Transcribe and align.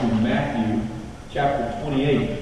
to 0.00 0.06
Matthew 0.14 0.80
chapter 1.32 1.82
28. 1.82 2.40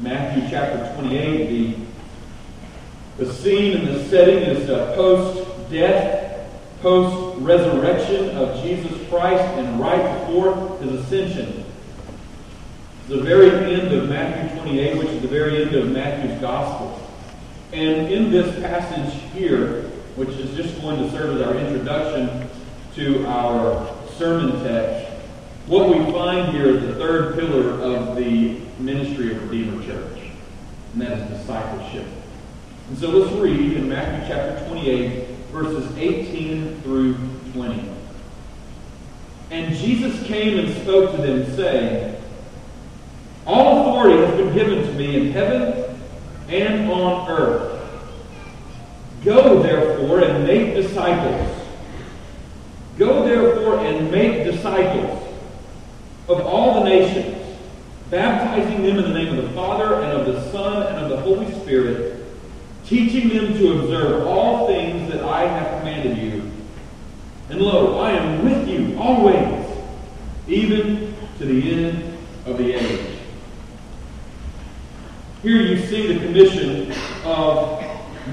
Matthew 0.00 0.50
chapter 0.50 0.94
28, 1.00 1.48
the, 1.48 3.24
the 3.24 3.32
scene 3.32 3.78
and 3.78 3.88
the 3.88 4.04
setting 4.10 4.38
is 4.38 4.68
uh, 4.68 4.94
post-death, 4.94 6.50
post-resurrection 6.82 8.36
of 8.36 8.62
Jesus 8.62 9.08
Christ, 9.08 9.42
and 9.42 9.80
right 9.80 10.26
before 10.26 10.78
his 10.80 10.92
ascension. 11.00 11.64
The 13.08 13.22
very 13.22 13.72
end 13.74 13.94
of 13.94 14.10
Matthew 14.10 14.60
28, 14.60 14.98
which 14.98 15.08
is 15.08 15.22
the 15.22 15.28
very 15.28 15.62
end 15.62 15.74
of 15.74 15.90
Matthew's 15.90 16.38
Gospel. 16.42 17.10
And 17.72 18.12
in 18.12 18.30
this 18.30 18.60
passage 18.60 19.18
here, 19.32 19.84
which 20.16 20.30
is 20.30 20.54
just 20.54 20.78
going 20.82 20.98
to 20.98 21.10
serve 21.10 21.40
as 21.40 21.46
our 21.46 21.54
introduction 21.54 22.50
to 22.96 23.26
our 23.26 23.94
sermon 24.18 24.62
text, 24.62 25.07
what 25.68 25.90
we 25.90 26.12
find 26.12 26.50
here 26.56 26.68
is 26.68 26.80
the 26.80 26.94
third 26.94 27.34
pillar 27.34 27.72
of 27.82 28.16
the 28.16 28.58
ministry 28.78 29.36
of 29.36 29.50
Redeemer 29.50 29.84
Church, 29.84 30.18
and 30.94 31.02
that 31.02 31.18
is 31.18 31.38
discipleship. 31.38 32.06
And 32.88 32.96
so 32.96 33.10
let's 33.10 33.30
read 33.34 33.74
in 33.74 33.86
Matthew 33.86 34.34
chapter 34.34 34.66
28, 34.66 35.28
verses 35.52 35.94
18 35.98 36.80
through 36.80 37.16
20. 37.52 37.86
And 39.50 39.74
Jesus 39.74 40.26
came 40.26 40.58
and 40.58 40.74
spoke 40.82 41.14
to 41.14 41.20
them, 41.20 41.54
saying, 41.54 42.16
All 43.46 43.90
authority 43.90 44.24
has 44.24 44.36
been 44.36 44.54
given 44.54 44.86
to 44.86 44.92
me 44.94 45.16
in 45.16 45.32
heaven 45.32 46.00
and 46.48 46.90
on 46.90 47.28
earth. 47.28 47.74
Go, 49.22 49.62
therefore, 49.62 50.20
and 50.20 50.46
make 50.46 50.74
disciples. 50.74 51.66
Go, 52.96 53.26
therefore, 53.26 53.80
and 53.80 54.10
make 54.10 54.44
disciples 54.44 55.17
of 56.28 56.40
all 56.40 56.82
the 56.82 56.88
nations, 56.88 57.58
baptizing 58.10 58.82
them 58.82 58.98
in 58.98 59.04
the 59.04 59.18
name 59.18 59.38
of 59.38 59.44
the 59.44 59.50
Father, 59.50 60.02
and 60.02 60.12
of 60.12 60.26
the 60.26 60.50
Son, 60.50 60.82
and 60.82 61.04
of 61.04 61.10
the 61.10 61.20
Holy 61.20 61.50
Spirit, 61.60 62.24
teaching 62.84 63.28
them 63.28 63.54
to 63.54 63.80
observe 63.80 64.26
all 64.26 64.66
things 64.66 65.10
that 65.10 65.22
I 65.22 65.46
have 65.46 65.78
commanded 65.78 66.18
you. 66.18 66.50
And 67.50 67.60
lo, 67.60 67.98
I 68.00 68.12
am 68.12 68.44
with 68.44 68.68
you 68.68 68.98
always, 68.98 69.66
even 70.46 71.14
to 71.38 71.44
the 71.44 71.72
end 71.72 72.16
of 72.46 72.58
the 72.58 72.74
age. 72.74 73.18
Here 75.42 75.62
you 75.62 75.78
see 75.86 76.12
the 76.12 76.26
commission 76.26 76.92
of 77.24 77.82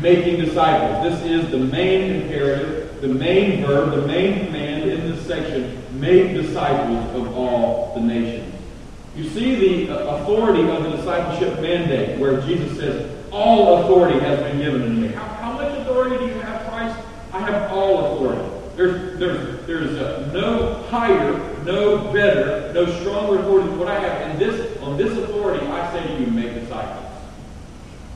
making 0.01 0.43
disciples. 0.43 1.03
This 1.03 1.29
is 1.29 1.51
the 1.51 1.59
main 1.59 2.23
imperative, 2.23 2.84
the 3.07 3.13
main 3.13 3.63
verb, 3.63 3.91
the 3.91 4.07
main 4.07 4.47
command 4.47 4.89
in 4.89 5.11
this 5.11 5.25
section 5.27 5.79
make 5.99 6.33
disciples 6.33 7.15
of 7.15 7.35
all 7.35 7.93
the 7.93 8.01
nations. 8.01 8.51
You 9.15 9.29
see 9.29 9.85
the 9.85 10.09
authority 10.09 10.67
of 10.67 10.83
the 10.83 10.97
discipleship 10.97 11.61
mandate 11.61 12.19
where 12.19 12.41
Jesus 12.41 12.77
says, 12.77 13.11
All 13.31 13.83
authority 13.83 14.19
has 14.19 14.39
been 14.39 14.57
given 14.57 14.81
to 14.81 14.89
me. 14.89 15.07
How, 15.09 15.23
how 15.23 15.53
much 15.53 15.77
authority 15.77 16.17
do 16.17 16.25
you 16.25 16.41
have, 16.41 16.67
Christ? 16.67 16.99
I 17.31 17.39
have 17.41 17.71
all 17.71 18.15
authority. 18.15 18.51
There's, 18.75 19.19
there's, 19.19 19.65
there's 19.67 19.97
uh, 19.97 20.31
no 20.33 20.81
higher, 20.89 21.31
no 21.63 22.11
better, 22.11 22.73
no 22.73 22.85
stronger 23.01 23.39
authority 23.39 23.69
than 23.69 23.79
what 23.79 23.87
I 23.87 23.99
have. 23.99 24.31
And 24.31 24.39
this, 24.39 24.81
on 24.81 24.97
this 24.97 25.15
authority, 25.15 25.65
I 25.67 25.91
say 25.93 26.07
to 26.07 26.21
you, 26.21 26.27
make 26.27 26.55
disciples. 26.55 27.05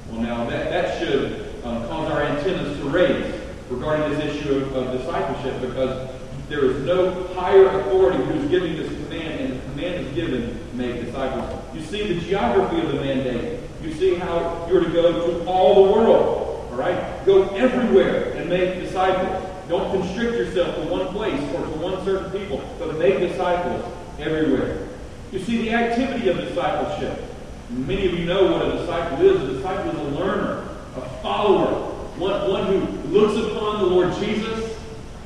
Well, 0.09 0.21
now 0.21 0.49
that, 0.49 0.69
that 0.71 0.99
should 0.99 1.63
um, 1.63 1.87
cause 1.87 2.11
our 2.11 2.23
antennas 2.23 2.77
to 2.79 2.89
raise 2.89 3.38
regarding 3.69 4.17
this 4.17 4.35
issue 4.35 4.55
of, 4.55 4.75
of 4.75 4.97
discipleship 4.97 5.61
because 5.61 6.09
there 6.49 6.65
is 6.65 6.83
no 6.83 7.27
higher 7.35 7.67
authority 7.67 8.23
who's 8.23 8.49
giving 8.49 8.75
this 8.75 8.87
command, 8.87 9.39
and 9.39 9.53
the 9.53 9.65
command 9.65 10.07
is 10.07 10.15
given, 10.15 10.59
make 10.75 11.05
disciples. 11.05 11.63
You 11.75 11.81
see 11.81 12.11
the 12.13 12.19
geography 12.21 12.81
of 12.81 12.87
the 12.87 12.95
mandate. 12.95 13.59
You 13.83 13.93
see 13.93 14.15
how 14.15 14.67
you're 14.69 14.83
to 14.83 14.89
go 14.89 15.27
to 15.27 15.45
all 15.45 15.85
the 15.85 15.91
world. 15.91 16.67
All 16.71 16.77
right? 16.77 17.23
Go 17.25 17.49
everywhere 17.49 18.33
and 18.33 18.49
make 18.49 18.81
disciples. 18.81 19.47
Don't 19.69 19.91
constrict 19.91 20.33
yourself 20.33 20.75
to 20.75 20.81
one 20.91 21.09
place 21.09 21.39
or 21.53 21.61
to 21.61 21.71
one 21.79 22.03
certain 22.03 22.31
people, 22.31 22.63
but 22.79 22.97
make 22.97 23.19
disciples 23.19 23.85
everywhere. 24.17 24.87
You 25.31 25.39
see 25.39 25.61
the 25.61 25.73
activity 25.73 26.29
of 26.29 26.37
discipleship. 26.37 27.23
Many 27.69 28.07
of 28.07 28.13
you 28.17 28.25
know 28.25 28.51
what 28.51 28.65
a 28.65 28.79
disciple 28.79 29.23
is. 29.23 29.43
A 29.43 29.53
disciple 29.53 29.91
is 29.91 29.97
a 29.99 30.19
learner, 30.19 30.67
a 30.95 31.01
follower, 31.21 31.88
one, 32.19 32.49
one 32.49 32.65
who 32.65 32.79
looks 33.09 33.35
upon 33.51 33.79
the 33.79 33.85
Lord 33.87 34.13
Jesus, 34.15 34.77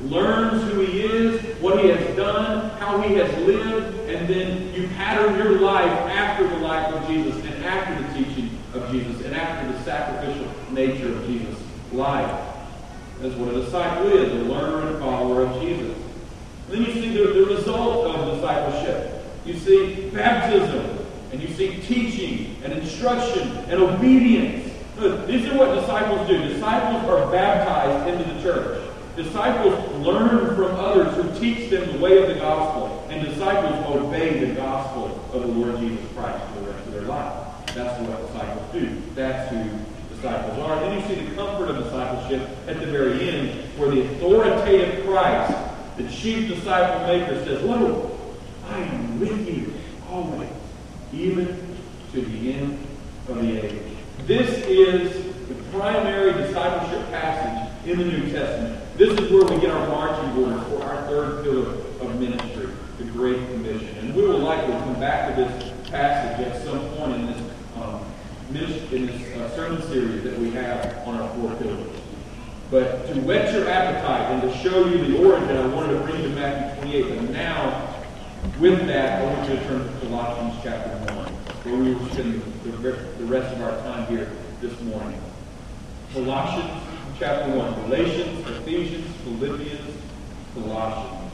learns 0.02 0.62
who 0.70 0.80
he 0.80 1.00
is, 1.00 1.40
what 1.60 1.82
he 1.82 1.88
has 1.88 2.16
done, 2.16 2.70
how 2.78 3.00
he 3.00 3.14
has 3.14 3.30
lived, 3.46 4.08
and 4.08 4.28
then 4.28 4.72
you 4.74 4.86
pattern 4.88 5.36
your 5.36 5.60
life 5.60 5.90
after 5.90 6.46
the 6.46 6.56
life 6.56 6.92
of 6.94 7.06
Jesus 7.08 7.34
and 7.44 7.64
after 7.64 8.00
the 8.02 8.24
teaching 8.24 8.50
of 8.74 8.90
Jesus 8.90 9.24
and 9.24 9.34
after 9.34 9.72
the 9.72 9.82
sacrificial 9.82 10.48
nature 10.70 11.12
of 11.12 11.26
Jesus' 11.26 11.58
life. 11.92 12.54
That's 13.20 13.34
what 13.36 13.54
a 13.54 13.62
disciple 13.62 14.08
is, 14.08 14.30
a 14.32 14.50
learner 14.50 14.88
and 14.88 14.98
follower 14.98 15.46
of 15.46 15.62
Jesus. 15.62 15.96
And 16.68 16.72
then 16.72 16.84
you 16.84 16.92
see 16.92 17.16
the, 17.16 17.24
the 17.24 17.46
result 17.46 18.06
of 18.06 18.34
discipleship. 18.34 19.24
You 19.46 19.54
see 19.54 20.10
baptism, 20.10 21.06
and 21.32 21.40
you 21.40 21.48
see 21.48 21.80
teaching 21.82 22.56
and 22.62 22.72
instruction 22.72 23.48
and 23.68 23.82
obedience. 23.82 24.72
These 24.96 25.46
are 25.48 25.58
what 25.58 25.74
disciples 25.74 26.28
do. 26.28 26.38
Disciples 26.48 27.04
are 27.08 27.30
baptized 27.30 28.08
into 28.08 28.32
the 28.32 28.40
church. 28.42 28.80
Disciples 29.16 30.04
learn 30.04 30.54
from 30.56 30.74
others 30.76 31.14
who 31.14 31.40
teach 31.40 31.70
them 31.70 31.92
the 31.92 31.98
way 31.98 32.22
of 32.22 32.28
the 32.28 32.34
gospel, 32.34 33.06
and 33.10 33.24
disciples 33.24 33.84
obey 33.96 34.44
the 34.44 34.54
gospel 34.54 35.20
of 35.32 35.42
the 35.42 35.48
Lord 35.48 35.78
Jesus 35.80 36.04
Christ 36.14 36.44
for 36.46 36.60
the 36.60 36.70
rest 36.70 36.86
of 36.86 36.92
their 36.92 37.02
life. 37.02 37.32
That's 37.74 38.00
what 38.00 38.26
disciples 38.26 38.72
do. 38.72 39.02
That's 39.14 39.50
who 39.50 39.68
disciples 40.14 40.58
are. 40.60 40.80
Then 40.80 41.00
you 41.00 41.06
see 41.08 41.24
the 41.24 41.34
comfort 41.34 41.70
of 41.70 41.84
discipleship 41.84 42.48
at 42.66 42.80
the 42.80 42.86
very 42.86 43.28
end, 43.28 43.78
where 43.78 43.90
the 43.90 44.02
authoritative 44.02 45.04
Christ, 45.06 45.56
the 45.96 46.08
chief 46.08 46.48
disciple 46.48 47.06
maker, 47.06 47.44
says, 47.44 47.62
Lo, 47.62 48.10
I 48.68 48.78
am 48.78 49.20
with 49.20 49.48
you 49.48 49.74
always, 50.08 50.48
even 51.12 51.46
to 52.12 52.20
the 52.20 52.52
end 52.54 52.78
of 53.28 53.40
the 53.40 53.64
age. 53.64 53.93
This 54.26 54.64
is 54.66 55.22
the 55.48 55.54
primary 55.76 56.32
discipleship 56.32 57.10
passage 57.10 57.86
in 57.86 57.98
the 57.98 58.06
New 58.06 58.32
Testament. 58.32 58.82
This 58.96 59.10
is 59.20 59.30
where 59.30 59.44
we 59.44 59.60
get 59.60 59.70
our 59.70 59.86
marching 59.86 60.42
orders 60.42 60.66
for 60.68 60.82
our 60.82 61.06
third 61.06 61.44
pillar 61.44 61.74
of 62.00 62.18
ministry, 62.18 62.70
the 62.96 63.04
Great 63.04 63.36
Commission. 63.50 63.98
And 63.98 64.14
we 64.14 64.22
will 64.22 64.38
likely 64.38 64.72
come 64.72 64.98
back 64.98 65.28
to 65.28 65.42
this 65.42 65.90
passage 65.90 66.46
at 66.46 66.64
some 66.64 66.88
point 66.96 67.16
in 67.16 67.26
this, 67.26 67.42
um, 67.76 68.02
in 68.92 69.06
this 69.08 69.36
uh, 69.36 69.54
sermon 69.54 69.82
series 69.88 70.22
that 70.24 70.38
we 70.38 70.50
have 70.52 71.06
on 71.06 71.16
our 71.16 71.28
four 71.34 71.54
pillars. 71.56 72.00
But 72.70 73.06
to 73.08 73.20
whet 73.20 73.52
your 73.52 73.68
appetite 73.68 74.30
and 74.30 74.40
to 74.50 74.58
show 74.60 74.86
you 74.86 75.04
the 75.04 75.22
origin, 75.22 75.54
I 75.54 75.66
wanted 75.66 75.98
to 75.98 76.00
bring 76.02 76.22
to 76.22 76.30
Matthew 76.30 77.02
28. 77.02 77.18
But 77.18 77.30
now, 77.30 77.94
with 78.58 78.86
that, 78.86 79.20
I 79.20 79.24
want 79.26 79.50
you 79.50 79.56
to 79.56 79.64
turn 79.64 79.86
to 79.86 80.06
Colossians 80.06 80.54
chapter 80.62 81.12
1, 81.12 81.26
where 81.26 81.76
we 81.76 81.94
will 81.94 82.08
spend 82.08 82.53
the 82.92 83.24
rest 83.24 83.54
of 83.56 83.62
our 83.62 83.78
time 83.82 84.06
here 84.08 84.30
this 84.60 84.78
morning. 84.82 85.18
Colossians 86.12 86.82
chapter 87.18 87.56
1. 87.56 87.74
Galatians, 87.86 88.46
Ephesians, 88.46 89.06
Philippians, 89.24 89.96
Colossians. 90.52 91.32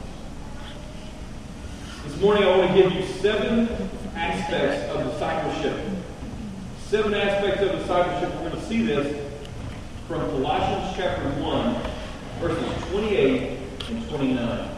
This 2.05 2.21
morning 2.21 2.43
I 2.43 2.57
want 2.57 2.73
to 2.73 2.81
give 2.81 2.93
you 2.93 3.05
seven 3.05 3.67
aspects 4.15 4.89
of 4.93 5.11
discipleship. 5.11 5.77
Seven 6.87 7.13
aspects 7.13 7.61
of 7.61 7.71
discipleship. 7.79 8.33
We're 8.35 8.49
going 8.49 8.61
to 8.61 8.67
see 8.67 8.85
this 8.85 9.29
from 10.07 10.21
Colossians 10.21 10.95
chapter 10.95 11.29
1, 11.41 11.75
verses 12.39 12.89
28 12.91 13.59
and 13.89 14.09
29. 14.09 14.69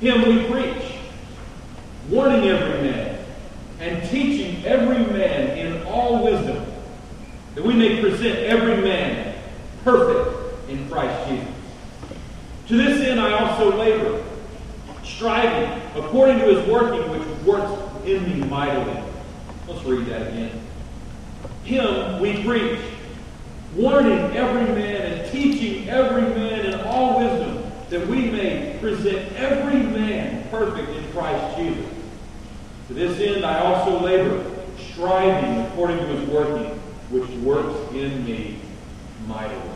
Him 0.00 0.28
we 0.28 0.44
preach, 0.50 0.92
warning 2.08 2.44
every 2.48 2.82
man, 2.82 3.17
and 3.80 4.08
teaching 4.10 4.64
every 4.64 4.98
man 5.12 5.56
in 5.56 5.82
all 5.84 6.24
wisdom, 6.24 6.64
that 7.54 7.64
we 7.64 7.74
may 7.74 8.00
present 8.00 8.38
every 8.40 8.82
man 8.82 9.34
perfect 9.84 10.68
in 10.68 10.88
Christ 10.88 11.28
Jesus. 11.28 11.48
To 12.68 12.76
this 12.76 13.00
end 13.06 13.20
I 13.20 13.32
also 13.32 13.76
labor, 13.76 14.24
striving 15.04 15.80
according 15.94 16.38
to 16.40 16.54
his 16.54 16.68
working 16.68 17.10
which 17.10 17.46
works 17.46 18.04
in 18.04 18.22
me 18.24 18.46
mightily. 18.46 19.02
Let's 19.66 19.84
read 19.84 20.06
that 20.06 20.28
again. 20.28 20.60
Him 21.64 22.20
we 22.20 22.42
preach, 22.44 22.80
warning 23.74 24.18
every 24.36 24.74
man 24.74 25.12
and 25.12 25.30
teaching 25.30 25.88
every 25.88 26.22
man 26.22 26.66
in 26.66 26.80
all 26.80 27.18
wisdom, 27.18 27.70
that 27.90 28.06
we 28.06 28.30
may 28.30 28.76
present 28.80 29.32
every 29.34 29.82
man 29.82 30.48
perfect 30.50 30.88
in 30.90 31.12
Christ 31.12 31.56
Jesus. 31.56 31.97
To 32.88 32.94
this 32.94 33.20
end 33.20 33.44
I 33.44 33.60
also 33.60 34.00
labor, 34.00 34.50
striving 34.92 35.60
according 35.66 35.98
to 35.98 36.06
his 36.06 36.28
working, 36.30 36.78
which 37.10 37.28
works 37.44 37.92
in 37.92 38.24
me 38.24 38.58
mightily. 39.26 39.70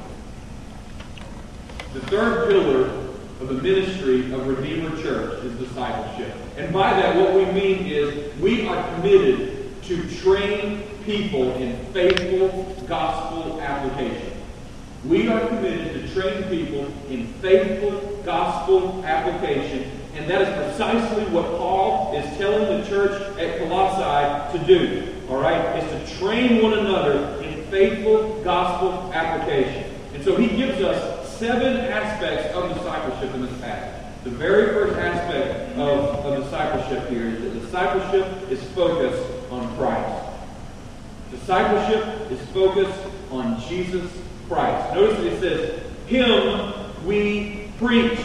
The 1.93 2.01
third 2.07 2.49
pillar 2.49 2.87
of 3.41 3.49
the 3.49 3.55
ministry 3.55 4.33
of 4.33 4.47
Redeemer 4.47 4.97
Church 5.03 5.45
is 5.45 5.53
discipleship. 5.59 6.35
And 6.57 6.73
by 6.73 6.95
that, 6.95 7.17
what 7.17 7.35
we 7.35 7.45
mean 7.53 7.87
is 7.87 8.35
we 8.39 8.67
are 8.67 8.95
committed 8.95 9.83
to 9.83 10.17
train 10.21 10.85
people 11.05 11.53
in 11.57 11.77
faithful 11.93 12.65
gospel 12.87 13.61
application. 13.61 14.33
We 15.05 15.29
are 15.29 15.47
committed 15.49 16.01
to 16.01 16.15
train 16.15 16.45
people 16.45 16.87
in 17.11 17.27
faithful 17.43 18.23
gospel 18.25 19.05
application, 19.05 19.91
and 20.15 20.29
that 20.29 20.43
is 20.43 20.69
precisely 20.77 21.25
what 21.27 21.47
Paul 21.57 22.15
is 22.17 22.37
telling 22.37 22.81
the 22.81 22.87
church 22.89 23.39
at 23.39 23.59
Colossae 23.59 24.59
to 24.59 24.67
do. 24.67 25.15
All 25.29 25.41
right? 25.41 25.83
Is 25.83 26.11
to 26.11 26.19
train 26.19 26.63
one 26.63 26.75
another 26.75 27.43
in 27.43 27.65
faithful 27.67 28.43
gospel 28.45 29.11
application. 29.15 29.91
And 30.13 30.23
so 30.23 30.37
he 30.37 30.49
gives 30.49 30.83
us 30.83 31.39
seven 31.39 31.77
aspects 31.77 32.55
of 32.55 32.75
discipleship 32.75 33.35
in 33.35 33.47
this 33.47 33.61
passage. 33.61 33.99
The 34.25 34.31
very 34.31 34.67
first 34.75 34.99
aspect 34.99 35.77
of, 35.79 36.27
of 36.27 36.45
discipleship 36.45 37.09
here 37.09 37.29
is 37.29 37.41
that 37.41 37.61
discipleship 37.61 38.51
is 38.51 38.63
focused 38.75 39.51
on 39.51 39.75
Christ. 39.77 40.29
Discipleship 41.31 42.31
is 42.31 42.41
focused 42.51 43.01
on 43.31 43.59
Jesus 43.63 44.13
Christ. 44.47 44.95
Notice 44.95 45.17
that 45.17 45.27
it 45.27 45.41
says, 45.41 45.83
Him 46.07 47.07
we 47.07 47.73
preach. 47.79 48.21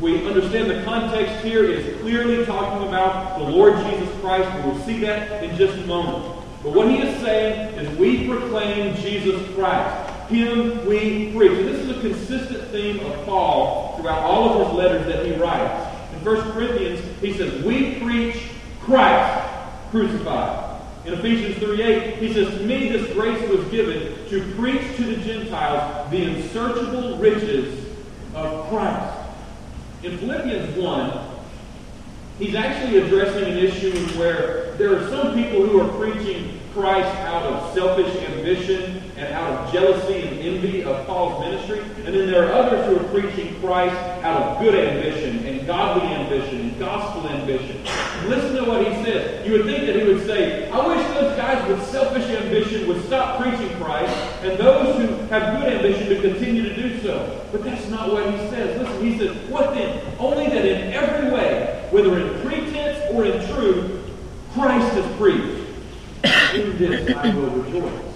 We 0.00 0.26
understand 0.26 0.70
the 0.70 0.82
context 0.82 1.44
here 1.44 1.64
is 1.64 2.00
clearly 2.00 2.46
talking 2.46 2.88
about 2.88 3.38
the 3.38 3.44
Lord 3.44 3.74
Jesus 3.84 4.08
Christ. 4.20 4.50
We 4.56 4.70
will 4.70 4.80
see 4.80 4.98
that 5.00 5.44
in 5.44 5.54
just 5.58 5.76
a 5.76 5.86
moment. 5.86 6.42
But 6.62 6.72
what 6.72 6.88
he 6.88 6.98
is 6.98 7.20
saying 7.20 7.74
is 7.74 7.98
we 7.98 8.26
proclaim 8.26 8.96
Jesus 8.96 9.42
Christ. 9.54 10.10
Him 10.30 10.86
we 10.86 11.32
preach. 11.34 11.52
And 11.52 11.68
this 11.68 11.80
is 11.80 11.90
a 11.90 12.00
consistent 12.00 12.68
theme 12.68 13.00
of 13.00 13.26
Paul 13.26 13.98
throughout 13.98 14.20
all 14.20 14.60
of 14.62 14.68
his 14.68 14.76
letters 14.78 15.06
that 15.06 15.26
he 15.26 15.34
writes. 15.34 15.86
In 16.14 16.24
1 16.24 16.52
Corinthians, 16.52 17.00
he 17.20 17.34
says, 17.34 17.62
We 17.62 18.00
preach 18.00 18.36
Christ 18.80 19.48
crucified. 19.90 20.80
In 21.04 21.14
Ephesians 21.14 21.56
3.8, 21.56 22.16
he 22.18 22.32
says, 22.32 22.48
To 22.56 22.64
me 22.64 22.88
this 22.88 23.12
grace 23.12 23.46
was 23.50 23.66
given 23.68 24.28
to 24.28 24.54
preach 24.54 24.96
to 24.96 25.02
the 25.04 25.16
Gentiles 25.16 26.10
the 26.10 26.24
unsearchable 26.24 27.18
riches 27.18 27.86
of 28.34 28.68
Christ. 28.68 29.09
In 30.02 30.16
Philippians 30.16 30.78
1, 30.78 31.20
he's 32.38 32.54
actually 32.54 33.00
addressing 33.00 33.44
an 33.44 33.58
issue 33.58 33.92
where 34.18 34.72
there 34.78 34.96
are 34.96 35.08
some 35.10 35.34
people 35.34 35.66
who 35.66 35.78
are 35.78 35.88
preaching 35.98 36.58
Christ 36.72 37.14
out 37.18 37.42
of 37.42 37.74
selfish 37.74 38.14
ambition 38.30 38.99
and 39.20 39.34
out 39.34 39.52
of 39.52 39.72
jealousy 39.72 40.26
and 40.26 40.40
envy 40.40 40.82
of 40.82 41.06
Paul's 41.06 41.44
ministry. 41.44 41.80
And 42.06 42.14
then 42.14 42.26
there 42.26 42.48
are 42.48 42.52
others 42.52 42.86
who 42.86 43.04
are 43.04 43.08
preaching 43.10 43.60
Christ 43.60 43.94
out 44.24 44.42
of 44.42 44.60
good 44.60 44.74
ambition 44.74 45.44
and 45.46 45.66
godly 45.66 46.08
ambition 46.08 46.60
and 46.62 46.78
gospel 46.78 47.28
ambition. 47.28 47.84
listen 48.26 48.56
to 48.56 48.64
what 48.64 48.86
he 48.86 49.04
says. 49.04 49.46
You 49.46 49.52
would 49.52 49.66
think 49.66 49.84
that 49.84 49.96
he 49.96 50.04
would 50.04 50.24
say, 50.26 50.70
I 50.70 50.86
wish 50.86 51.06
those 51.08 51.36
guys 51.36 51.68
with 51.68 51.86
selfish 51.88 52.24
ambition 52.24 52.88
would 52.88 53.04
stop 53.04 53.42
preaching 53.42 53.68
Christ 53.76 54.14
and 54.42 54.58
those 54.58 54.96
who 54.96 55.14
have 55.26 55.60
good 55.60 55.70
ambition 55.70 56.08
to 56.08 56.20
continue 56.22 56.62
to 56.62 56.74
do 56.74 57.00
so. 57.02 57.46
But 57.52 57.62
that's 57.62 57.88
not 57.90 58.10
what 58.10 58.30
he 58.32 58.38
says. 58.48 58.80
Listen, 58.80 59.04
he 59.04 59.18
says, 59.18 59.50
What 59.50 59.74
then? 59.74 60.02
Only 60.18 60.46
that 60.46 60.64
in 60.64 60.92
every 60.94 61.30
way, 61.30 61.86
whether 61.90 62.18
in 62.18 62.40
pretense 62.40 62.98
or 63.12 63.26
in 63.26 63.46
truth, 63.54 64.02
Christ 64.54 64.96
is 64.96 65.16
preached. 65.18 65.66
In 66.54 66.78
this 66.78 67.16
I 67.16 67.34
will 67.34 67.50
rejoice. 67.50 68.09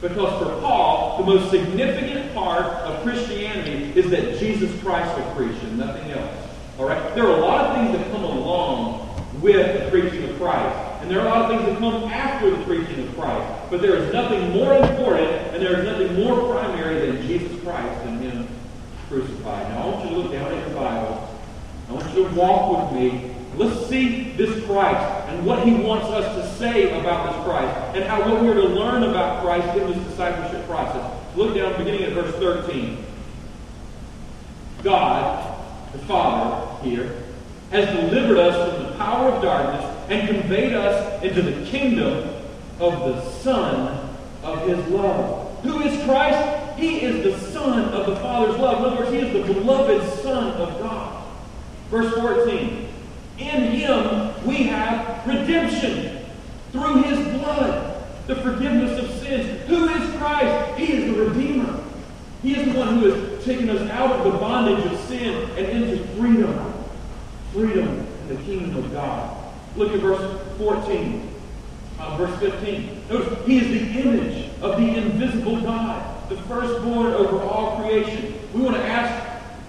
Because 0.00 0.42
for 0.42 0.60
Paul, 0.60 1.18
the 1.18 1.24
most 1.24 1.50
significant 1.50 2.34
part 2.34 2.64
of 2.64 3.02
Christianity 3.02 3.98
is 3.98 4.10
that 4.10 4.38
Jesus 4.38 4.70
Christ 4.82 5.16
was 5.18 5.36
preached 5.36 5.62
and 5.62 5.78
nothing 5.78 6.10
else. 6.10 6.48
All 6.78 6.86
right? 6.86 7.14
There 7.14 7.26
are 7.26 7.36
a 7.36 7.40
lot 7.40 7.66
of 7.66 7.76
things 7.76 7.96
that 7.96 8.10
come 8.12 8.24
along 8.24 9.06
with 9.40 9.84
the 9.84 9.90
preaching 9.90 10.28
of 10.28 10.36
Christ. 10.36 10.76
And 11.00 11.10
there 11.10 11.20
are 11.20 11.26
a 11.26 11.30
lot 11.30 11.42
of 11.42 11.50
things 11.50 11.66
that 11.70 11.78
come 11.78 12.04
after 12.04 12.50
the 12.50 12.62
preaching 12.64 13.06
of 13.06 13.14
Christ. 13.16 13.70
But 13.70 13.80
there 13.80 13.96
is 13.96 14.12
nothing 14.12 14.50
more 14.52 14.74
important 14.74 15.30
and 15.54 15.62
there 15.62 15.78
is 15.78 15.84
nothing 15.84 16.14
more 16.22 16.52
primary 16.52 17.10
than 17.10 17.26
Jesus 17.26 17.62
Christ 17.62 18.06
and 18.06 18.20
Him 18.20 18.48
crucified. 19.08 19.68
Now, 19.70 19.82
I 19.82 19.86
want 19.86 20.04
you 20.04 20.10
to 20.10 20.16
look 20.16 20.32
down 20.32 20.52
at 20.52 20.66
your 20.66 20.76
Bible. 20.76 21.38
I 21.88 21.92
want 21.92 22.14
you 22.14 22.28
to 22.28 22.34
walk 22.34 22.92
with 22.92 23.00
me 23.00 23.35
Let's 23.56 23.86
see 23.86 24.32
this 24.32 24.64
Christ 24.66 25.28
and 25.28 25.46
what 25.46 25.66
he 25.66 25.74
wants 25.74 26.06
us 26.08 26.34
to 26.36 26.58
say 26.58 26.98
about 27.00 27.32
this 27.32 27.44
Christ 27.44 27.96
and 27.96 28.04
how 28.04 28.20
what 28.30 28.42
we're 28.42 28.54
to 28.54 28.68
learn 28.68 29.02
about 29.04 29.42
Christ 29.42 29.78
in 29.78 29.90
this 29.90 30.06
discipleship 30.08 30.66
process. 30.66 31.10
Look 31.36 31.54
down 31.54 31.76
beginning 31.78 32.02
at 32.02 32.12
verse 32.12 32.34
13. 32.36 33.04
God, 34.82 35.58
the 35.92 35.98
Father 36.00 36.84
here, 36.84 37.22
has 37.70 37.86
delivered 37.96 38.38
us 38.38 38.74
from 38.74 38.84
the 38.84 38.98
power 38.98 39.30
of 39.30 39.42
darkness 39.42 40.10
and 40.10 40.28
conveyed 40.28 40.74
us 40.74 41.22
into 41.22 41.40
the 41.42 41.64
kingdom 41.66 42.28
of 42.78 42.92
the 43.00 43.30
Son 43.40 44.16
of 44.42 44.68
his 44.68 44.86
love. 44.88 45.62
Who 45.62 45.80
is 45.80 46.04
Christ? 46.04 46.78
He 46.78 47.00
is 47.00 47.24
the 47.24 47.52
Son 47.52 47.88
of 47.88 48.06
the 48.06 48.16
Father's 48.16 48.58
love. 48.58 48.80
In 48.80 48.84
other 48.84 48.96
words, 48.96 49.10
he 49.10 49.18
is 49.18 49.32
the 49.32 49.54
beloved 49.54 50.22
Son 50.22 50.52
of 50.52 50.78
God. 50.78 51.26
Verse 51.90 52.12
14. 52.14 52.85
In 53.38 53.62
him 53.72 54.46
we 54.46 54.64
have 54.64 55.26
redemption 55.26 56.24
through 56.72 57.02
his 57.02 57.18
blood, 57.38 58.04
the 58.26 58.36
forgiveness 58.36 58.98
of 58.98 59.10
sins. 59.20 59.68
Who 59.68 59.88
is 59.88 60.16
Christ? 60.16 60.78
He 60.78 60.92
is 60.92 61.14
the 61.14 61.22
Redeemer. 61.22 61.82
He 62.42 62.54
is 62.54 62.72
the 62.72 62.78
one 62.78 62.98
who 62.98 63.10
has 63.10 63.44
taken 63.44 63.68
us 63.70 63.90
out 63.90 64.12
of 64.12 64.32
the 64.32 64.38
bondage 64.38 64.84
of 64.86 64.98
sin 65.00 65.50
and 65.56 65.66
into 65.66 66.04
freedom. 66.14 66.74
Freedom 67.52 68.06
in 68.22 68.28
the 68.28 68.42
kingdom 68.42 68.76
of 68.76 68.92
God. 68.92 69.36
Look 69.76 69.92
at 69.92 70.00
verse 70.00 70.40
14. 70.58 71.34
Uh, 71.98 72.16
verse 72.16 72.38
15. 72.40 73.08
Notice, 73.08 73.46
he 73.46 73.58
is 73.58 73.68
the 73.68 74.00
image 74.00 74.50
of 74.60 74.80
the 74.80 74.96
invisible 74.96 75.60
God, 75.60 76.28
the 76.28 76.36
firstborn 76.42 77.14
over 77.14 77.40
all 77.42 77.80
creation. 77.80 78.38
We 78.52 78.60
want 78.60 78.76
to 78.76 78.82
ask, 78.82 79.24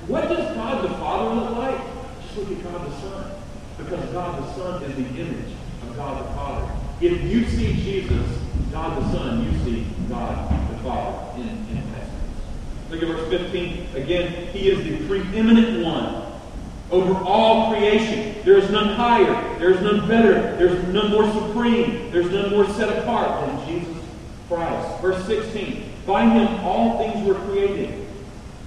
what 0.07 0.27
does 0.27 0.55
God 0.55 0.83
the 0.83 0.89
Father 0.95 1.35
look 1.35 1.57
like? 1.57 1.79
Just 2.23 2.37
look 2.37 2.51
at 2.51 2.63
God 2.63 2.85
the 2.85 3.01
Son. 3.01 3.31
Because 3.77 4.09
God 4.09 4.41
the 4.41 4.53
Son 4.53 4.83
is 4.83 4.95
the 4.95 5.21
image 5.21 5.53
of 5.83 5.95
God 5.95 6.25
the 6.25 6.33
Father. 6.33 6.71
If 6.99 7.23
you 7.23 7.45
see 7.47 7.73
Jesus, 7.73 8.25
God 8.71 9.01
the 9.01 9.11
Son, 9.11 9.43
you 9.43 9.59
see 9.63 9.85
God 10.09 10.49
the 10.71 10.77
Father 10.79 11.39
in, 11.41 11.47
in 11.47 11.83
essence. 11.95 12.11
Look 12.89 13.03
at 13.03 13.07
verse 13.07 13.29
15. 13.29 13.95
Again, 13.95 14.47
he 14.47 14.69
is 14.69 14.83
the 14.83 15.07
preeminent 15.07 15.85
one 15.85 16.27
over 16.89 17.13
all 17.23 17.71
creation. 17.71 18.35
There 18.43 18.57
is 18.57 18.69
none 18.71 18.95
higher. 18.95 19.59
There 19.59 19.71
is 19.71 19.81
none 19.81 20.07
better. 20.07 20.55
There 20.57 20.67
is 20.67 20.83
none 20.87 21.11
more 21.11 21.31
supreme. 21.31 22.11
There 22.11 22.21
is 22.21 22.31
none 22.31 22.49
more 22.49 22.67
set 22.69 22.97
apart 22.97 23.45
than 23.45 23.67
Jesus 23.67 24.03
Christ. 24.47 25.01
Verse 25.01 25.23
16. 25.25 25.91
By 26.07 26.23
him 26.23 26.47
all 26.65 26.97
things 26.97 27.27
were 27.27 27.35
created 27.35 28.06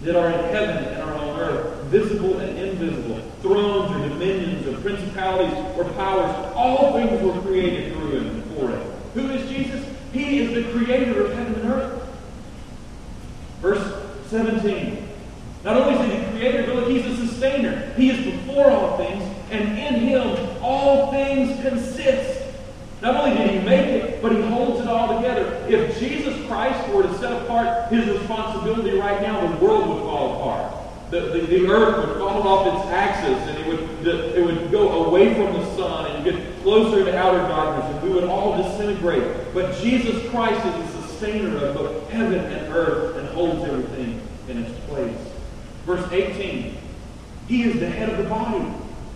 that 0.03 0.17
are 0.17 0.31
in 0.31 0.45
heaven 0.53 0.85
and 0.85 1.03
are 1.03 1.15
on 1.15 1.41
earth, 1.41 1.85
visible 1.85 2.39
and 2.39 2.59
invisible, 2.59 3.21
thrones 3.43 3.91
or 3.95 4.09
dominions 4.09 4.67
or 4.67 4.81
principalities 4.81 5.53
or 5.77 5.85
powers, 5.95 6.35
all 6.55 6.95
things 6.95 7.23
were 7.23 7.39
created 7.43 7.93
through 7.93 8.11
him 8.11 8.27
and 8.27 8.45
for 8.55 8.69
him. 8.71 8.81
Who 9.15 9.31
is 9.31 9.49
Jesus? 9.49 9.85
He 10.13 10.39
is 10.41 10.55
the 10.55 10.73
creator 10.73 11.27
of 11.27 11.33
heaven 11.35 11.55
and 11.55 11.71
earth. 11.71 12.09
Verse 13.61 14.29
17. 14.31 15.09
Not 15.65 15.77
only 15.77 15.95
is 15.95 16.13
he 16.13 16.19
the 16.19 16.31
creator, 16.31 16.75
but 16.75 16.91
he's 16.91 17.05
the 17.05 17.27
sustainer. 17.27 17.93
He 17.95 18.11
is 18.11 18.25
before 18.25 18.71
all 18.71 18.97
things, 18.97 19.23
and 19.51 19.79
in 19.79 20.01
him 20.01 20.49
all 20.63 21.11
things 21.11 21.61
consist. 21.61 22.41
Not 23.03 23.17
only 23.17 23.37
did 23.37 23.51
he 23.51 23.59
make 23.61 23.87
it, 23.87 24.23
but 24.23 24.33
he 24.33 24.41
holds 24.43 24.81
it 24.81 24.87
all 24.87 25.17
together. 25.17 25.65
If 25.69 25.99
Jesus 25.99 26.47
Christ 26.47 26.89
were 26.91 27.03
to 27.03 27.19
set 27.19 27.43
apart 27.43 27.91
his 27.91 28.07
responsibility 28.09 28.99
right 28.99 29.21
now, 29.23 29.47
the 29.47 29.65
world 29.65 29.89
would 29.89 30.03
fall 30.03 30.41
apart. 30.41 30.75
The, 31.11 31.21
the, 31.21 31.41
the 31.41 31.67
earth 31.67 32.07
would 32.07 32.19
fall 32.19 32.47
off 32.47 32.67
its 32.67 32.87
axis 32.93 33.37
and 33.49 33.59
it 33.59 33.67
would, 33.67 34.05
the, 34.05 34.39
it 34.39 34.45
would 34.45 34.71
go 34.71 35.07
away 35.07 35.35
from 35.35 35.53
the 35.55 35.77
sun 35.77 36.11
and 36.13 36.25
get 36.25 36.63
closer 36.63 37.05
to 37.05 37.19
outer 37.19 37.39
darkness 37.39 37.85
and 37.93 38.03
we 38.03 38.11
would 38.11 38.25
all 38.25 38.57
disintegrate. 38.63 39.53
But 39.53 39.75
Jesus 39.81 40.31
Christ 40.31 40.65
is 40.65 40.95
the 40.95 41.03
sustainer 41.03 41.57
of 41.57 41.75
both 41.75 42.11
heaven 42.11 42.39
and 42.39 42.73
earth 42.73 43.17
and 43.17 43.29
holds 43.31 43.65
everything 43.65 44.21
in 44.49 44.65
its 44.65 44.79
place. 44.87 45.19
Verse 45.85 46.11
18. 46.13 46.77
He 47.49 47.65
is 47.65 47.81
the 47.81 47.91
head 47.91 48.11
of 48.11 48.19
the 48.19 48.31
body, 48.31 48.65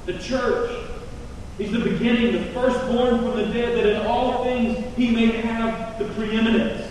the 0.06 0.18
church. 0.18 0.88
He's 1.58 1.70
the 1.70 1.78
beginning, 1.78 2.32
the 2.32 2.44
firstborn 2.50 3.20
from 3.20 3.36
the 3.36 3.46
dead, 3.46 3.78
that 3.78 3.86
in 3.86 4.06
all 4.06 4.42
things 4.42 4.84
he 4.96 5.10
may 5.12 5.26
have 5.26 5.96
the 6.00 6.06
preeminence. 6.14 6.90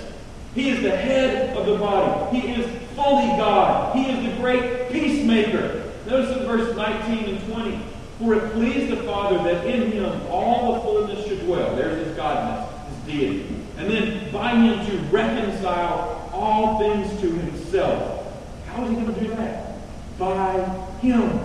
He 0.56 0.70
is 0.70 0.82
the 0.82 0.96
head 0.96 1.58
of 1.58 1.66
the 1.66 1.78
body. 1.78 2.40
He 2.40 2.54
is 2.54 2.66
fully 2.96 3.28
God. 3.38 3.94
He 3.94 4.10
is 4.10 4.32
the 4.32 4.42
great 4.42 4.83
peacemaker. 4.94 5.92
Notice 6.08 6.38
in 6.38 6.46
verse 6.46 6.76
19 6.76 7.36
and 7.36 7.52
20. 7.52 7.80
For 8.20 8.36
it 8.36 8.54
pleased 8.54 8.92
the 8.92 9.04
Father 9.04 9.38
that 9.44 9.66
in 9.66 9.92
him 9.92 10.22
all 10.30 10.76
the 10.76 10.80
fullness 10.82 11.28
should 11.28 11.42
dwell. 11.42 11.76
There's 11.76 12.06
his 12.06 12.16
godness, 12.16 12.70
his 12.88 13.14
deity. 13.14 13.56
And 13.78 13.90
then 13.90 14.32
by 14.32 14.56
him 14.56 14.86
to 14.86 14.98
reconcile 15.08 16.30
all 16.32 16.80
things 16.80 17.20
to 17.20 17.30
himself. 17.30 18.24
How 18.68 18.84
is 18.84 18.90
he 18.90 18.96
going 18.96 19.14
to 19.14 19.20
do 19.20 19.28
that? 19.36 19.76
By 20.18 20.60
Him, 21.02 21.40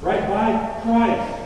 right? 0.00 0.28
By 0.28 0.80
Christ. 0.82 1.42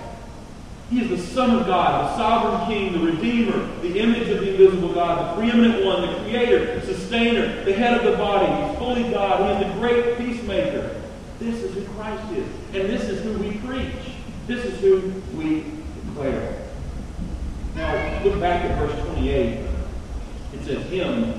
He 0.88 1.02
is 1.02 1.08
the 1.08 1.34
Son 1.34 1.50
of 1.50 1.66
God, 1.66 2.10
the 2.10 2.16
sovereign 2.16 2.68
King, 2.68 2.92
the 2.92 3.12
Redeemer, 3.12 3.80
the 3.80 3.98
image 3.98 4.28
of 4.28 4.40
the 4.40 4.50
invisible 4.50 4.92
God, 4.92 5.36
the 5.36 5.40
preeminent 5.40 5.84
one, 5.84 6.02
the 6.02 6.18
Creator, 6.20 6.80
Sustainer, 6.84 7.64
the 7.64 7.72
head 7.72 7.96
of 7.98 8.10
the 8.10 8.16
body. 8.16 8.46
He's 8.46 8.78
fully 8.78 9.10
God. 9.10 9.60
He 9.60 9.64
is 9.64 9.72
the 9.72 9.78
great 9.78 10.18
peacemaker. 10.18 10.99
This 11.40 11.62
is 11.62 11.74
who 11.74 11.84
Christ 11.94 12.32
is. 12.32 12.46
And 12.74 12.90
this 12.90 13.08
is 13.08 13.22
who 13.22 13.32
we 13.38 13.56
preach. 13.58 14.14
This 14.46 14.62
is 14.62 14.78
who 14.80 15.10
we 15.34 15.64
declare. 16.06 16.66
Now, 17.74 18.22
look 18.22 18.38
back 18.38 18.64
at 18.66 18.78
verse 18.78 18.98
28. 19.06 19.66
It 20.52 20.64
says, 20.64 20.84
Him 20.90 21.34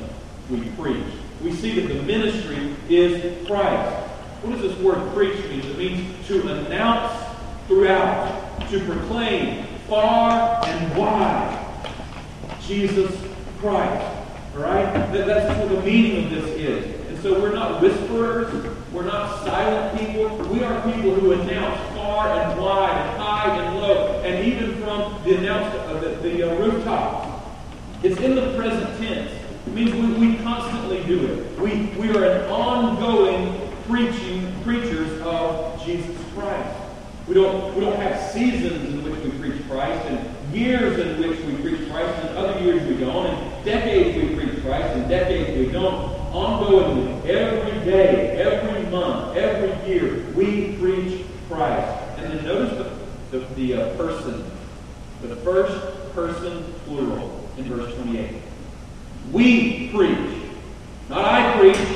we 0.50 0.70
preach. 0.72 1.06
We 1.44 1.54
see 1.54 1.80
that 1.80 1.94
the 1.94 2.02
ministry 2.02 2.76
is 2.90 3.46
Christ. 3.46 3.96
What 4.42 4.54
does 4.54 4.62
this 4.62 4.78
word 4.80 5.14
preach 5.14 5.38
mean? 5.50 5.60
It 5.60 5.78
means 5.78 6.28
to 6.28 6.48
announce 6.48 7.14
throughout, 7.68 8.60
to 8.72 8.80
proclaim 8.86 9.68
far 9.88 10.66
and 10.66 10.98
wide 10.98 11.96
Jesus 12.62 13.16
Christ. 13.60 14.04
All 14.56 14.64
right? 14.64 14.86
That, 15.14 15.28
that's 15.28 15.60
what 15.60 15.70
the 15.70 15.82
meaning 15.86 16.26
of 16.26 16.32
this 16.32 16.50
is. 16.58 17.01
So 17.22 17.40
we're 17.40 17.54
not 17.54 17.84
whisperers. 17.84 18.52
We're 18.92 19.06
not 19.06 19.46
silent 19.46 20.00
people. 20.00 20.36
We 20.48 20.64
are 20.64 20.82
people 20.92 21.14
who 21.14 21.34
announce 21.34 21.96
far 21.96 22.28
and 22.30 22.60
wide 22.60 22.98
and 22.98 23.22
high 23.22 23.58
and 23.64 23.78
low, 23.78 24.22
and 24.24 24.48
even 24.48 24.82
from 24.82 25.24
the 25.24 25.38
announce 25.38 25.76
uh, 25.76 26.00
the, 26.00 26.10
the 26.28 26.52
uh, 26.52 26.56
rooftops. 26.56 27.46
It's 28.02 28.20
in 28.22 28.34
the 28.34 28.58
present 28.58 28.98
tense. 28.98 29.30
It 29.68 29.74
means 29.74 29.94
we, 29.94 30.30
we 30.30 30.38
constantly 30.38 31.04
do 31.04 31.28
it. 31.28 31.60
We, 31.60 31.96
we 32.00 32.10
are 32.18 32.26
an 32.26 32.50
ongoing 32.50 33.72
preaching 33.88 34.52
preachers 34.64 35.22
of 35.22 35.80
Jesus 35.86 36.18
Christ. 36.34 36.76
We 37.28 37.36
don't, 37.36 37.76
we 37.76 37.82
don't 37.82 37.98
have 37.98 38.32
seasons 38.32 38.90
in 38.90 39.04
which 39.04 39.24
we 39.24 39.30
preach 39.40 39.70
Christ, 39.70 40.08
and 40.08 40.56
years 40.56 40.98
in 40.98 41.20
which 41.20 41.40
we 41.42 41.54
preach 41.58 41.88
Christ, 41.92 42.20
and 42.26 42.36
other 42.36 42.60
years 42.62 42.82
we 42.88 42.96
don't, 42.96 43.28
and 43.28 43.64
decades 43.64 44.18
we 44.18 44.36
preach 44.36 44.64
Christ, 44.64 44.96
and 44.96 45.08
decades 45.08 45.56
we 45.56 45.72
don't. 45.72 46.21
Ongoingly, 46.32 47.26
every 47.26 47.92
day, 47.92 48.42
every 48.42 48.90
month, 48.90 49.36
every 49.36 49.90
year, 49.90 50.26
we 50.34 50.78
preach 50.78 51.26
Christ. 51.50 51.92
And 52.18 52.32
then 52.32 52.46
notice 52.46 52.78
the, 53.32 53.40
the, 53.40 53.46
the 53.56 53.74
uh, 53.74 53.98
person, 53.98 54.50
the 55.22 55.36
first 55.38 56.14
person 56.14 56.64
plural 56.86 57.50
in 57.58 57.66
verse 57.66 57.94
28. 57.96 58.32
We 59.32 59.90
preach. 59.90 60.38
Not 61.10 61.26
I 61.26 61.60
preach, 61.60 61.88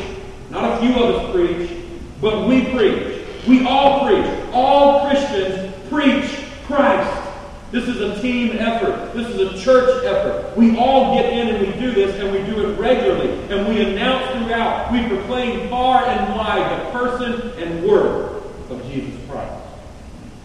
not 0.49 0.73
a 0.73 0.85
few 0.85 1.01
of 1.01 1.15
us 1.15 1.33
preach, 1.33 1.71
but 2.19 2.45
we 2.47 2.65
preach. 2.73 3.21
We 3.47 3.65
all 3.65 4.05
preach. 4.05 4.25
All 4.51 5.07
Christians 5.07 5.73
preach 5.89 6.43
Christ. 6.65 7.24
This 7.71 7.87
is 7.87 7.99
a 7.99 8.21
team 8.21 8.57
effort. 8.57 9.13
This 9.13 9.27
is 9.27 9.39
a 9.39 9.57
church 9.57 10.05
effort. 10.05 10.55
We 10.55 10.77
all 10.77 11.15
get 11.15 11.33
in 11.33 11.55
and 11.55 11.67
we 11.67 11.79
do 11.79 11.91
this, 11.91 12.15
and 12.19 12.31
we 12.31 12.39
do 12.43 12.69
it 12.69 12.79
regularly. 12.79 13.31
And 13.49 13.67
we 13.67 13.81
announce 13.81 14.31
throughout. 14.31 14.91
We 14.91 15.07
proclaim 15.07 15.69
far 15.69 16.05
and 16.05 16.35
wide 16.35 16.79
the 16.79 16.91
person 16.91 17.51
and 17.57 17.83
word 17.83 18.43
of 18.69 18.85
Jesus 18.87 19.19
Christ. 19.27 19.63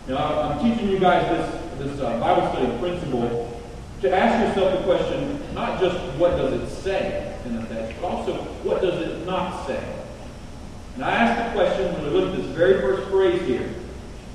Now, 0.08 0.40
I'm 0.42 0.58
teaching 0.58 0.88
you 0.88 0.98
guys 0.98 1.28
this, 1.78 1.86
this 1.86 2.00
uh, 2.00 2.18
Bible 2.18 2.50
study 2.52 2.78
principle 2.78 3.60
to 4.00 4.10
ask 4.12 4.48
yourself 4.48 4.78
the 4.78 4.84
question 4.84 5.40
not 5.54 5.78
just 5.78 5.96
what 6.16 6.30
does 6.36 6.52
it 6.54 6.68
say 6.82 7.38
in 7.44 7.56
the 7.56 7.66
text, 7.66 8.00
but 8.00 8.08
also 8.08 8.34
what 8.64 8.80
does 8.80 9.00
it 9.00 9.26
not 9.26 9.66
say. 9.66 9.82
And 10.94 11.04
I 11.04 11.10
ask 11.10 11.52
the 11.52 11.58
question 11.58 11.92
when 11.94 12.04
we 12.04 12.10
look 12.10 12.34
at 12.34 12.36
this 12.36 12.46
very 12.46 12.80
first 12.80 13.08
phrase 13.10 13.40
here, 13.42 13.72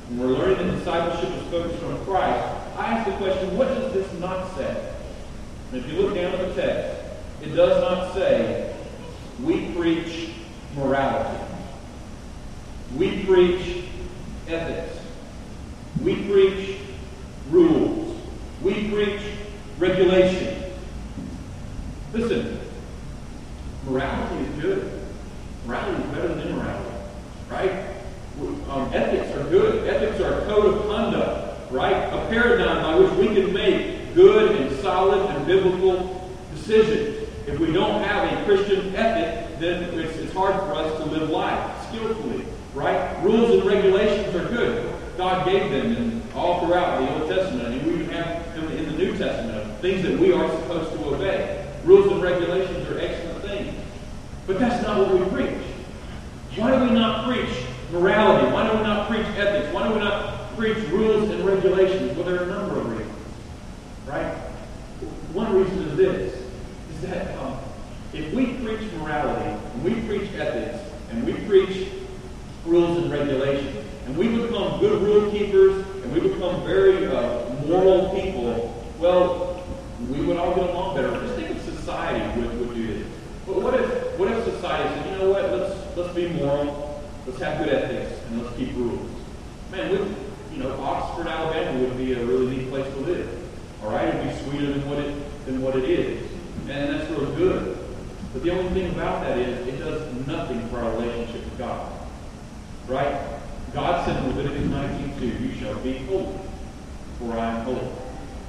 and 0.10 0.20
we're 0.20 0.28
learning 0.28 0.68
that 0.68 0.78
discipleship 0.78 1.30
is 1.30 1.44
focused 1.50 1.84
on 1.84 2.06
Christ, 2.06 2.55
I 2.78 2.88
ask 2.88 3.10
the 3.10 3.18
question, 3.18 3.58
what 3.58 3.68
does 3.70 3.94
this 3.94 4.12
not 4.20 4.56
say? 4.56 4.94
And 5.72 5.84
if 5.84 5.92
you 5.92 6.02
look 6.02 6.16
down 6.16 6.34
at 6.34 6.48
the 6.48 6.62
text, 6.62 7.02
it 7.42 7.56
does 7.56 7.82
not 7.82 8.14
say, 8.14 8.76
we 9.44 9.72
preach 9.72 10.30
morality. 10.76 11.44
We 12.96 13.24
preach 13.26 13.86
ethics. 14.48 15.00
We 16.02 16.16
preach 16.28 16.80
rules. 17.50 18.18
We 18.62 18.90
preach 18.90 19.22
regulation. 19.78 20.64
Listen, 22.14 22.60
morality 23.86 24.46
is 24.46 24.62
good. 24.62 25.02
Morality 25.66 26.04
is 26.04 26.10
better 26.10 26.28
than 26.30 26.48
immorality, 26.48 26.96
right? 27.50 27.86
Um, 28.70 28.90
ethics 28.94 29.36
are 29.36 29.50
good. 29.50 29.88
Ethics 29.88 30.22
are 30.22 30.42
a 30.42 30.46
code 30.46 30.76
of 30.76 30.88
conduct, 30.88 31.72
right? 31.72 31.94
A 31.94 32.28
paradigm 32.30 32.84
by 32.84 32.96
which 32.96 33.12
we 33.20 33.36
can 33.36 33.54
make 33.54 34.14
good 34.14 34.56
and 34.56 34.80
solid 34.82 35.30
and 35.30 35.46
biblical 35.46 36.30
decisions. 36.54 37.28
If 37.48 37.60
we 37.60 37.72
don't 37.72 38.02
have 38.04 38.32
a 38.32 38.46
Christian 38.46 38.96
ethic, 38.96 39.60
then 39.60 39.84
it's, 40.00 40.18
it's 40.18 40.34
hard 40.34 40.56
for 40.56 40.74
us 40.74 40.98
to 41.00 41.06
live 41.06 41.30
life 41.30 41.88
skillfully, 41.90 42.46
right? 42.74 43.24
Rules 43.24 43.52
and 43.52 43.66
regulations 43.66 44.36
are 44.36 44.48
good. 44.48 44.94
God 45.18 45.46
gave 45.46 45.72
them 45.72 45.96
in, 45.96 46.22
all 46.36 46.60
throughout 46.60 47.00
the 47.00 47.14
Old 47.14 47.30
Testament, 47.30 47.74
and 47.74 47.86
we 47.86 47.94
even 47.94 48.10
have 48.10 48.54
them 48.56 48.72
in 48.72 48.86
the 48.86 48.98
New 48.98 49.18
Testament, 49.18 49.80
things 49.80 50.04
that 50.04 50.20
we 50.20 50.34
are 50.34 50.50
supposed 50.62 50.92
to 50.94 51.06
obey. 51.06 51.66
Rules 51.86 52.12
and 52.12 52.22
regulations 52.22 52.90
are 52.90 53.00
excellent 53.00 53.44
things. 53.46 53.74
But 54.48 54.60
that's 54.60 54.86
not 54.86 54.98
what 54.98 55.14
we 55.14 55.26
preach. 55.30 55.62
Why 56.56 56.78
do 56.78 56.86
we 56.86 56.92
not 56.92 57.26
preach 57.28 57.50
morality? 57.92 58.52
Why 58.52 58.70
do 58.70 58.78
we 58.78 58.84
not 58.84 59.08
preach 59.08 59.26
ethics? 59.38 59.74
Why 59.74 59.88
do 59.88 59.94
we 59.94 60.00
not 60.00 60.56
preach 60.58 60.78
rules 60.90 61.30
and 61.30 61.46
regulations? 61.46 62.18
Well, 62.18 62.26
there 62.26 62.42
are 62.42 62.44
a 62.44 62.48
number 62.48 62.80
of 62.80 62.92
reasons. 62.92 63.14
Right? 64.06 64.34
One 65.34 65.54
reason 65.56 65.80
is 65.84 65.98
this, 65.98 66.34
is 66.94 67.02
that 67.10 67.38
um, 67.40 67.58
if 68.14 68.34
we 68.34 68.54
preach 68.58 68.92
morality, 68.94 69.50
and 69.74 69.84
we 69.84 69.94
preach 70.08 70.32
ethics, 70.34 70.84
and 71.12 71.26
we 71.26 71.34
preach 71.46 71.90
rules 72.66 72.98
and 72.98 73.12
regulations, 73.12 73.86
and 74.06 74.18
we 74.18 74.30
become 74.30 74.80
good 74.80 75.02
rule 75.02 75.32
keepers, 75.32 75.86
and 76.04 76.14
we 76.14 76.20
become 76.20 76.64
very 76.64 77.08
uh, 77.08 77.50
moral 77.68 78.10
people, 78.16 78.86
well, 79.00 79.64
we 80.10 80.22
would 80.22 80.38
all 80.38 80.56
get 80.56 80.70
along 80.70 80.96
better. 80.96 81.10
Just 81.22 81.36
think 81.36 81.50
of 81.50 81.62
society 81.64 82.40
would, 82.40 82.60
would 82.60 82.76
do 82.76 82.88
this. 82.88 83.08
But 83.46 83.62
what 83.62 83.74
if 83.80 84.20
what 84.20 84.32
if 84.32 84.44
society 84.44 84.90
said, 84.90 85.12
you 85.12 85.18
know 85.18 85.30
what, 85.32 85.52
let's 85.52 85.98
let's 85.98 86.14
be 86.16 86.30
moral, 86.30 87.04
and 87.92 88.42
let's 88.42 88.56
keep 88.58 88.74
rules. 88.76 89.10
Man, 89.72 89.92
we, 89.92 89.98
you 90.56 90.64
know, 90.64 90.80
Oxford, 90.82 91.28
Alabama 91.28 91.80
would 91.80 91.98
be 91.98 92.14
a 92.14 92.26
really 92.26 92.58
neat 92.58 92.70
place 92.70 92.92
to 92.94 93.00
live. 93.02 93.30
All 93.84 93.92
right, 93.92 94.08
it'd 94.08 94.24
be 94.24 94.44
sweeter 94.44 94.74
than 94.74 94.90
what 94.90 95.00
it 95.00 95.46
than 95.46 95.62
what 95.62 95.76
it 95.76 95.84
is, 95.84 96.24
and 96.68 96.94
that's 96.94 97.10
real 97.12 97.32
good. 97.36 97.78
But 98.34 98.44
the 98.44 98.50
only 98.52 98.70
thing 98.72 98.92
about 98.92 99.24
that 99.24 99.38
is 99.38 99.68
it 99.68 99.78
does 99.80 100.28
nothing 100.28 100.68
for 100.70 100.80
our 100.80 100.92
relationship 100.92 101.44
with 101.46 101.58
God. 101.58 101.92
Right? 102.88 103.16
God 103.74 104.06
said 104.06 104.24
in 104.24 104.36
Leviticus 104.36 104.70
19:2, 104.70 105.26
"You 105.26 105.52
shall 105.60 105.76
be 105.76 106.00
holy, 106.08 106.40
for 107.20 107.38
I 107.38 107.50
am 107.52 107.66
holy." 107.66 107.88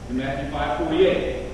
In 0.08 0.16
Matthew 0.16 0.50
5:48, 0.50 1.48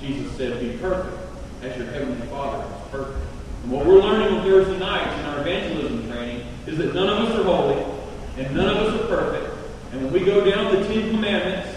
Jesus 0.00 0.32
said, 0.36 0.60
"Be 0.60 0.78
perfect, 0.78 1.16
as 1.62 1.76
your 1.76 1.86
heavenly 1.88 2.26
Father 2.28 2.64
is 2.64 2.90
perfect." 2.90 3.26
And 3.64 3.72
what 3.72 3.86
we're 3.86 4.00
learning 4.00 4.38
on 4.38 4.44
Thursday 4.44 4.78
nights 4.78 5.14
in 5.20 5.26
our 5.26 5.40
evangelism 5.40 6.01
is 6.66 6.78
that 6.78 6.94
none 6.94 7.08
of 7.08 7.28
us 7.28 7.38
are 7.38 7.44
holy, 7.44 7.84
and 8.38 8.56
none 8.56 8.68
of 8.68 8.76
us 8.76 9.00
are 9.00 9.06
perfect. 9.06 9.54
And 9.92 10.04
when 10.04 10.12
we 10.12 10.20
go 10.20 10.44
down 10.44 10.74
the 10.74 10.86
Ten 10.86 11.10
Commandments, 11.10 11.68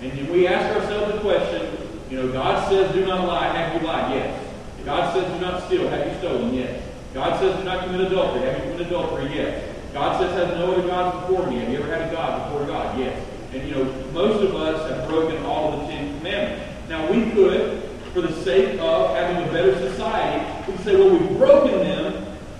and 0.00 0.28
we 0.28 0.46
ask 0.46 0.76
ourselves 0.76 1.14
the 1.14 1.20
question, 1.20 1.66
you 2.10 2.18
know, 2.18 2.32
God 2.32 2.68
says, 2.68 2.92
"Do 2.92 3.06
not 3.06 3.26
lie." 3.26 3.48
Have 3.48 3.80
you 3.80 3.86
lied? 3.86 4.14
Yes. 4.14 4.40
God 4.84 5.14
says, 5.14 5.32
"Do 5.32 5.40
not 5.40 5.62
steal." 5.64 5.88
Have 5.88 6.06
you 6.06 6.18
stolen? 6.18 6.54
Yes. 6.54 6.82
God 7.14 7.40
says, 7.40 7.56
"Do 7.56 7.64
not 7.64 7.84
commit 7.84 8.02
adultery." 8.02 8.42
Have 8.42 8.58
you 8.58 8.62
committed 8.64 8.86
adultery? 8.88 9.30
Yes. 9.34 9.62
God 9.94 10.20
says, 10.20 10.32
"Have 10.34 10.58
no 10.58 10.72
other 10.72 10.86
gods 10.86 11.26
before 11.26 11.46
me." 11.46 11.58
Have 11.60 11.70
you 11.70 11.78
ever 11.78 11.90
had 11.90 12.10
a 12.10 12.12
god 12.12 12.52
before 12.52 12.66
God? 12.66 12.98
Yes. 12.98 13.18
And 13.54 13.66
you 13.66 13.74
know, 13.74 13.84
most 14.12 14.42
of 14.42 14.54
us 14.54 14.90
have 14.90 15.08
broken 15.08 15.42
all 15.46 15.72
of 15.72 15.80
the 15.80 15.92
Ten 15.92 16.18
Commandments. 16.18 16.64
Now 16.88 17.10
we 17.10 17.30
could, 17.30 17.82
for 18.12 18.20
the 18.20 18.32
sake 18.42 18.78
of 18.80 19.16
having 19.16 19.42
a 19.42 19.52
better 19.52 19.74
society, 19.90 20.44
we 20.66 20.74
could 20.74 20.84
say, 20.84 20.96
well, 20.96 21.10
we've 21.10 21.38
broken 21.38 21.78
them, 21.78 22.13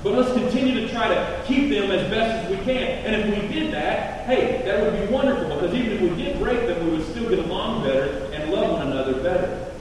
but 0.04 0.12
let's 0.12 0.32
continue 0.34 0.86
to 0.86 0.88
try 0.92 1.08
to 1.08 1.42
keep 1.46 1.70
them 1.70 1.90
as 1.90 2.10
best 2.10 2.44
as 2.44 2.50
we 2.50 2.62
can. 2.62 3.06
And 3.06 3.16
if 3.22 3.42
we 3.42 3.48
did 3.48 3.72
that, 3.72 4.26
hey, 4.26 4.60
that 4.66 4.82
would 4.82 5.00
be 5.00 5.12
wonderful, 5.12 5.48
because 5.48 5.74
even 5.74 5.92
if 5.92 6.00
we 6.02 6.10
did 6.22 6.38
break 6.38 6.66
them, 6.66 6.84
we 6.84 6.98
would 6.98 7.06
still 7.08 7.30
get 7.30 7.38
along 7.38 7.84
better 7.84 8.30
and 8.34 8.52
love 8.52 8.72
one 8.72 8.86
another 8.86 9.14
better. 9.22 9.72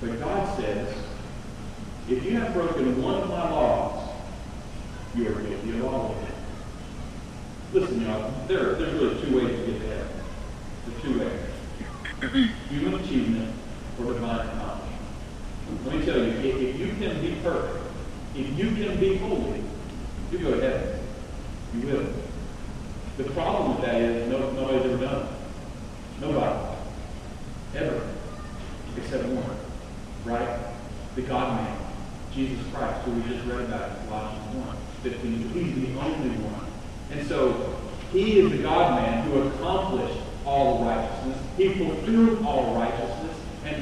But 0.00 0.18
God 0.18 0.58
says, 0.58 0.96
if 2.08 2.24
you 2.24 2.38
have 2.38 2.54
broken 2.54 3.02
one 3.02 3.16
of 3.16 3.28
my 3.28 3.50
laws, 3.50 4.08
you 5.14 5.28
are 5.28 5.42
guilty 5.42 5.78
of 5.78 5.84
all 5.84 6.12
of 6.12 6.20
them. 6.22 6.34
Listen, 7.74 8.00
y'all, 8.00 8.32
there, 8.48 8.72
there's 8.76 8.94
really 8.94 9.22
two 9.22 9.36
ways 9.36 9.60
to 9.60 9.66
get 9.70 9.80
to 9.82 9.86
heaven. 9.86 10.08
The 10.86 10.92
two 11.02 11.18
ways. 11.20 12.46
Human 12.70 12.94
achievement 13.00 13.54
or 13.98 14.14
divine 14.14 14.46
accomplishment. 14.46 15.02
Let 15.84 15.94
me 15.94 16.04
tell 16.06 16.16
you, 16.16 16.32
if, 16.32 16.56
if 16.56 16.80
you 16.80 16.86
can 16.98 17.20
be 17.20 17.38
perfect, 17.42 17.89
if 18.34 18.58
you 18.58 18.66
can 18.66 18.98
be 19.00 19.16
holy, 19.18 19.62
you 20.30 20.38
go 20.38 20.54
to 20.54 20.60
heaven. 20.60 20.98
You 21.74 21.86
will. 21.86 22.06
The 23.16 23.24
problem 23.32 23.76
with 23.76 23.86
that 23.86 24.00
is 24.00 24.28
no, 24.28 24.50
nobody's 24.52 24.92
ever 24.92 25.04
done 25.04 25.26
it. 25.26 26.20
Nobody. 26.20 26.76
Ever. 27.74 28.08
Except 28.96 29.24
one. 29.26 29.56
Right? 30.24 30.58
The 31.16 31.22
God 31.22 31.62
man. 31.62 31.76
Jesus 32.32 32.64
Christ, 32.72 33.04
who 33.04 33.12
we 33.12 33.22
just 33.28 33.44
read 33.46 33.62
about 33.62 33.98
in 33.98 34.08
Colossians 34.08 34.54
1, 34.54 34.76
15. 35.02 35.48
He's 35.48 35.74
the 35.74 36.00
only 36.00 36.30
one. 36.38 36.66
And 37.10 37.26
so, 37.26 37.76
he 38.12 38.38
is 38.38 38.52
the 38.52 38.58
God 38.58 39.02
man 39.02 39.24
who 39.24 39.48
accomplished 39.48 40.18
all 40.44 40.84
righteousness. 40.84 41.38
He 41.56 41.74
fulfilled 41.74 42.44
all 42.44 42.74
righteousness. 42.74 43.19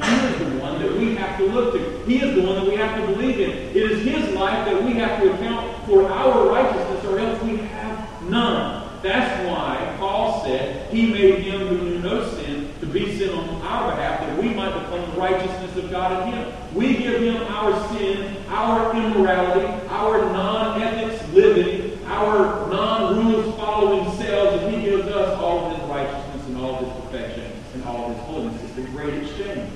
He 0.05 0.14
is 0.26 0.38
the 0.38 0.59
one 0.61 0.81
that 0.81 0.93
we 0.97 1.14
have 1.17 1.38
to 1.38 1.47
look 1.47 1.75
to. 1.75 2.05
He 2.07 2.23
is 2.23 2.35
the 2.35 2.43
one 2.43 2.57
that 2.57 2.67
we 2.67 2.76
have 2.76 2.99
to 2.99 3.12
believe 3.12 3.40
in. 3.40 3.50
It 3.50 3.76
is 3.76 4.05
his 4.05 4.35
life 4.35 4.64
that 4.67 4.83
we 4.83 4.95
have 4.95 5.21
to 5.23 5.33
account 5.35 5.87
for 5.87 6.09
our 6.11 6.49
righteousness, 6.49 7.05
or 7.05 7.19
else 7.19 7.43
we 7.43 7.57
have 7.57 8.23
none. 8.23 8.85
That's 9.02 9.49
why 9.49 9.95
Paul 9.99 10.43
said 10.45 10.93
he 10.93 11.12
made 11.12 11.45
him 11.45 11.69
who 11.69 11.78
knew 11.78 11.99
no 12.00 12.28
sin 12.31 12.73
to 12.81 12.87
be 12.87 13.17
sin 13.17 13.31
on 13.31 13.62
our 13.62 13.93
behalf, 13.93 14.21
that 14.21 14.43
we 14.43 14.49
might 14.49 14.73
become 14.73 15.09
the 15.11 15.17
righteousness 15.17 15.76
of 15.76 15.90
God 15.90 16.26
in 16.26 16.35
him. 16.35 16.52
We 16.75 16.97
give 16.97 17.23
him 17.23 17.37
our 17.37 17.88
sin, 17.90 18.37
our 18.49 18.95
immorality, 18.97 19.67
our 19.88 20.21
non-ethics 20.33 21.33
living, 21.33 22.05
our 22.07 22.69
non-rules 22.69 23.55
following 23.57 24.11
selves, 24.17 24.62
and 24.62 24.75
he 24.75 24.83
gives 24.83 25.07
us 25.09 25.38
all 25.38 25.67
of 25.67 25.78
his 25.78 25.88
righteousness 25.88 26.47
and 26.47 26.57
all 26.57 26.75
of 26.76 26.87
his 26.87 27.05
perfection 27.05 27.52
and 27.75 27.85
all 27.85 28.11
of 28.11 28.17
his 28.17 28.25
holiness. 28.25 28.62
It's 28.64 28.75
the 28.75 28.83
great 28.83 29.14
exchange. 29.23 29.71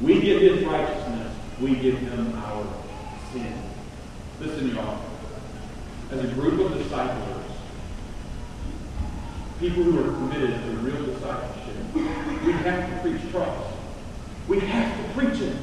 We 0.00 0.20
give 0.20 0.42
his 0.42 0.64
righteousness, 0.64 1.34
we 1.60 1.74
give 1.76 1.98
him 1.98 2.34
our 2.36 2.66
sin. 3.32 3.54
Listen, 4.40 4.74
y'all. 4.74 5.00
As 6.10 6.22
a 6.22 6.28
group 6.28 6.60
of 6.60 6.78
disciples, 6.78 7.36
people 9.58 9.82
who 9.82 9.98
are 9.98 10.12
committed 10.12 10.50
to 10.50 10.70
real 10.78 11.06
discipleship, 11.06 11.66
we 11.94 12.52
have 12.52 12.90
to 12.90 13.00
preach 13.00 13.32
Christ. 13.32 13.76
We 14.48 14.60
have 14.60 14.96
to 14.96 15.14
preach 15.14 15.40
Him. 15.40 15.58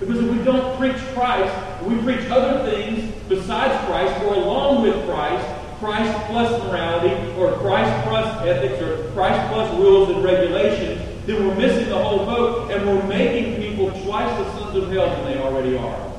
Because 0.00 0.18
if 0.18 0.30
we 0.30 0.42
don't 0.44 0.78
preach 0.78 0.96
Christ, 1.14 1.82
we 1.82 1.96
preach 1.98 2.28
other 2.30 2.70
things 2.70 3.12
besides 3.28 3.84
Christ 3.86 4.14
or 4.24 4.34
along 4.34 4.82
with 4.82 4.94
Christ, 5.06 5.46
Christ 5.78 6.26
plus 6.26 6.62
morality, 6.64 7.14
or 7.38 7.52
Christ 7.58 8.08
plus 8.08 8.46
ethics, 8.46 8.80
or 8.82 9.10
Christ 9.12 9.52
plus 9.52 9.70
rules 9.78 10.08
and 10.10 10.24
regulations, 10.24 11.02
then 11.26 11.46
we're 11.46 11.54
missing 11.54 11.88
the 11.88 11.98
whole 11.98 12.24
boat 12.24 12.70
and 12.70 12.86
we're 12.86 13.06
making 13.06 13.60
twice 14.04 14.36
the 14.36 14.52
sons 14.52 14.76
of 14.76 14.92
hell 14.92 15.08
than 15.08 15.24
they 15.24 15.38
already 15.38 15.76
are. 15.78 16.12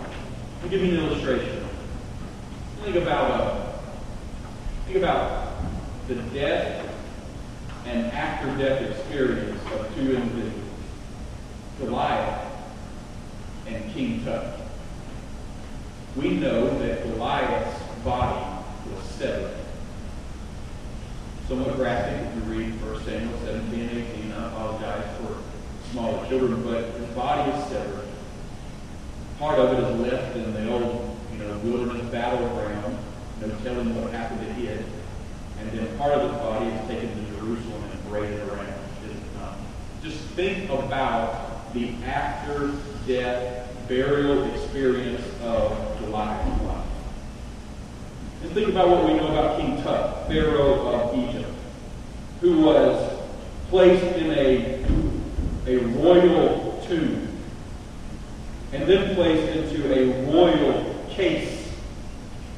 Give 0.69 0.81
you 0.81 0.97
an 0.97 1.05
illustration. 1.05 1.63
Think 2.83 2.95
about 2.95 3.31
uh, 3.31 3.77
think 4.85 4.97
about 4.97 5.53
the 6.07 6.15
death 6.15 6.89
and 7.85 8.07
after-death 8.07 8.81
experience 8.89 9.61
of 9.73 9.93
two 9.95 10.15
individuals, 10.15 10.63
Goliath 11.79 12.51
and 13.67 13.93
King 13.93 14.25
Tut. 14.25 14.59
We 16.15 16.31
know 16.31 16.79
that 16.79 17.03
Goliath's 17.03 18.03
body 18.03 18.63
was 18.91 19.03
severed. 19.11 19.55
Somewhat 21.47 21.75
graphic 21.75 22.27
if 22.27 22.35
you 22.35 22.41
read 22.51 22.81
1 22.81 23.03
Samuel 23.05 23.39
17 23.45 23.79
and 23.79 23.91
18. 23.91 24.31
I 24.31 24.47
apologize 24.47 25.17
for 25.19 25.37
smaller 25.91 26.27
children, 26.27 26.63
but 26.63 27.04
body 27.15 27.49
is 27.51 27.67
severed. 27.69 28.05
Part 29.39 29.57
of 29.57 29.73
it 29.73 29.83
is 29.83 30.11
left 30.11 30.35
in 30.35 30.53
the 30.53 30.71
old, 30.71 31.17
you 31.31 31.39
know, 31.39 31.57
wilderness 31.59 32.05
battleground, 32.11 32.97
no 33.41 33.49
telling 33.63 33.95
what 34.01 34.11
happened 34.11 34.41
to 34.41 34.63
it. 34.63 34.85
And 35.59 35.71
then 35.71 35.97
part 35.97 36.13
of 36.13 36.29
his 36.29 36.39
body 36.39 36.67
is 36.67 36.87
taken 36.87 37.09
to 37.09 37.31
Jerusalem 37.39 37.83
and 37.91 38.09
paraded 38.09 38.41
around. 38.49 38.73
Um, 39.41 39.55
just 40.03 40.17
think 40.35 40.69
about 40.69 41.73
the 41.73 41.93
after-death 42.03 43.87
burial 43.87 44.43
experience 44.53 45.23
of 45.43 45.99
Goliath's 45.99 46.63
life. 46.63 46.85
And 48.43 48.51
think 48.51 48.69
about 48.69 48.89
what 48.89 49.05
we 49.05 49.13
know 49.13 49.27
about 49.27 49.59
King 49.59 49.81
Tut, 49.81 50.27
Pharaoh 50.27 50.87
of 50.87 51.17
Egypt, 51.17 51.49
who 52.41 52.61
was 52.61 53.19
placed 53.69 54.17
in 54.17 54.31
a, 54.31 54.85
a 55.67 55.77
royal 55.97 56.64
and 56.89 57.29
then 58.71 59.15
placed 59.15 59.55
into 59.55 59.91
a 59.93 60.31
royal 60.31 61.05
case 61.09 61.71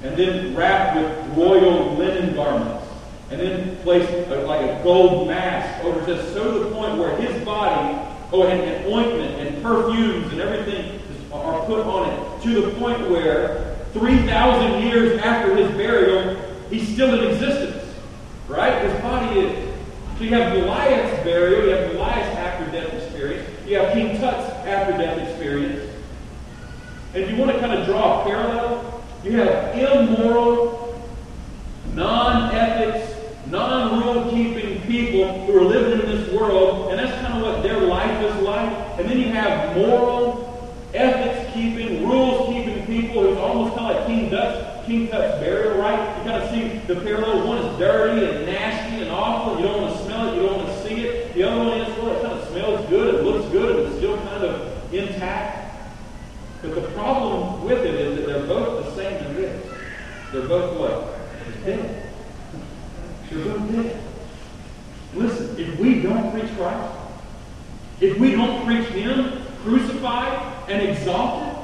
and 0.04 0.18
then 0.18 0.56
wrapped 0.56 0.98
with 0.98 1.38
royal 1.38 1.96
linen 1.96 2.36
garments 2.36 2.86
and 3.30 3.40
then 3.40 3.76
placed 3.78 4.10
a, 4.30 4.42
like 4.44 4.62
a 4.62 4.84
gold 4.84 5.28
mask 5.28 5.84
over 5.84 6.06
just 6.06 6.34
so 6.34 6.54
to 6.54 6.60
the 6.66 6.76
point 6.76 6.98
where 6.98 7.16
his 7.18 7.44
body, 7.44 7.98
oh, 8.32 8.44
and, 8.44 8.62
and 8.62 8.86
ointment 8.86 9.36
and 9.40 9.62
perfumes 9.62 10.32
and 10.32 10.42
everything 10.42 11.00
are 11.32 11.66
put 11.66 11.80
on 11.86 12.10
it 12.10 12.44
to 12.44 12.62
the 12.62 12.72
point 12.80 13.10
where 13.10 13.76
3,000 13.94 14.82
years 14.84 15.20
after 15.22 15.56
his 15.56 15.70
burial, 15.72 16.36
he's 16.70 16.88
still 16.88 17.20
in 17.20 17.32
existence. 17.32 17.84
Right? 18.48 18.82
His 18.84 19.02
body 19.02 19.40
is. 19.40 19.76
So 20.18 20.24
you 20.24 20.30
have 20.32 20.54
Goliath's 20.54 21.24
burial, 21.24 21.66
you 21.66 21.70
have 21.76 21.92
Goliath's 21.92 22.37
you 23.68 23.78
have 23.78 23.94
King 23.94 24.18
Tut's 24.20 24.50
after 24.66 24.98
death 24.98 25.28
experience. 25.28 25.94
And 27.14 27.24
if 27.24 27.30
you 27.30 27.38
want 27.38 27.52
to 27.52 27.60
kind 27.60 27.74
of 27.74 27.86
draw 27.86 28.22
a 28.22 28.24
parallel, 28.26 29.04
you 29.24 29.32
have 29.34 29.76
immoral, 29.76 31.04
non 31.94 32.54
ethics, 32.54 33.14
non 33.48 34.02
rule 34.02 34.30
keeping 34.30 34.82
people 34.84 35.46
who 35.46 35.58
are 35.58 35.64
living 35.64 36.00
in 36.00 36.06
this 36.06 36.32
world, 36.32 36.92
and 36.92 37.00
that's 37.00 37.12
kind 37.22 37.34
of 37.34 37.42
what 37.42 37.64
their 37.64 37.80
life 37.80 38.24
is 38.24 38.44
like. 38.44 38.72
And 39.00 39.10
then 39.10 39.20
you 39.20 39.30
have 39.30 39.76
moral, 39.76 40.74
ethics 40.94 41.54
keeping, 41.54 42.08
rules 42.08 42.48
keeping 42.54 42.86
people 42.86 43.24
who's 43.24 43.38
almost 43.38 43.76
kind 43.76 43.92
of 43.92 43.98
like 43.98 44.08
King 44.08 44.30
Tut's, 44.30 44.86
King 44.86 45.08
Tut's 45.10 45.40
burial, 45.40 45.78
right? 45.78 46.18
You 46.18 46.24
kind 46.30 46.44
of 46.44 46.50
see 46.50 46.78
the 46.88 47.02
parallel. 47.02 47.48
One 47.48 47.58
is 47.58 47.80
dirty 47.80 48.26
and 48.26 48.46
nasty 48.46 49.02
and 49.02 49.12
awful. 49.12 49.60
You 49.60 49.66
don't 49.66 49.82
want 49.82 49.98
to 49.98 50.04
smell 50.04 50.30
it, 50.30 50.36
you 50.36 50.44
don't 50.44 50.58
want 50.58 50.68
to 50.68 50.88
see 50.88 51.06
it. 51.06 51.34
The 51.34 51.44
other 51.44 51.58
one 51.58 51.80
is, 51.80 51.98
well, 51.98 52.16
it 52.16 52.22
kind 52.22 52.40
of 52.40 52.48
smells 52.50 52.90
good, 52.90 53.16
it 53.16 53.24
looks 53.24 53.52
good, 53.52 53.76
and 53.76 53.88
it's 53.88 53.98
still 53.98 54.18
kind 54.18 54.44
of 54.44 54.94
intact. 54.94 55.68
But 56.62 56.74
the 56.76 56.82
problem 56.90 57.64
with 57.66 57.86
it 57.86 57.96
is 57.96 58.18
that 58.18 58.26
they're 58.26 58.48
both 58.48 58.86
the 58.86 58.96
same 58.96 59.14
as 59.14 59.36
this. 59.36 59.74
They're 60.32 60.48
both 60.48 60.80
what? 60.80 61.14
Dead. 61.64 62.12
You're 63.30 63.46
both 63.46 63.72
dead. 63.72 64.04
Listen, 65.14 65.58
if 65.60 65.80
we 65.80 66.02
don't 66.02 66.32
preach 66.32 66.52
Christ, 66.56 66.94
if 68.02 68.18
we 68.18 68.32
don't 68.32 68.66
preach 68.66 68.88
Him 68.88 69.44
crucified 69.64 70.70
and 70.70 70.82
exalted, 70.90 71.58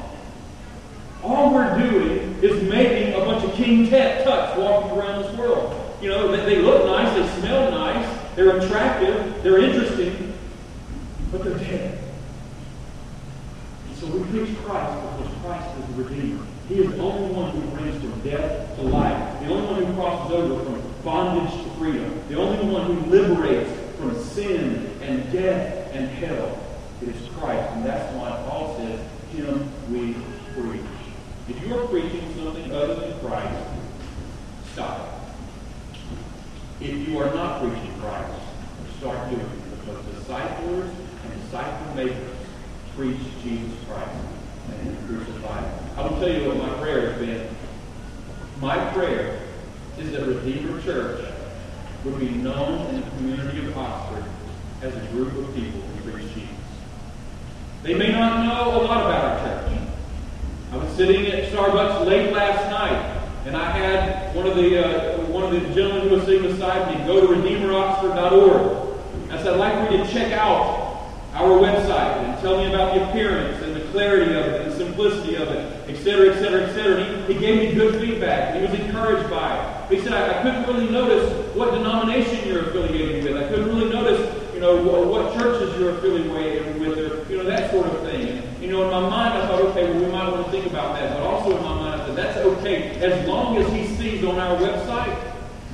all 1.23 1.53
we're 1.53 1.77
doing 1.77 2.37
is 2.41 2.61
making 2.69 3.13
a 3.13 3.25
bunch 3.25 3.43
of 3.43 3.53
King 3.53 3.89
Tut 3.89 4.23
tuts 4.25 4.57
walking 4.57 4.91
around 4.91 5.23
this 5.23 5.35
world. 5.37 5.79
You 6.01 6.09
know, 6.09 6.35
they, 6.35 6.55
they 6.55 6.61
look 6.61 6.85
nice, 6.85 7.13
they 7.15 7.41
smell 7.41 7.71
nice, 7.71 8.19
they're 8.35 8.57
attractive, 8.57 9.41
they're 9.41 9.59
interesting, 9.59 10.33
but 11.31 11.43
they're 11.43 11.57
dead. 11.57 12.03
So 14.03 14.09
we 14.09 14.23
preach 14.31 14.57
Christ 14.65 15.01
because 15.01 15.33
Christ 15.41 15.77
is 15.79 15.95
the 15.95 16.03
Redeemer. 16.03 16.45
He 16.67 16.75
is 16.79 16.91
the 16.91 17.01
only 17.01 17.33
one 17.33 17.51
who 17.51 17.61
brings 17.77 18.01
from 18.01 18.19
death 18.19 18.75
to 18.75 18.81
life. 18.81 19.39
The 19.39 19.47
only 19.47 19.65
one 19.65 19.83
who 19.85 19.93
crosses 19.93 20.31
over 20.33 20.61
from 20.61 20.93
bondage 21.05 21.53
to 21.63 21.69
freedom. 21.79 22.21
The 22.27 22.35
only 22.35 22.65
one 22.69 22.85
who 22.85 23.09
liberates 23.09 23.71
from 23.97 24.21
sin 24.21 24.89
and 25.01 25.31
death 25.31 25.89
and 25.93 26.09
hell. 26.09 26.59
It 27.01 27.09
is 27.09 27.29
Christ. 27.37 27.71
And 27.75 27.85
that's 27.85 28.13
why 28.15 28.29
Paul 28.49 28.75
says, 28.75 28.99
Him 29.31 29.71
we 29.89 30.15
preach. 30.53 30.81
If 31.47 31.61
you 31.65 31.77
are 31.77 31.87
preaching 31.87 32.33
something 32.35 32.71
other 32.73 32.95
than 32.95 33.19
Christ, 33.19 33.69
stop 34.73 35.23
it. 36.81 36.89
If 36.89 37.07
you 37.07 37.19
are 37.19 37.33
not 37.33 37.61
preaching 37.61 37.93
Christ, 38.01 38.33
start 38.99 39.29
doing 39.29 39.41
it. 39.41 39.79
Because 39.79 40.05
disciples 40.17 40.89
and 41.23 41.41
disciple 41.41 41.95
makers 41.95 42.37
preach 42.95 43.19
Jesus 43.43 43.73
Christ 43.87 44.11
and 44.69 44.81
Him 44.81 45.07
crucified. 45.07 45.65
I 45.97 46.01
will 46.01 46.19
tell 46.19 46.29
you 46.29 46.47
what 46.47 46.57
my 46.57 46.69
prayer 46.79 47.11
has 47.11 47.19
been. 47.19 47.55
My 48.61 48.77
prayer 48.93 49.39
is 49.99 50.11
that 50.11 50.25
Redeemer 50.25 50.81
Church 50.81 51.23
would 52.03 52.19
be 52.19 52.29
known 52.29 52.87
in 52.87 53.01
the 53.01 53.09
community 53.11 53.65
of 53.65 53.77
Oxford 53.77 54.25
as 54.81 54.95
a 54.95 54.99
group 55.11 55.35
of 55.37 55.53
people 55.55 55.81
who 55.81 56.11
preach 56.11 56.33
Jesus. 56.33 56.49
They 57.83 57.93
may 57.93 58.11
not 58.11 58.45
know 58.45 58.81
a 58.81 58.83
lot 58.83 59.05
about 59.05 59.23
our 59.23 59.39
church. 59.39 59.79
I 60.71 60.77
was 60.77 60.89
sitting 60.95 61.27
at 61.27 61.51
Starbucks 61.51 62.05
late 62.05 62.33
last 62.33 62.69
night, 62.69 63.21
and 63.45 63.55
I 63.55 63.71
had 63.71 64.35
one 64.35 64.47
of 64.47 64.55
the 64.55 64.83
uh, 64.83 65.17
one 65.27 65.43
of 65.43 65.51
the 65.51 65.59
gentlemen 65.73 66.09
who 66.09 66.15
was 66.15 66.25
sitting 66.25 66.51
beside 66.51 66.97
me 66.97 67.05
go 67.05 67.21
to 67.21 67.27
redeemeroxford.org. 67.27 69.31
I 69.31 69.37
said, 69.37 69.53
I'd 69.53 69.59
like 69.59 69.87
for 69.87 69.95
you 69.95 70.03
to 70.03 70.11
check 70.11 70.33
out 70.33 71.11
our 71.33 71.49
website 71.49 72.23
and 72.23 72.41
tell 72.41 72.57
me 72.57 72.73
about 72.73 72.95
the 72.95 73.09
appearance 73.09 73.61
and 73.63 73.75
the 73.75 73.81
clarity 73.91 74.33
of 74.33 74.45
it 74.45 74.61
and 74.61 74.71
the 74.71 74.75
simplicity 74.75 75.35
of 75.35 75.49
it, 75.49 75.72
etc., 76.05 76.35
etc., 76.35 76.63
etc. 76.63 77.25
He, 77.27 77.33
he 77.33 77.39
gave 77.39 77.69
me 77.69 77.75
good 77.75 78.01
feedback. 78.01 78.55
He 78.55 78.61
was 78.61 78.77
encouraged 78.77 79.29
by 79.29 79.57
it. 79.57 79.95
He 79.95 80.01
said, 80.01 80.13
I, 80.13 80.39
I 80.39 80.43
couldn't 80.43 80.67
really 80.67 80.91
notice 80.91 81.31
what 81.55 81.71
denomination 81.71 82.45
you're 82.47 82.67
affiliated 82.67 83.23
with. 83.23 83.37
I 83.37 83.47
couldn't 83.47 83.67
really 83.67 83.89
notice, 83.89 84.53
you 84.53 84.59
know, 84.59 84.83
what, 84.83 85.07
what 85.07 85.33
churches 85.39 85.77
you're 85.79 85.97
affiliated 85.97 86.79
with, 86.79 86.97
or, 86.99 87.31
you 87.31 87.37
know, 87.37 87.45
that 87.45 87.71
sort 87.71 87.87
of 87.87 88.01
thing. 88.01 88.43
You 88.61 88.69
know, 88.69 88.83
in 88.83 88.91
my 88.91 89.09
mind, 89.09 89.33
I 89.33 89.47
thought, 89.47 89.61
okay, 89.61 89.91
well, 89.91 90.03
we 90.03 90.11
might 90.11 90.29
want 90.29 90.45
to 90.45 90.51
think 90.51 90.65
about 90.65 90.95
that. 90.95 91.13
But 91.13 91.23
also 91.23 91.57
in 91.57 91.63
my 91.63 91.75
mind, 91.75 92.01
I 92.01 92.05
said, 92.07 92.15
that's 92.17 92.37
okay, 92.37 92.89
as 92.99 93.27
long 93.27 93.57
as 93.57 93.71
he 93.71 93.87
sees 93.95 94.25
on 94.25 94.39
our 94.39 94.57
website 94.57 95.17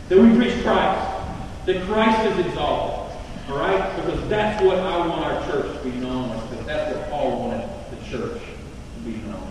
that 0.09 0.17
we 0.17 0.35
preach 0.35 0.61
Christ, 0.63 1.25
that 1.65 1.81
Christ 1.83 2.37
is 2.37 2.45
exalted. 2.45 3.17
All 3.49 3.57
right? 3.57 3.95
Because 3.95 4.29
that's 4.29 4.63
what 4.63 4.77
I 4.77 5.07
want 5.07 5.23
our 5.23 5.45
church 5.47 5.75
to 5.75 5.83
be 5.89 5.97
known 5.97 6.29
as, 6.31 6.65
that's 6.67 6.95
what 6.95 7.09
Paul 7.09 7.49
wanted 7.49 7.69
the 7.89 8.09
church 8.09 8.41
to 8.41 8.99
be 9.03 9.17
known. 9.27 9.48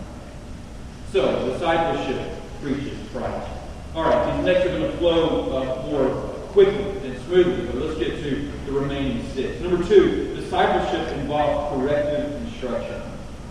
So, 1.12 1.48
discipleship 1.50 2.38
preaches 2.60 2.98
Christ. 3.12 3.48
All 3.94 4.04
right, 4.04 4.36
these 4.36 4.44
next 4.44 4.66
are 4.66 4.78
going 4.78 4.90
to 4.90 4.96
flow 4.98 5.56
uh, 5.56 5.86
more 5.86 6.08
quickly 6.48 7.08
and 7.08 7.18
smoothly, 7.22 7.64
but 7.64 7.76
let's 7.76 7.98
get 7.98 8.22
to 8.22 8.52
the 8.66 8.72
remaining 8.72 9.26
six. 9.30 9.58
Number 9.62 9.82
two, 9.86 10.34
discipleship 10.36 11.08
involves 11.16 11.74
corrective 11.74 12.34
instruction. 12.42 13.00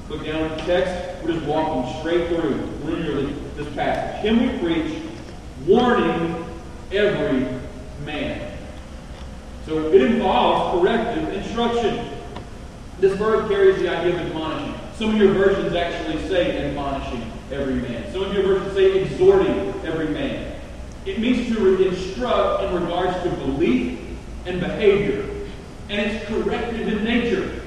Look 0.08 0.24
down 0.24 0.52
at 0.52 0.60
the 0.60 0.66
text. 0.66 1.24
We're 1.24 1.34
just 1.34 1.46
walking 1.48 2.00
straight 2.00 2.28
through 2.28 2.60
linearly 2.84 3.36
this 3.56 3.74
passage. 3.74 4.22
Him 4.22 4.40
we 4.40 4.60
preach, 4.60 5.02
warning 5.66 6.46
every 6.92 7.60
man. 8.06 8.56
So 9.66 9.92
it 9.92 10.02
involves 10.02 10.80
corrective 10.80 11.34
instruction. 11.34 12.08
This 13.00 13.18
verb 13.18 13.50
carries 13.50 13.80
the 13.80 13.90
idea 13.90 14.14
of 14.14 14.28
admonishing. 14.28 14.80
Some 14.96 15.10
of 15.10 15.18
your 15.18 15.34
versions 15.34 15.76
actually 15.76 16.26
say 16.28 16.66
admonishing 16.68 17.32
every 17.52 17.76
man. 17.76 18.12
Some 18.12 18.24
of 18.24 18.34
your 18.34 18.44
versions 18.44 18.74
say 18.74 19.02
exhorting 19.02 19.74
every 19.86 20.10
man. 20.10 20.60
It 21.06 21.20
means 21.20 21.48
to 21.56 21.88
instruct 21.88 22.64
in 22.64 22.74
regards 22.74 23.22
to 23.24 23.30
belief 23.30 24.00
and 24.46 24.60
behavior. 24.60 25.24
And 25.90 26.12
it's 26.12 26.26
corrective 26.26 26.88
in 26.88 27.04
nature. 27.04 27.62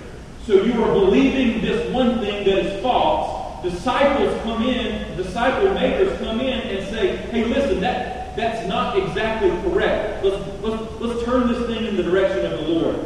So 0.46 0.62
you 0.62 0.82
are 0.84 0.92
believing 0.92 1.62
this 1.62 1.90
one 1.92 2.20
thing 2.20 2.44
that 2.44 2.58
is 2.58 2.82
false. 2.82 3.62
Disciples 3.62 4.42
come 4.42 4.62
in, 4.64 5.16
disciple 5.16 5.72
makers 5.74 6.18
come 6.18 6.40
in 6.40 6.60
and 6.60 6.86
say, 6.88 7.16
hey, 7.16 7.44
listen, 7.44 7.80
that, 7.80 8.36
that's 8.36 8.66
not 8.68 8.98
exactly 8.98 9.50
correct. 9.62 10.24
Let's, 10.24 10.62
let's, 10.62 11.00
let's 11.00 11.24
turn 11.24 11.48
this 11.48 11.66
thing 11.66 11.86
in 11.86 11.96
the 11.96 12.02
direction 12.02 12.44
of 12.46 12.52
the 12.52 12.68
Lord. 12.68 12.96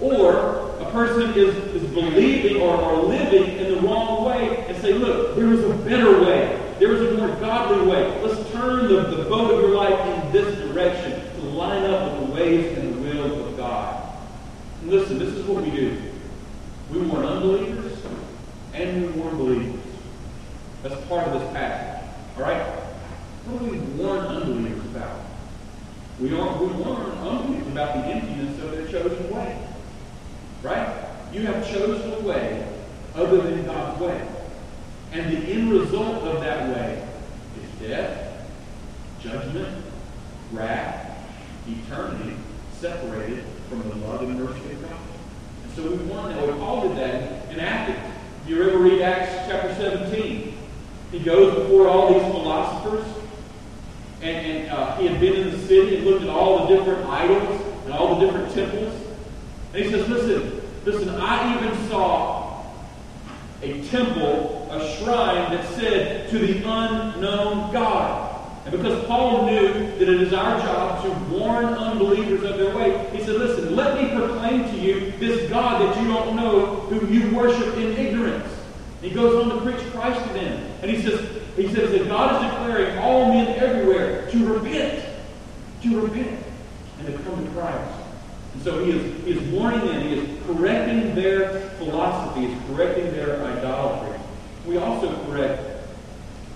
Or 0.00 0.71
person 0.92 1.32
is, 1.34 1.56
is 1.74 1.90
believing 1.90 2.60
or, 2.60 2.76
or 2.76 3.02
living 3.02 3.56
in 3.56 3.74
the 3.74 3.80
wrong 3.80 4.24
way 4.24 4.66
and 4.68 4.76
say, 4.80 4.92
look, 4.92 5.34
there 5.34 5.52
is 5.52 5.64
a 5.64 5.74
better 5.84 6.20
way. 6.20 6.58
There 6.78 6.92
is 6.92 7.12
a 7.12 7.16
more 7.16 7.34
godly 7.36 7.86
way. 7.86 8.22
Let's 8.22 8.50
turn 8.52 8.88
the, 8.88 9.16
the 9.16 9.24
boat 9.24 9.50
of 9.52 9.60
your 9.60 9.76
life 9.76 9.98
in 10.06 10.32
this 10.32 10.56
direction 10.68 11.20
to 11.34 11.40
line 11.42 11.84
up 11.90 12.20
with 12.20 12.28
the 12.28 12.34
ways 12.34 12.78
and 12.78 12.94
the 12.94 13.00
will 13.00 13.48
of 13.48 13.56
God. 13.56 14.16
And 14.82 14.90
listen, 14.90 15.18
this 15.18 15.30
is 15.30 15.46
what 15.46 15.64
we 15.64 15.70
do. 15.70 16.02
We 16.90 17.00
warn 17.00 17.24
unbelievers 17.24 17.98
and 18.74 19.02
we 19.02 19.20
warn 19.20 19.36
believers. 19.36 19.80
That's 20.82 21.06
part 21.06 21.28
of 21.28 21.40
this 21.40 21.52
passage. 21.52 22.10
All 22.36 22.42
right? 22.42 22.62
What 23.46 23.58
do 23.60 23.70
we 23.70 23.78
warn 23.78 24.20
unbelievers 24.20 24.84
about? 24.86 25.20
We, 26.20 26.38
are, 26.38 26.62
we 26.62 26.66
warn 26.66 27.12
unbelievers 27.12 27.66
about 27.68 27.94
the 27.94 28.04
emptiness 28.06 28.62
of 28.62 28.72
their 28.72 28.86
chosen 28.86 29.30
way. 29.34 29.71
Right? 30.62 31.08
You 31.32 31.46
have 31.46 31.68
chosen 31.68 32.12
a 32.12 32.20
way 32.20 32.68
other 33.14 33.38
than 33.38 33.64
God's 33.64 34.00
way. 34.00 34.28
And 35.12 35.32
the 35.32 35.52
end 35.52 35.72
result 35.72 36.22
of 36.22 36.40
that 36.40 36.74
way 36.74 37.06
is 37.62 37.88
death, 37.88 38.46
judgment, 39.20 39.84
wrath, 40.52 41.18
eternity, 41.66 42.36
separated 42.78 43.44
from 43.68 43.88
the 43.88 43.94
love 44.06 44.22
and 44.22 44.38
mercy 44.38 44.72
of 44.72 44.82
God. 44.82 44.98
And 45.64 45.72
so 45.74 45.82
we 45.82 45.96
warn 46.04 46.34
that. 46.34 46.46
Well, 46.46 46.58
Paul 46.58 46.88
did 46.88 46.96
that 46.98 47.52
in 47.52 47.60
Athens. 47.60 48.14
You 48.46 48.62
ever 48.68 48.78
read 48.78 49.02
Acts 49.02 49.48
chapter 49.48 49.74
17, 49.74 50.58
he 51.12 51.18
goes 51.18 51.54
before 51.54 51.88
all 51.88 52.12
these 52.12 52.22
philosophers 52.32 53.06
and, 54.22 54.46
and 54.46 54.70
uh, 54.70 54.96
he 54.96 55.06
had 55.06 55.20
been 55.20 55.34
in 55.34 55.50
the 55.50 55.58
city 55.66 55.96
and 55.96 56.06
looked 56.06 56.22
at 56.22 56.28
all 56.28 56.66
the 56.66 56.76
different 56.76 57.04
idols 57.06 57.60
and 57.84 57.92
all 57.92 58.14
the 58.14 58.26
different 58.26 58.54
temples. 58.54 59.01
And 59.74 59.84
he 59.84 59.90
says, 59.90 60.08
listen, 60.08 60.60
listen, 60.84 61.08
I 61.10 61.56
even 61.56 61.88
saw 61.88 62.64
a 63.62 63.82
temple, 63.88 64.68
a 64.70 64.96
shrine 64.96 65.52
that 65.52 65.66
said 65.74 66.28
to 66.30 66.38
the 66.38 66.58
unknown 66.58 67.72
God. 67.72 68.28
And 68.64 68.72
because 68.76 69.04
Paul 69.06 69.46
knew 69.46 69.72
that 69.72 70.02
it 70.02 70.22
is 70.22 70.32
our 70.32 70.58
job 70.60 71.02
to 71.04 71.34
warn 71.34 71.66
unbelievers 71.66 72.48
of 72.48 72.58
their 72.58 72.74
way, 72.76 73.08
he 73.12 73.18
said, 73.24 73.36
Listen, 73.36 73.74
let 73.74 74.00
me 74.00 74.14
proclaim 74.14 74.64
to 74.64 74.76
you 74.76 75.12
this 75.18 75.48
God 75.50 75.80
that 75.82 76.00
you 76.00 76.08
don't 76.08 76.36
know, 76.36 76.76
whom 76.82 77.12
you 77.12 77.34
worship 77.34 77.76
in 77.76 77.92
ignorance. 77.96 78.48
And 79.02 79.10
he 79.10 79.16
goes 79.16 79.44
on 79.44 79.56
to 79.56 79.62
preach 79.62 79.84
Christ 79.92 80.24
to 80.28 80.34
them. 80.34 80.70
And 80.80 80.90
he 80.90 81.02
says, 81.02 81.28
he 81.56 81.68
says 81.74 81.90
that 81.90 82.08
God 82.08 82.44
is 82.44 82.50
declaring 82.50 82.98
all 82.98 83.32
men 83.32 83.48
everywhere 83.58 84.30
to 84.30 84.54
repent, 84.54 85.04
to 85.82 86.00
repent, 86.00 86.40
and 86.98 87.06
to 87.08 87.12
come 87.24 87.44
to 87.44 87.50
Christ. 87.52 88.01
And 88.54 88.62
so 88.62 88.84
he 88.84 88.90
is, 88.90 89.24
he 89.24 89.32
is 89.32 89.52
warning 89.52 89.80
them, 89.86 90.02
he 90.02 90.14
is 90.14 90.46
correcting 90.46 91.14
their 91.14 91.70
philosophy, 91.78 92.46
he 92.46 92.52
is 92.52 92.62
correcting 92.68 93.12
their 93.12 93.42
idolatry. 93.44 94.18
We 94.66 94.76
also 94.76 95.24
correct 95.26 95.62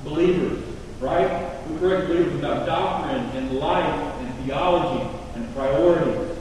believers, 0.05 0.63
right? 1.01 1.67
We 1.69 1.79
correct 1.79 2.09
believers 2.09 2.35
about 2.39 2.67
doctrine 2.67 3.25
and 3.37 3.59
life 3.59 4.15
and 4.21 4.45
theology 4.45 5.09
and 5.35 5.55
priorities. 5.55 6.37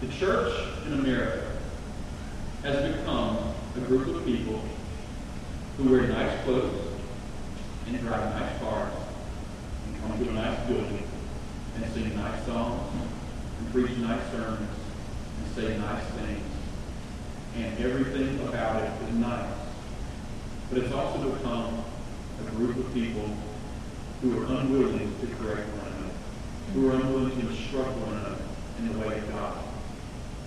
The 0.00 0.08
church 0.08 0.52
in 0.86 0.94
America 0.94 1.46
has 2.62 2.96
become 2.96 3.38
a 3.76 3.80
group 3.80 4.16
of 4.16 4.24
people 4.24 4.60
who 5.76 5.90
wear 5.90 6.06
nice 6.08 6.42
clothes 6.44 6.88
and 7.86 8.00
drive 8.00 8.40
nice 8.40 8.58
cars 8.60 8.92
and 9.86 10.00
come 10.00 10.18
to 10.18 10.30
a 10.30 10.32
nice 10.32 10.66
building 10.66 11.02
and 11.76 11.92
sing 11.92 12.16
nice 12.16 12.44
songs 12.46 12.92
preach 13.72 13.96
nice 13.98 14.30
sermons 14.30 14.68
and 15.38 15.54
say 15.54 15.78
nice 15.78 16.04
things. 16.04 16.44
And 17.56 17.78
everything 17.78 18.40
about 18.46 18.82
it 18.82 18.90
is 19.08 19.14
nice. 19.14 19.54
But 20.70 20.78
it's 20.78 20.92
also 20.92 21.30
become 21.32 21.84
a 22.40 22.50
group 22.50 22.76
of 22.76 22.92
people 22.94 23.28
who 24.20 24.40
are 24.40 24.44
unwilling 24.44 25.14
to 25.20 25.26
correct 25.36 25.68
one 25.68 25.92
another, 25.92 26.14
who 26.74 26.90
are 26.90 26.94
unwilling 26.94 27.40
to 27.40 27.48
instruct 27.48 27.96
one 27.98 28.14
another 28.14 28.42
in 28.78 28.92
the 28.92 28.98
way 28.98 29.18
of 29.18 29.28
God. 29.32 29.56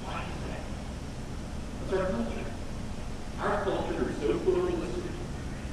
Why 0.06 0.24
is 0.24 0.40
that? 0.48 0.62
That's 1.82 2.02
our 2.02 2.12
culture. 2.12 2.46
Our 3.40 3.64
culture 3.64 4.10
is 4.10 4.18
so 4.22 4.40
pluralistic 4.40 5.06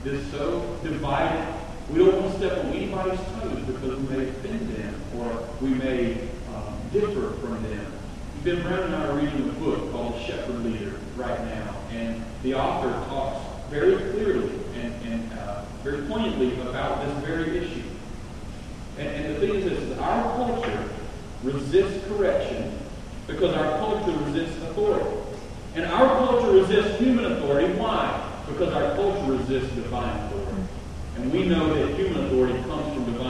is 0.05 0.31
so 0.33 0.79
divided, 0.83 1.47
we 1.91 1.99
don't 1.99 2.21
want 2.21 2.33
to 2.33 2.39
step 2.39 2.65
on 2.65 2.73
anybody's 2.73 3.21
toes 3.21 3.63
because 3.67 3.99
we 3.99 4.17
may 4.17 4.29
offend 4.29 4.77
them 4.77 4.95
or 5.17 5.49
we 5.61 5.69
may 5.69 6.29
differ 6.93 7.31
from 7.41 7.63
them. 7.63 7.93
Ben 8.45 8.63
Brown 8.63 8.83
and 8.85 8.95
I 8.97 9.07
are 9.07 9.15
reading 9.15 9.49
a 9.49 9.53
book 9.53 9.93
called 9.93 10.21
Shepherd 10.27 10.65
Leader 10.65 10.95
right 11.17 11.45
now, 11.47 11.77
and 11.91 12.23
the 12.43 12.55
author 12.55 12.91
talks 13.09 13.45
very 13.71 13.97
clearly 14.13 14.51
and, 14.75 14.95
and 15.07 15.33
uh, 15.39 15.65
very 15.83 16.03
poignantly 16.07 16.61
about 16.63 17.05
this 17.05 17.25
very 17.25 17.59
issue. 17.59 17.83
And, 18.99 19.09
and 19.09 19.37
the 19.37 19.41
thing 19.41 19.55
is 19.57 19.65
this, 19.65 19.79
is 19.79 19.99
our 19.99 20.23
culture 20.37 20.89
resists 21.43 22.07
correction 22.09 22.79
because 23.27 23.55
our 23.55 23.79
culture 23.79 24.17
resists 24.25 24.61
authority. 24.63 25.17
And 25.75 25.87
our 25.87 26.27
culture 26.27 26.51
resists 26.53 26.99
human 26.99 27.25
authority. 27.33 27.73
Why? 27.75 28.29
because 28.53 28.73
our 28.75 28.95
culture 28.95 29.33
resists 29.33 29.75
divine 29.75 30.19
authority. 30.27 30.63
And 31.17 31.33
we 31.33 31.45
know 31.47 31.75
that 31.75 31.95
human 31.95 32.27
authority 32.27 32.55
comes 32.65 32.95
from 32.95 33.05
divine. 33.05 33.22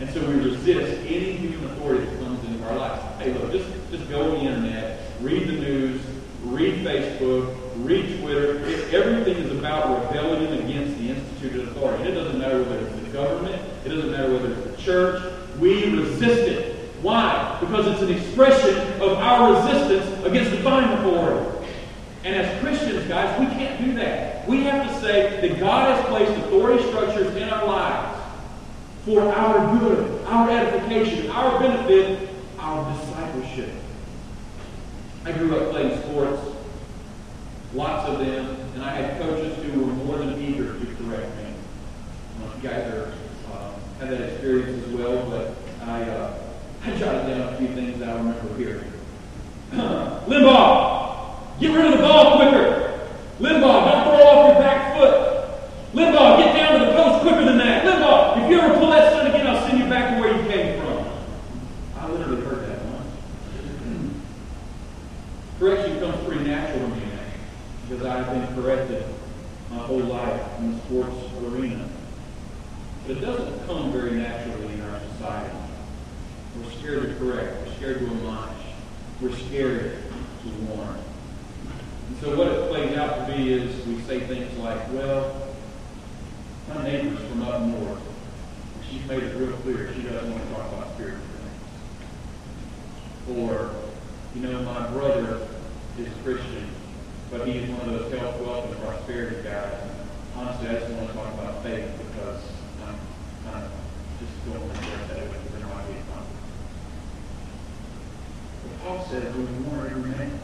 And 0.00 0.08
so 0.10 0.24
we 0.24 0.34
resist 0.34 1.00
any 1.06 1.32
human 1.32 1.70
authority 1.72 2.04
that 2.04 2.20
comes 2.20 2.44
into 2.44 2.64
our 2.68 2.76
lives. 2.76 3.02
Hey, 3.20 3.32
look, 3.32 3.50
just, 3.50 3.68
just 3.90 4.08
go 4.08 4.30
on 4.30 4.44
the 4.44 4.50
internet, 4.50 5.00
read 5.20 5.48
the 5.48 5.54
news, 5.54 6.00
read 6.44 6.86
Facebook, 6.86 7.56
read 7.78 8.20
Twitter. 8.20 8.64
It, 8.64 8.94
everything 8.94 9.42
is 9.42 9.50
about 9.58 10.06
rebellion 10.06 10.52
against 10.64 10.98
the 10.98 11.10
instituted 11.10 11.68
authority. 11.68 12.04
It 12.04 12.14
doesn't 12.14 12.38
matter 12.38 12.62
whether 12.62 12.86
it's 12.86 13.00
the 13.00 13.10
government, 13.10 13.60
it 13.84 13.88
doesn't 13.88 14.12
matter 14.12 14.32
whether 14.32 14.52
it's 14.52 14.76
the 14.76 14.82
church. 14.82 15.32
We 15.58 15.90
resist 15.90 16.48
it. 16.48 16.76
Why? 17.02 17.56
Because 17.58 17.88
it's 17.88 18.02
an 18.02 18.12
expression 18.12 19.00
of 19.00 19.18
our 19.18 19.54
resistance 19.54 20.24
against 20.24 20.52
the 20.52 20.58
divine 20.58 20.96
authority. 20.98 21.66
And 22.22 22.36
as 22.36 22.60
Christians, 22.60 23.06
guys, 23.08 23.38
we 23.40 23.46
can't 23.46 23.84
do 23.84 23.94
that. 23.94 24.46
We 24.46 24.62
have 24.64 24.86
to 24.86 25.00
say 25.00 25.40
that 25.40 25.58
God 25.58 25.96
has 25.96 26.06
placed 26.06 26.32
authority 26.44 26.86
structures 26.88 27.34
in 27.34 27.48
our 27.48 27.66
lives 27.66 28.17
for 29.08 29.22
our 29.32 29.78
good, 29.78 30.22
our 30.26 30.50
edification, 30.50 31.30
our 31.30 31.58
benefit, 31.58 32.28
our 32.58 32.92
discipleship. 32.92 33.70
I 35.24 35.32
grew 35.32 35.56
up 35.56 35.70
playing 35.70 35.98
sports, 36.02 36.42
lots 37.72 38.06
of 38.06 38.18
them, 38.18 38.60
and 38.74 38.82
I 38.82 38.90
had 38.90 39.18
coaches 39.18 39.56
who 39.64 39.80
were 39.80 39.92
more 39.94 40.18
than 40.18 40.38
eager 40.38 40.78
to 40.78 40.86
correct 40.96 41.34
me. 41.38 41.54
you 42.56 42.68
guys 42.68 42.92
are, 42.92 43.14
um, 43.50 43.72
had 43.98 44.10
that 44.10 44.20
experience 44.20 44.86
as 44.86 44.92
well, 44.92 45.30
but 45.30 45.56
I, 45.88 46.02
uh, 46.02 46.38
I 46.84 46.90
jotted 46.98 47.28
down 47.28 47.54
a 47.54 47.56
few 47.56 47.68
things 47.68 48.02
I 48.02 48.14
remember 48.14 48.56
here. 48.58 48.84
Limbaugh, 49.72 51.60
get 51.60 51.74
rid 51.74 51.86
of 51.86 51.92
the 51.92 51.98
ball 51.98 52.36
quicker. 52.36 53.08
Limbaugh, 53.40 53.90
don't 53.90 54.04
throw 54.04 54.26
off 54.26 54.52
your 54.52 54.62
back 54.62 54.94
foot. 54.94 55.94
Limbaugh, 55.94 56.37
I've 68.18 68.26
been 68.32 68.52
corrected 68.60 69.04
my 69.70 69.78
whole 69.78 70.00
life 70.00 70.58
in 70.58 70.72
the 70.72 70.78
sports 70.80 71.16
arena. 71.40 71.88
But 73.06 73.16
it 73.16 73.20
doesn't 73.20 73.64
come 73.66 73.92
very 73.92 74.10
naturally 74.12 74.74
in 74.74 74.80
our 74.80 75.00
society. 75.12 75.56
We're 76.56 76.72
scared 76.72 77.02
to 77.02 77.14
correct. 77.14 77.64
We're 77.64 77.74
scared 77.76 77.98
to 78.00 78.06
admonish. 78.06 78.66
We're 79.20 79.36
scared 79.36 80.02
to 80.42 80.48
warn. 80.64 80.98
And 82.08 82.18
so 82.20 82.36
what 82.36 82.48
it 82.48 82.68
plays 82.70 82.98
out 82.98 83.28
to 83.28 83.32
be 83.32 83.52
is 83.52 83.86
we 83.86 84.00
say 84.00 84.18
things 84.20 84.58
like, 84.58 84.92
well, 84.92 85.54
my 86.74 86.82
neighbor's 86.82 87.20
from 87.28 87.42
up 87.42 87.62
north. 87.62 88.00
She's 88.90 89.06
made 89.06 89.22
it 89.22 89.36
real 89.36 89.52
clear 89.58 89.94
she 89.94 90.02
doesn't 90.02 90.28
want 90.28 90.42
to 90.42 90.54
talk 90.54 90.72
about 90.72 90.94
spiritual 90.94 91.20
things. 93.28 93.38
Or, 93.38 93.76
you 94.34 94.40
know, 94.40 94.60
my 94.62 94.88
brother 94.88 95.46
is 96.00 96.08
Christian, 96.24 96.68
but 97.30 97.46
he 97.46 97.58
is 97.58 97.70
one 97.70 97.88
of 97.88 97.98
those 97.98 98.12
health, 98.18 98.40
wealth, 98.40 98.72
and 98.72 98.80
prosperity 98.82 99.42
guys. 99.42 99.74
Honestly, 100.34 100.68
I 100.68 100.78
just 100.78 100.92
want 100.92 101.08
to 101.08 101.14
talk 101.14 101.34
about 101.34 101.62
faith 101.62 101.90
because 101.98 102.42
I'm 102.86 102.98
kind 103.44 103.64
of 103.64 103.70
just 104.20 104.32
going 104.46 104.60
to 104.60 104.78
address 104.78 105.08
that 105.08 105.28
because 105.28 105.52
there 105.52 105.68
might 105.68 105.86
be 105.88 105.94
a 105.94 106.04
conflict. 106.08 106.44
But 108.62 108.80
Paul 108.82 109.06
says 109.10 109.36
we 109.36 109.44
warn 109.44 109.86
every 109.90 110.10
man. 110.10 110.40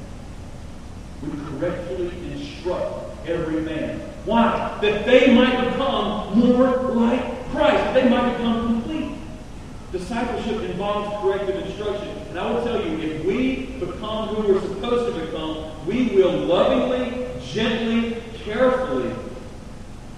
We 1.23 1.31
correctly 1.59 2.33
instruct 2.33 3.27
every 3.27 3.61
man. 3.63 4.01
Why? 4.27 4.79
That 4.83 5.07
they 5.07 5.35
might 5.35 5.71
become 5.71 6.39
more 6.39 6.69
like 6.93 7.49
Christ. 7.51 7.95
They 7.95 8.09
might 8.09 8.37
become 8.37 8.83
complete. 8.83 9.17
Discipleship 9.93 10.61
involves 10.63 11.23
corrective 11.23 11.65
instruction. 11.65 12.09
And 12.29 12.39
I 12.39 12.51
will 12.51 12.65
tell 12.65 12.85
you, 12.85 12.99
if 12.99 13.25
we 13.25 13.67
become 13.79 14.29
who 14.29 14.53
we're 14.53 14.61
supposed 14.61 15.15
to 15.15 15.25
become, 15.25 15.64
we 15.87 16.09
will 16.09 16.33
lovingly, 16.33 17.27
gently, 17.43 18.23
carefully 18.45 19.15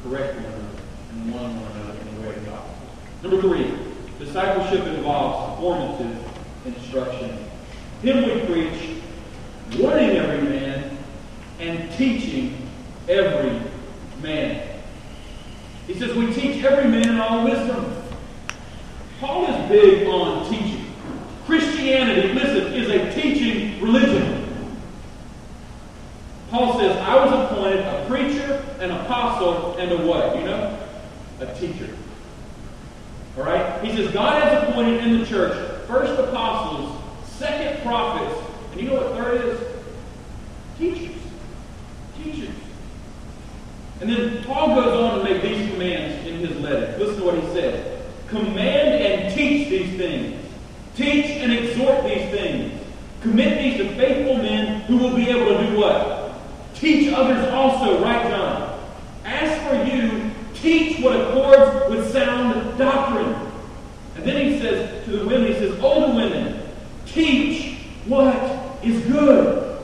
correct 0.03 0.35
one 0.35 0.45
another 0.45 0.83
and 1.11 1.35
one 1.35 1.45
another 1.45 2.01
in 2.01 2.15
the 2.15 2.29
way 2.29 2.37
of 2.37 2.47
God. 2.47 2.63
Number 3.23 3.41
three, 3.41 3.75
discipleship 4.19 4.87
involves 4.87 5.61
formative 5.61 6.17
instruction. 6.65 7.39
Him 8.03 8.25
we 8.25 8.47
preach, 8.47 9.01
warning 9.79 10.11
every 10.17 10.49
man 10.49 10.99
and 11.59 11.91
teaching 11.93 12.69
every 13.09 13.61
man. 14.23 14.81
He 15.87 15.95
says 15.95 16.15
we 16.15 16.33
teach 16.33 16.63
every 16.65 16.91
man 16.91 17.21
all 17.21 17.45
wisdom. 17.45 18.03
Paul 19.21 19.47
is 19.47 19.69
big 19.69 20.07
on 20.09 20.49
teaching. 20.51 20.93
Christianity, 21.47 22.33
listen, 22.35 22.73
is 22.75 22.89
a 22.89 23.13
teaching 23.21 23.81
religion. 23.81 24.36
Paul 26.57 26.79
says, 26.79 26.97
I 26.97 27.23
was 27.23 27.35
appointed 27.35 27.81
a 27.81 28.07
preacher, 28.09 28.65
an 28.81 28.91
apostle, 28.91 29.77
and 29.77 29.93
a 29.93 30.07
what? 30.07 30.35
You 30.39 30.45
know? 30.45 30.79
A 31.41 31.55
teacher. 31.55 31.95
All 33.37 33.45
right? 33.45 33.85
He 33.85 33.95
says, 33.95 34.11
God 34.11 34.43
has 34.43 34.67
appointed 34.67 35.05
in 35.05 35.21
the 35.21 35.27
church 35.27 35.55
first 35.87 36.19
apostles, 36.19 36.99
second 37.27 37.83
prophets, 37.83 38.41
and 38.73 38.81
you 38.81 38.89
know 38.89 38.95
what 38.95 39.13
third 39.13 39.45
is? 39.45 39.61
Teachers. 40.79 41.23
Teachers. 42.23 42.55
And 44.01 44.09
then 44.09 44.43
Paul 44.45 44.77
goes 44.81 44.99
on 44.99 45.19
to 45.19 45.25
make 45.25 45.43
these 45.43 45.71
commands 45.71 46.27
in 46.27 46.39
his 46.39 46.57
letter. 46.61 46.97
Listen 46.99 47.19
to 47.19 47.25
what 47.27 47.35
he 47.35 47.47
says. 47.53 48.03
Command 48.29 49.05
and 49.05 49.35
teach 49.35 49.69
these 49.69 49.95
things. 49.99 50.43
Teach 50.95 51.27
and 51.27 51.53
exhort 51.53 52.03
these 52.05 52.31
things. 52.31 52.83
Commit 53.21 53.59
these 53.59 53.77
to 53.77 53.95
faithful 53.97 54.39
men 54.39 54.81
who 54.83 54.97
will 54.97 55.15
be 55.15 55.29
able 55.29 55.59
to 55.59 55.67
do 55.67 55.77
what? 55.77 56.26
Teach 56.77 57.13
others 57.13 57.49
also, 57.53 58.03
right, 58.03 58.29
John? 58.29 58.79
As 59.25 59.67
for 59.67 59.91
you, 59.91 60.31
teach 60.55 61.01
what 61.01 61.17
accords 61.17 61.91
with 61.91 62.13
sound 62.13 62.79
doctrine. 62.79 63.35
And 64.17 64.25
then 64.25 64.53
he 64.53 64.59
says 64.59 65.05
to 65.07 65.19
the 65.19 65.27
women, 65.27 65.53
he 65.53 65.55
says, 65.55 65.79
older 65.81 66.15
women, 66.15 66.63
teach 67.07 67.79
what 68.07 68.35
is 68.83 69.05
good. 69.07 69.83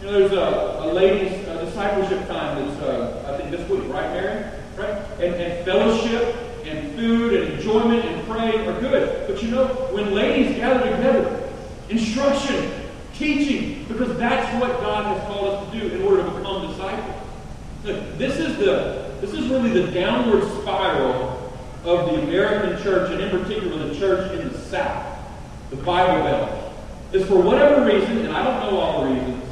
You 0.00 0.06
know, 0.06 0.18
there's 0.18 0.32
a, 0.32 0.80
a 0.84 0.92
ladies' 0.92 1.46
discipleship 1.46 2.26
time 2.26 2.66
that's, 2.66 2.80
uh, 2.82 3.32
I 3.32 3.36
think, 3.36 3.50
this 3.50 3.68
week, 3.68 3.82
right, 3.92 4.10
Mary? 4.12 4.44
Right? 4.76 5.02
And, 5.20 5.34
and 5.34 5.64
fellowship 5.64 6.36
and 6.64 6.94
food 6.94 7.34
and 7.34 7.52
enjoyment 7.54 8.04
and 8.04 8.26
praying 8.26 8.66
are 8.66 8.80
good. 8.80 9.28
But 9.28 9.42
you 9.42 9.50
know, 9.50 9.66
when 9.92 10.14
ladies 10.14 10.56
gather 10.56 10.90
together, 10.90 11.50
instruction, 11.88 12.79
teaching, 13.20 13.84
because 13.86 14.16
that's 14.16 14.60
what 14.60 14.80
God 14.80 15.04
has 15.04 15.26
called 15.28 15.54
us 15.54 15.72
to 15.72 15.78
do 15.78 15.94
in 15.94 16.02
order 16.02 16.24
to 16.24 16.30
become 16.30 16.66
disciples. 16.68 17.26
Look, 17.84 18.18
this 18.18 18.38
is 18.38 18.56
the 18.56 19.10
this 19.20 19.32
is 19.32 19.48
really 19.48 19.70
the 19.70 19.92
downward 19.92 20.42
spiral 20.62 21.52
of 21.84 22.06
the 22.06 22.22
American 22.22 22.82
church, 22.82 23.10
and 23.10 23.20
in 23.20 23.30
particular 23.30 23.86
the 23.86 23.94
church 23.94 24.32
in 24.40 24.48
the 24.48 24.58
South, 24.58 25.18
the 25.68 25.76
Bible 25.76 26.24
Belt. 26.24 26.56
Is 27.12 27.26
for 27.26 27.40
whatever 27.40 27.84
reason, 27.84 28.18
and 28.18 28.32
I 28.32 28.44
don't 28.44 28.72
know 28.72 28.78
all 28.78 29.04
the 29.04 29.10
reasons, 29.10 29.44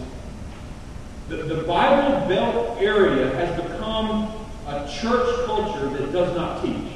the, 1.28 1.36
the 1.36 1.62
Bible 1.64 2.26
Belt 2.28 2.78
area 2.80 3.34
has 3.34 3.60
become 3.60 4.32
a 4.66 4.88
church 5.00 5.44
culture 5.44 5.88
that 5.90 6.12
does 6.12 6.34
not 6.36 6.64
teach. 6.64 6.92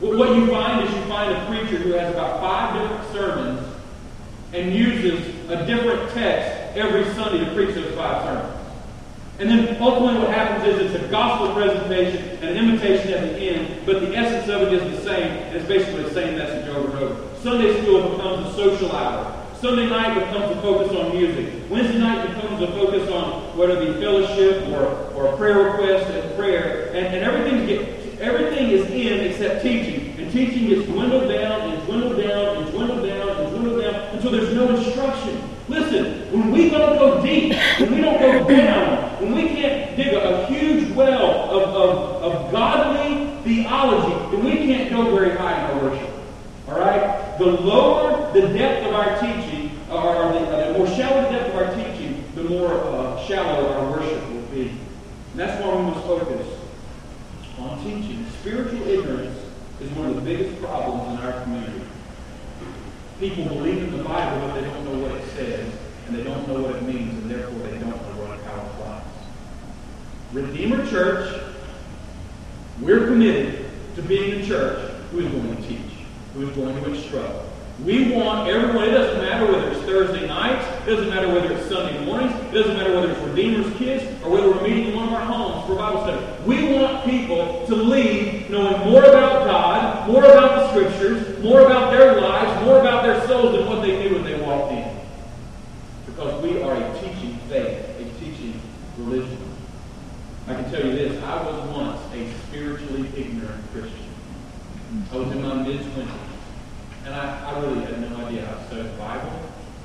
What 0.00 0.36
you 0.36 0.46
find 0.48 0.86
is 0.86 0.94
you 0.94 1.02
find 1.04 1.32
a 1.32 1.46
preacher 1.46 1.82
who 1.82 1.92
has 1.92 2.12
about 2.12 2.40
five 2.40 2.82
different 2.82 3.12
sermons 3.12 3.65
and 4.52 4.72
uses 4.74 5.50
a 5.50 5.66
different 5.66 6.10
text 6.12 6.76
every 6.76 7.04
Sunday 7.14 7.44
to 7.44 7.54
preach 7.54 7.74
those 7.74 7.94
five 7.94 8.22
sermons. 8.24 8.56
And 9.38 9.50
then 9.50 9.82
ultimately 9.82 10.20
what 10.20 10.30
happens 10.30 10.66
is 10.66 10.90
it's 10.90 11.04
a 11.04 11.08
gospel 11.08 11.52
presentation 11.54 12.38
and 12.38 12.56
an 12.56 12.56
invitation 12.56 13.12
at 13.12 13.20
the 13.20 13.38
end, 13.38 13.84
but 13.84 14.00
the 14.00 14.16
essence 14.16 14.48
of 14.48 14.62
it 14.62 14.72
is 14.72 14.96
the 14.96 15.04
same, 15.04 15.30
and 15.30 15.56
it's 15.56 15.68
basically 15.68 16.04
the 16.04 16.14
same 16.14 16.38
message 16.38 16.66
over 16.68 16.90
and 16.90 16.98
over. 16.98 17.36
Sunday 17.42 17.82
school 17.82 18.16
becomes 18.16 18.46
a 18.46 18.56
social 18.56 18.90
hour. 18.92 19.46
Sunday 19.60 19.88
night 19.88 20.14
becomes 20.14 20.56
a 20.56 20.60
focus 20.62 20.90
on 20.96 21.16
music. 21.16 21.52
Wednesday 21.70 21.98
night 21.98 22.28
becomes 22.28 22.62
a 22.62 22.66
focus 22.68 23.10
on 23.10 23.56
whether 23.56 23.80
it 23.80 23.94
be 23.94 24.00
fellowship 24.00 24.68
or, 24.68 24.86
or 25.14 25.36
prayer 25.36 25.70
request 25.70 26.10
and 26.10 26.36
prayer. 26.36 26.90
And, 26.94 27.06
and 27.06 27.24
everything, 27.24 28.20
everything 28.20 28.70
is 28.70 28.86
in 28.90 29.20
except 29.30 29.62
teaching. 29.62 30.18
And 30.18 30.30
teaching 30.32 30.68
gets 30.68 30.86
dwindled 30.86 31.28
down 31.28 31.70
and 31.70 31.86
dwindled 31.86 32.18
down 32.18 32.56
and 32.56 32.70
dwindled 32.70 33.08
down 33.08 33.28
and 33.28 33.52
until 34.26 34.40
there's 34.40 34.54
no 34.54 34.76
instruction. 34.76 35.42
Listen, 35.68 36.32
when 36.32 36.50
we 36.50 36.70
don't 36.70 36.98
go 36.98 37.22
deep, 37.22 37.54
when 37.80 37.94
we 37.94 38.00
don't 38.00 38.18
go 38.20 38.48
down, 38.48 39.20
when 39.20 39.34
we 39.34 39.48
can't 39.48 39.96
dig 39.96 40.08
a, 40.14 40.42
a 40.42 40.46
huge 40.46 40.90
well 40.94 41.50
of, 41.50 41.62
of, 41.74 42.22
of 42.22 42.52
godly 42.52 43.42
theology, 43.42 44.36
then 44.36 44.44
we 44.44 44.52
can't 44.66 44.90
go 44.90 45.14
very 45.14 45.36
high 45.36 45.58
in 45.58 45.76
our 45.76 45.90
worship. 45.90 46.10
All 46.68 46.78
right? 46.78 47.38
The 47.38 47.46
lower 47.46 48.32
the 48.32 48.48
depth 48.48 48.86
of 48.86 48.94
our 48.94 49.20
teaching, 49.20 49.70
or 49.90 50.32
the, 50.32 50.38
uh, 50.38 50.72
the, 50.72 50.78
more 50.78 50.86
shallow 50.88 51.22
the 51.22 51.38
depth 51.38 51.54
of 51.54 51.56
our 51.56 51.74
teaching, 51.74 52.24
the 52.34 52.44
more 52.44 52.72
uh, 52.72 53.24
shallow 53.26 53.72
our 53.72 53.90
worship 53.90 54.22
will 54.30 54.42
be. 54.42 54.68
And 54.68 55.40
that's 55.40 55.62
why 55.62 55.74
we 55.76 55.82
must 55.82 56.06
focus 56.06 56.46
on 57.58 57.82
teaching. 57.84 58.26
Spiritual 58.40 58.86
ignorance 58.88 59.38
is 59.80 59.90
one 59.92 60.08
of 60.08 60.16
the 60.16 60.22
biggest 60.22 60.60
problems 60.60 61.18
in 61.18 61.26
our 61.26 61.42
community. 61.42 61.85
People 63.18 63.44
believe 63.46 63.78
in 63.78 63.96
the 63.96 64.04
Bible, 64.04 64.46
but 64.46 64.60
they 64.60 64.66
don't 64.66 64.84
know 64.84 64.98
what 64.98 65.12
it 65.12 65.26
says, 65.30 65.72
and 66.06 66.14
they 66.16 66.22
don't 66.22 66.46
know 66.46 66.60
what 66.60 66.76
it 66.76 66.82
means, 66.82 67.14
and 67.14 67.30
therefore 67.30 67.58
they 67.60 67.78
don't 67.78 67.88
know 67.88 68.22
what 68.22 68.38
it 68.38 68.44
applies. 68.44 69.04
Redeemer 70.32 70.86
Church, 70.90 71.42
we're 72.82 73.06
committed 73.06 73.70
to 73.94 74.02
being 74.02 74.42
a 74.42 74.46
church 74.46 74.92
who 75.10 75.20
is 75.20 75.32
going 75.32 75.56
to 75.56 75.62
teach, 75.66 76.04
who 76.34 76.46
is 76.46 76.54
going 76.54 76.76
to 76.82 76.92
instruct. 76.92 77.55
We 77.84 78.10
want 78.10 78.48
everyone, 78.48 78.88
it 78.88 78.92
doesn't 78.92 79.20
matter 79.20 79.52
whether 79.52 79.70
it's 79.70 79.82
Thursday 79.82 80.26
nights, 80.26 80.66
it 80.82 80.86
doesn't 80.86 81.10
matter 81.10 81.28
whether 81.28 81.52
it's 81.52 81.68
Sunday 81.68 82.02
mornings, 82.06 82.32
it 82.32 82.52
doesn't 82.52 82.74
matter 82.74 82.94
whether 82.94 83.12
it's 83.12 83.20
Redeemer's 83.20 83.76
Kids, 83.76 84.02
or 84.24 84.30
whether 84.30 84.50
we're 84.50 84.62
meeting 84.62 84.86
in 84.88 84.96
one 84.96 85.08
of 85.08 85.12
our 85.12 85.26
homes 85.26 85.66
for 85.66 85.74
Bible 85.76 86.02
study. 86.02 86.24
We 86.46 86.72
want 86.72 87.04
people 87.04 87.66
to 87.66 87.74
leave 87.74 88.48
knowing 88.48 88.90
more 88.90 89.04
about 89.04 89.44
God, 89.44 90.08
more 90.08 90.24
about 90.24 90.56
the 90.56 90.70
Scriptures, 90.70 91.38
more 91.42 91.60
about 91.66 91.90
their 91.92 92.18
lives, 92.18 92.64
more 92.64 92.80
about 92.80 93.02
their 93.02 93.24
souls 93.26 93.52
than 93.52 93.66
what 93.66 93.82
they 93.82 93.98
knew 93.98 94.14
when 94.14 94.24
they 94.24 94.40
walked 94.40 94.72
in. 94.72 94.96
Because 96.06 96.42
we 96.42 96.62
are 96.62 96.76
a 96.76 96.98
teaching 96.98 97.36
faith, 97.50 97.84
a 98.00 98.04
teaching 98.18 98.58
religion. 98.96 99.38
I 100.48 100.54
can 100.54 100.70
tell 100.70 100.82
you 100.82 100.92
this, 100.92 101.22
I 101.22 101.42
was 101.42 101.68
once 101.76 102.00
a 102.14 102.32
spiritually 102.46 103.10
ignorant 103.14 103.62
Christian. 103.72 104.08
I 105.12 105.16
was 105.16 105.30
in 105.30 105.42
my 105.42 105.54
mid-twenties. 105.62 106.25
And 107.06 107.14
I, 107.14 107.52
I 107.52 107.60
really 107.60 107.84
had 107.84 108.10
no 108.10 108.26
idea 108.26 108.44
how 108.44 108.54
to 108.54 108.66
study 108.66 108.82
the 108.82 108.96
Bible. 108.96 109.30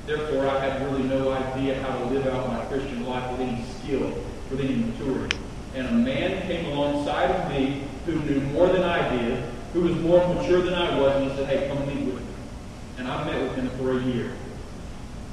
Therefore, 0.06 0.48
I 0.48 0.58
had 0.58 0.82
really 0.82 1.04
no 1.04 1.30
idea 1.30 1.80
how 1.80 1.96
to 1.96 2.04
live 2.06 2.26
out 2.26 2.48
my 2.48 2.64
Christian 2.64 3.06
life 3.06 3.30
with 3.30 3.48
any 3.48 3.64
skill, 3.78 4.12
with 4.50 4.60
any 4.60 4.74
maturity. 4.74 5.36
And 5.76 5.86
a 5.86 5.92
man 5.92 6.42
came 6.48 6.66
alongside 6.72 7.30
of 7.30 7.48
me 7.48 7.84
who 8.06 8.16
knew 8.24 8.40
more 8.52 8.66
than 8.66 8.82
I 8.82 9.16
did, 9.16 9.44
who 9.72 9.82
was 9.82 9.94
more 9.98 10.34
mature 10.34 10.62
than 10.62 10.74
I 10.74 10.98
was, 10.98 11.14
and 11.14 11.30
he 11.30 11.36
said, 11.36 11.46
Hey, 11.46 11.68
come 11.68 11.86
meet 11.86 12.04
with 12.04 12.20
me. 12.20 12.34
And 12.98 13.06
I 13.06 13.24
met 13.24 13.40
with 13.40 13.54
him 13.54 13.70
for 13.78 13.96
a 13.96 14.02
year. 14.02 14.32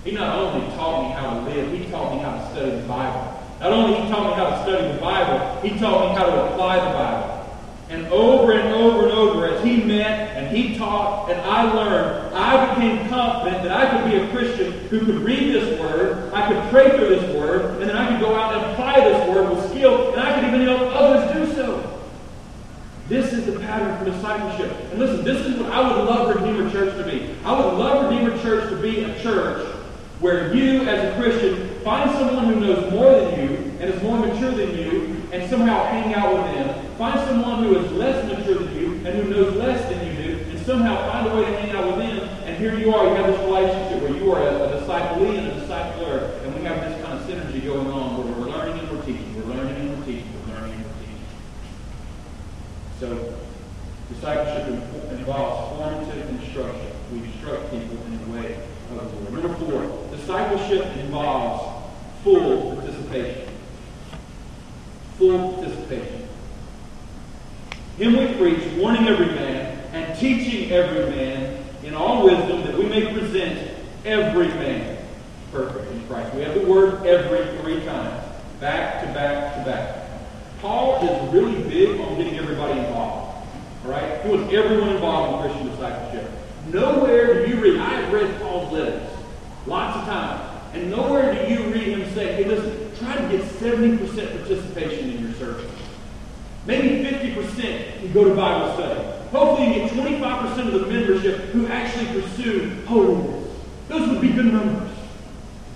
He 0.04 0.12
not 0.12 0.38
only 0.38 0.67
taught 0.75 1.02
me 1.02 1.10
how 1.15 1.39
to 1.39 1.41
live, 1.49 1.71
he 1.71 1.89
taught 1.89 2.13
me 2.13 2.21
how 2.21 2.38
to 2.38 2.52
study 2.52 2.69
the 2.69 2.88
Bible. 2.88 3.43
Not 3.60 3.71
only 3.73 3.99
he 3.99 4.08
taught 4.10 4.30
me 4.30 4.34
how 4.36 4.49
to 4.52 4.62
study 4.62 4.93
the 4.93 5.02
Bible, 5.02 5.62
he 5.62 5.69
taught 5.80 6.10
me 6.10 6.15
how 6.15 6.25
to 6.28 6.54
apply 6.54 6.75
the 6.75 6.93
Bible. 6.93 7.38
And 7.89 8.06
over 8.08 8.52
and 8.52 8.73
over 8.73 9.04
and 9.06 9.12
over, 9.12 9.47
as 9.47 9.63
he 9.63 9.84
met 9.84 10.38
and 10.38 10.56
he 10.56 10.78
taught 10.78 11.32
and 11.32 11.41
I 11.41 11.73
learned, 11.73 12.36
I 12.36 12.73
became 12.73 13.10
confident 13.10 13.63
that 13.63 13.71
I 13.71 13.89
could 13.89 14.12
be 14.12 14.17
a 14.17 14.30
Christian 14.30 14.71
who 14.89 14.99
could 15.06 15.15
read 15.15 15.54
this 15.54 15.80
word, 15.80 16.32
I 16.32 16.47
could 16.47 16.69
pray 16.69 16.89
through 16.89 17.10
this 17.10 17.36
word, 17.36 17.82
and 17.82 17.89
then 17.89 17.97
I 17.97 18.08
could 18.10 18.19
go 18.19 18.36
out 18.36 18.56
and 18.56 18.71
apply 18.71 18.99
this 18.99 19.30
word 19.30 19.49
with 19.49 19.69
skill, 19.71 20.13
and 20.13 20.21
I 20.21 20.36
could 20.36 20.47
even 20.47 20.62
help 20.62 20.82
others 20.93 21.34
do 21.34 21.56
so. 21.56 21.99
This 23.08 23.34
is 23.34 23.47
the 23.47 23.60
pattern 23.60 23.97
for 23.97 24.06
discipleship. 24.06 24.71
And 24.91 24.99
listen, 24.99 25.25
this 25.25 25.43
is 25.47 25.60
what 25.60 25.71
I 25.71 25.82
would 25.82 26.06
love 26.06 26.36
Redeemer 26.36 26.69
Church 26.71 26.95
to 26.95 27.04
be. 27.04 27.36
I 27.43 27.60
would 27.60 27.73
love 27.73 28.08
Redeemer 28.08 28.39
Church 28.43 28.69
to 28.69 28.80
be 28.80 29.04
a 29.04 29.19
church 29.23 29.67
where 30.19 30.54
you, 30.54 30.84
as 30.84 31.12
a 31.12 31.19
Christian, 31.19 31.80
find 31.80 32.12
someone 32.12 32.54
who 32.54 32.60
knows 32.60 32.91
more 32.93 33.12
than 33.19 33.39
you 33.39 33.56
and 33.80 33.93
is 33.93 34.04
more 34.04 34.19
mature 34.19 34.52
than 34.52 34.78
you 34.78 35.18
and 35.32 35.50
somehow 35.50 35.86
hang 35.86 36.13
out 36.13 36.34
with 36.34 36.44
them. 36.54 36.96
Find 36.98 37.20
someone 37.28 37.63
who 37.63 37.78
is 37.78 37.92
less 37.92 38.26
mature 38.26 38.56
than 38.56 38.76
you 38.76 38.94
and 39.06 39.08
who 39.08 39.30
knows 39.30 39.56
less 39.56 39.89
than 39.89 40.06
you 40.08 40.24
do 40.24 40.50
and 40.50 40.60
somehow 40.65 41.10
find 41.12 41.28
a 41.28 41.36
way 41.36 41.46
to 41.46 41.62
hang 41.62 41.72
out 41.72 41.88
with 41.88 41.98
them. 41.98 42.20
And 42.46 42.58
here 42.58 42.78
you 42.78 42.94
are, 42.94 43.08
you 43.08 43.15
have 43.15 43.28
this 43.28 43.39
relationship 43.46 44.02
where 44.02 44.12
you 44.12 44.32
are 44.32 44.42
a, 44.42 44.63
a 44.63 44.82
disciplee 44.82 45.38
and 45.38 45.48
a 45.48 45.62
discipler, 45.62 46.44
and 46.44 46.56
we 46.56 46.62
have 46.62 46.82
this 46.82 47.04
kind 47.06 47.20
of 47.20 47.26
synergy 47.26 47.63
going 47.63 47.88
on 47.88 48.18
where 48.18 48.34
we're 48.34 48.52
learning 48.52 48.80
and 48.80 48.89
we're 48.89 49.06
teaching, 49.06 49.36
we're 49.36 49.54
learning 49.54 49.76
and 49.76 49.98
we're 49.98 50.06
teaching, 50.06 50.34
we're 50.48 50.56
learning 50.56 50.74
and 50.74 50.86
we're 50.86 51.00
teaching. 51.00 51.26
So, 53.00 53.34
discipleship 54.10 54.68
involves 55.12 55.78
formative 55.78 56.30
instruction. 56.30 56.92
We 57.13 57.20
instruct 57.20 57.72
people 57.72 57.98
in 58.08 58.32
the 58.32 58.39
way 58.39 58.58
of 58.98 59.12
the 59.12 59.32
Lord. 59.32 59.44
Number 59.44 59.56
four, 59.65 60.18
discipleship 60.18 60.86
involves 60.98 61.94
full 62.24 62.76
participation. 62.76 63.48
Full 65.19 65.53
participation. 65.53 66.27
Him 67.97 68.17
we 68.17 68.34
preach, 68.36 68.73
warning 68.77 69.08
every 69.08 69.27
man 69.27 69.77
and 69.91 70.17
teaching 70.17 70.71
every 70.71 71.10
man 71.10 71.63
in 71.84 71.93
all 71.93 72.25
wisdom 72.25 72.62
that 72.62 72.77
we 72.77 72.86
may 72.86 73.13
present 73.13 73.75
every 74.05 74.47
man 74.47 74.97
perfect 75.51 75.91
in 75.91 76.08
Christ. 76.08 76.34
We 76.34 76.41
have 76.43 76.53
the 76.53 76.65
word 76.65 77.05
every 77.05 77.45
three 77.60 77.84
times, 77.86 78.23
back 78.62 79.05
to 79.05 79.13
back 79.13 79.55
to 79.55 79.69
back. 79.69 80.10
Paul 80.62 81.03
is 81.03 81.34
really 81.34 81.62
big 81.69 81.99
on 81.99 82.15
getting 82.17 82.38
everybody 82.38 82.79
involved. 82.79 83.45
All 83.84 83.91
right? 83.91 84.21
He 84.23 84.29
wants 84.29 84.53
everyone 84.53 84.89
involved 84.89 85.45
in 85.45 85.51
Christian 85.51 85.71
discipleship. 85.71 86.32
Nowhere 86.67 87.45
do 87.45 87.51
you 87.51 87.62
read, 87.62 87.79
I 87.79 87.89
have 87.89 88.13
read 88.13 88.41
Paul's 88.41 88.71
letters 88.71 89.10
lots 89.65 89.97
of 89.97 90.05
times. 90.05 90.45
And 90.73 90.91
nowhere 90.91 91.34
do 91.34 91.53
you 91.53 91.73
read 91.73 91.88
him 91.88 92.13
say, 92.13 92.36
hey, 92.36 92.45
listen, 92.45 92.79
try 92.99 93.15
to 93.15 93.38
get 93.38 93.41
70% 93.41 93.99
participation 93.99 95.09
in 95.12 95.23
your 95.23 95.33
service. 95.33 95.71
Maybe 96.65 97.03
50% 97.03 98.01
you 98.01 98.09
go 98.09 98.25
to 98.25 98.35
Bible 98.35 98.73
study. 98.75 99.01
Hopefully 99.31 99.67
you 99.67 99.73
get 99.73 99.91
25% 99.91 100.73
of 100.73 100.81
the 100.81 100.88
membership 100.88 101.38
who 101.49 101.67
actually 101.67 102.21
pursue 102.21 102.85
holiness. 102.85 103.55
Those 103.88 104.09
would 104.09 104.21
be 104.21 104.29
good 104.29 104.53
numbers. 104.53 104.91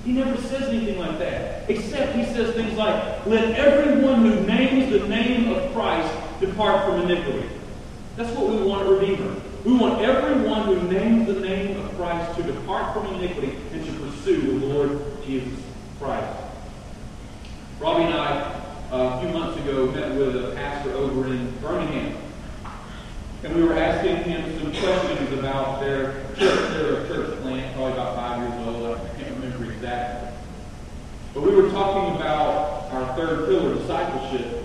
He 0.05 0.11
never 0.11 0.35
says 0.41 0.63
anything 0.63 0.99
like 0.99 1.17
that. 1.19 1.69
Except 1.69 2.15
he 2.15 2.25
says 2.25 2.53
things 2.55 2.77
like, 2.77 3.25
let 3.25 3.57
everyone 3.57 4.25
who 4.25 4.41
names 4.41 4.91
the 4.91 5.07
name 5.07 5.51
of 5.53 5.71
Christ 5.73 6.13
depart 6.41 6.85
from 6.85 7.09
iniquity. 7.09 7.49
That's 8.17 8.35
what 8.37 8.49
we 8.49 8.61
want 8.63 8.87
a 8.87 8.91
Redeemer. 8.93 9.35
We 9.63 9.77
want 9.77 10.01
everyone 10.01 10.63
who 10.63 10.91
names 10.91 11.27
the 11.27 11.39
name 11.39 11.79
of 11.79 11.95
Christ 11.95 12.35
to 12.37 12.43
depart 12.43 12.93
from 12.93 13.15
iniquity 13.15 13.55
and 13.71 13.85
to 13.85 13.93
pursue 13.93 14.59
the 14.59 14.65
Lord 14.65 15.01
Jesus 15.25 15.57
Christ. 15.99 16.42
Robbie 17.83 18.03
and 18.03 18.13
I, 18.13 18.39
uh, 18.93 18.95
a 18.95 19.19
few 19.19 19.37
months 19.37 19.59
ago, 19.59 19.91
met 19.91 20.15
with 20.15 20.37
a 20.37 20.55
pastor 20.55 20.93
over 20.93 21.27
in 21.27 21.51
Birmingham. 21.59 22.15
And 23.43 23.53
we 23.53 23.61
were 23.61 23.77
asking 23.77 24.23
him 24.23 24.57
some 24.57 24.71
questions 24.71 25.37
about 25.37 25.81
their 25.81 26.23
church. 26.37 26.71
They're 26.71 27.03
a 27.03 27.07
church 27.09 27.41
plant, 27.41 27.75
probably 27.75 27.91
about 27.91 28.15
five 28.15 28.39
years 28.39 28.67
old. 28.67 28.97
I 28.97 29.21
can't 29.21 29.35
remember 29.35 29.69
exactly. 29.73 30.29
But 31.33 31.43
we 31.43 31.53
were 31.53 31.69
talking 31.71 32.15
about 32.15 32.89
our 32.89 33.15
third 33.17 33.49
pillar, 33.49 33.75
discipleship. 33.75 34.63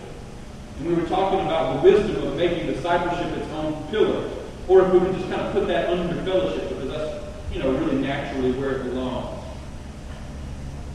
And 0.78 0.86
we 0.86 0.94
were 0.94 1.08
talking 1.08 1.40
about 1.40 1.82
the 1.82 1.90
wisdom 1.90 2.24
of 2.24 2.36
making 2.36 2.68
discipleship 2.68 3.36
its 3.36 3.50
own 3.50 3.84
pillar. 3.90 4.30
Or 4.68 4.86
if 4.86 4.92
we 4.92 5.00
could 5.00 5.16
just 5.16 5.28
kind 5.28 5.40
of 5.40 5.52
put 5.52 5.66
that 5.66 5.90
under 5.90 6.22
fellowship, 6.22 6.68
because 6.68 6.90
that's, 6.92 7.24
you 7.52 7.58
know, 7.58 7.72
really 7.72 7.96
naturally 7.96 8.52
where 8.52 8.76
it 8.76 8.84
belongs. 8.84 9.42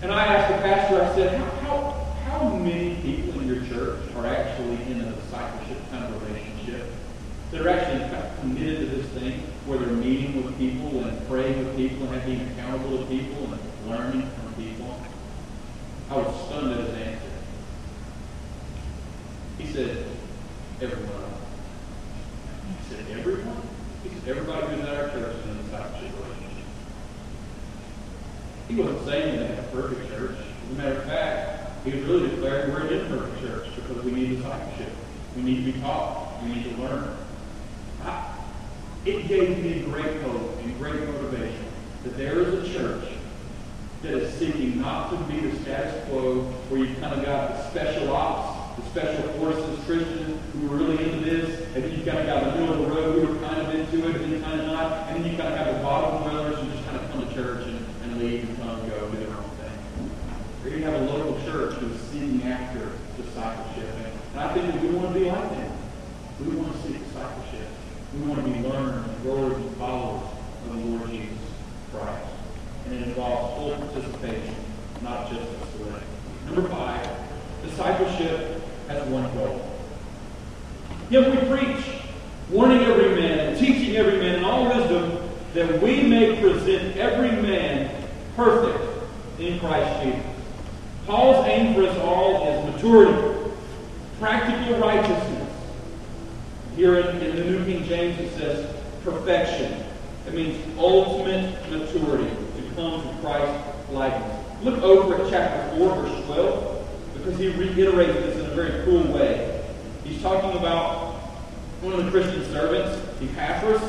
And 0.01 0.09
I 0.09 0.25
asked 0.25 0.55
the 0.55 0.61
pastor, 0.61 1.01
I 1.01 1.15
said, 1.15 1.37
how, 1.37 1.45
how, 1.67 2.02
how 2.33 2.49
many 2.49 2.95
people 2.95 3.39
in 3.41 3.47
your 3.47 3.63
church 3.67 3.99
are 4.15 4.25
actually 4.25 4.81
in 4.91 5.01
a 5.01 5.11
discipleship 5.11 5.77
kind 5.91 6.03
of 6.03 6.21
relationship? 6.23 6.89
That 7.51 7.61
are 7.61 7.69
actually 7.69 7.99
kind 8.09 8.25
of 8.25 8.39
committed 8.39 8.79
to 8.79 8.85
this 8.95 9.05
thing, 9.09 9.41
where 9.67 9.77
they're 9.77 9.89
meeting 9.89 10.43
with 10.43 10.57
people 10.57 11.03
and 11.03 11.27
praying 11.27 11.63
with 11.63 11.75
people 11.77 12.07
and 12.09 12.25
being 12.25 12.41
accountable 12.49 12.97
to 12.97 13.05
people 13.05 13.53
and 13.53 13.61
learning 13.87 14.27
from 14.31 14.53
people? 14.55 14.99
I 16.09 16.17
was 16.17 16.47
stunned 16.47 16.71
at 16.73 16.79
his 16.79 16.95
answer. 16.95 17.29
He 19.59 19.67
said, 19.67 20.05
everyone. 20.81 21.33
He 22.67 22.95
said, 22.95 23.05
everyone? 23.11 23.61
He 24.01 24.09
said, 24.09 24.27
everybody 24.27 24.75
who's 24.75 24.85
at 24.87 24.95
our 24.95 25.09
church 25.11 25.35
is 25.35 25.45
in 25.45 25.51
a 25.51 25.63
discipleship 25.63 26.11
relationship. 26.17 26.65
He 28.69 28.75
wasn't 28.75 29.05
saying 29.05 29.39
that 29.39 29.59
a 29.59 29.63
perfect 29.67 30.09
church. 30.09 30.37
As 30.39 30.71
a 30.71 30.81
matter 30.81 30.97
of 30.97 31.03
fact, 31.05 31.63
he 31.83 31.91
was 31.91 32.03
really 32.05 32.29
declaring 32.29 32.71
we're 32.71 32.87
an 32.87 32.93
imperfect 32.93 33.41
church 33.41 33.67
because 33.75 34.03
we 34.05 34.11
need 34.11 34.37
discipleship. 34.37 34.89
We 35.35 35.41
need 35.43 35.65
to 35.65 35.71
be 35.71 35.81
taught. 35.81 36.41
We 36.43 36.55
need 36.55 36.75
to 36.75 36.81
learn. 36.81 37.17
I, 38.03 38.35
it 39.05 39.27
gave 39.27 39.63
me 39.63 39.81
great 39.81 40.21
hope 40.21 40.59
and 40.59 40.77
great 40.77 41.07
motivation 41.07 41.65
that 42.03 42.17
there 42.17 42.39
is 42.39 42.69
a 42.69 42.73
church 42.73 43.09
that 44.01 44.13
is 44.13 44.33
seeking 44.33 44.81
not 44.81 45.09
to 45.11 45.17
be 45.31 45.39
the 45.39 45.57
status 45.61 46.07
quo 46.07 46.41
where 46.69 46.81
you've 46.81 46.99
kind 46.99 47.13
of 47.13 47.25
got 47.25 47.49
the 47.49 47.69
special 47.69 48.13
ops 48.13 48.63
the 48.75 48.89
special 48.89 49.29
forces 49.33 49.85
Christians 49.85 50.39
who 50.53 50.73
are 50.73 50.77
really 50.77 51.03
into 51.03 51.19
this, 51.23 51.67
and 51.75 51.83
then 51.83 51.91
you 51.91 52.03
kind 52.05 52.19
of 52.19 52.25
got 52.25 52.43
the 52.43 52.59
middle 52.59 52.73
of 52.73 52.89
the 52.89 52.95
road 52.95 53.25
who 53.25 53.35
are 53.35 53.47
kind 53.47 53.61
of 53.61 53.73
into 53.73 54.09
it, 54.09 54.21
and 54.21 54.43
kind 54.43 54.61
of 54.61 54.67
not, 54.67 55.09
and 55.09 55.23
then 55.23 55.29
you've 55.29 55.39
kind 55.39 55.53
of 55.53 55.59
have 55.59 55.75
the 55.75 55.83
bottom 55.83 56.23
dwellers 56.23 56.57
who 56.59 56.71
just 56.71 56.83
kind 56.85 56.97
of 56.97 57.11
come 57.11 57.27
to 57.27 57.33
church 57.35 57.67
and, 57.67 57.85
and 58.03 58.19
leave 58.19 58.47
and 58.49 58.57
come 58.57 58.79
and 58.79 58.89
go 58.89 59.05
and 59.05 59.11
do 59.13 59.19
their 59.19 59.35
own 59.35 59.49
thing. 59.61 60.11
Or 60.63 60.69
you 60.69 60.83
have 60.85 61.01
a 61.01 61.05
local 61.05 61.39
church 61.43 61.75
who 61.75 61.93
is 61.93 62.01
seeking 62.01 62.43
after 62.43 62.91
discipleship. 63.21 63.89
And, 64.05 64.12
and 64.33 64.41
I 64.41 64.53
think 64.53 64.81
we 64.81 64.89
want 64.89 65.13
to 65.13 65.19
be 65.19 65.25
like 65.25 65.49
that. 65.49 65.71
We 66.39 66.55
want 66.55 66.73
to 66.73 66.81
see 66.81 66.97
discipleship. 66.97 67.67
We 68.13 68.27
want 68.27 68.43
to 68.43 68.51
be 68.51 68.67
learners 68.67 69.07
and 69.07 69.21
growers 69.21 69.55
and 69.55 69.77
followers 69.77 70.23
of 70.65 70.75
the 70.75 70.85
Lord 70.85 71.09
Jesus 71.11 71.37
Christ. 71.91 72.27
And 72.85 72.95
it 72.95 73.07
involves 73.09 73.55
full 73.55 73.87
participation, 73.87 74.55
not 75.01 75.29
just 75.29 75.41
a 75.41 75.77
select. 75.77 76.05
Number 76.47 76.67
five, 76.67 77.07
discipleship 77.63 78.61
has 78.87 79.07
one 79.09 79.31
goal. 79.35 79.69
If 81.11 81.27
we 81.27 81.55
preach, 81.55 81.85
warning 82.49 82.81
every 82.81 83.15
man 83.15 83.57
teaching 83.57 83.95
every 83.95 84.17
man 84.17 84.39
in 84.39 84.43
all 84.43 84.65
wisdom, 84.65 85.29
that 85.53 85.81
we 85.81 86.01
may 86.01 86.41
present 86.41 86.97
every 86.97 87.31
man 87.31 88.03
perfect 88.35 88.83
in 89.39 89.59
Christ 89.59 90.03
Jesus. 90.03 90.25
Paul's 91.05 91.45
aim 91.47 91.75
for 91.75 91.83
us 91.83 91.97
all 91.99 92.47
is 92.47 92.73
maturity, 92.73 93.32
practical 94.23 94.77
righteousness. 94.77 95.51
Here 96.77 96.97
in, 96.97 97.17
in 97.17 97.35
the 97.35 97.43
New 97.43 97.65
King 97.65 97.83
James 97.83 98.17
it 98.21 98.33
says 98.37 98.73
perfection. 99.03 99.83
It 100.25 100.33
means 100.33 100.63
ultimate 100.77 101.69
maturity, 101.69 102.29
to 102.29 102.75
come 102.75 103.01
to 103.01 103.21
Christ's 103.21 103.91
likeness. 103.91 104.63
Look 104.63 104.81
over 104.81 105.21
at 105.21 105.29
chapter 105.29 105.77
4, 105.77 105.95
verse 105.95 106.25
12, 106.27 106.87
because 107.15 107.37
he 107.37 107.49
reiterates 107.49 108.13
this 108.13 108.37
in 108.37 108.45
a 108.45 108.55
very 108.55 108.85
cool 108.85 109.03
way. 109.11 109.61
He's 110.05 110.21
talking 110.21 110.57
about 110.57 111.15
one 111.81 111.91
of 111.91 112.05
the 112.05 112.09
Christian 112.09 112.45
servants, 112.45 113.05
Epaphras. 113.21 113.81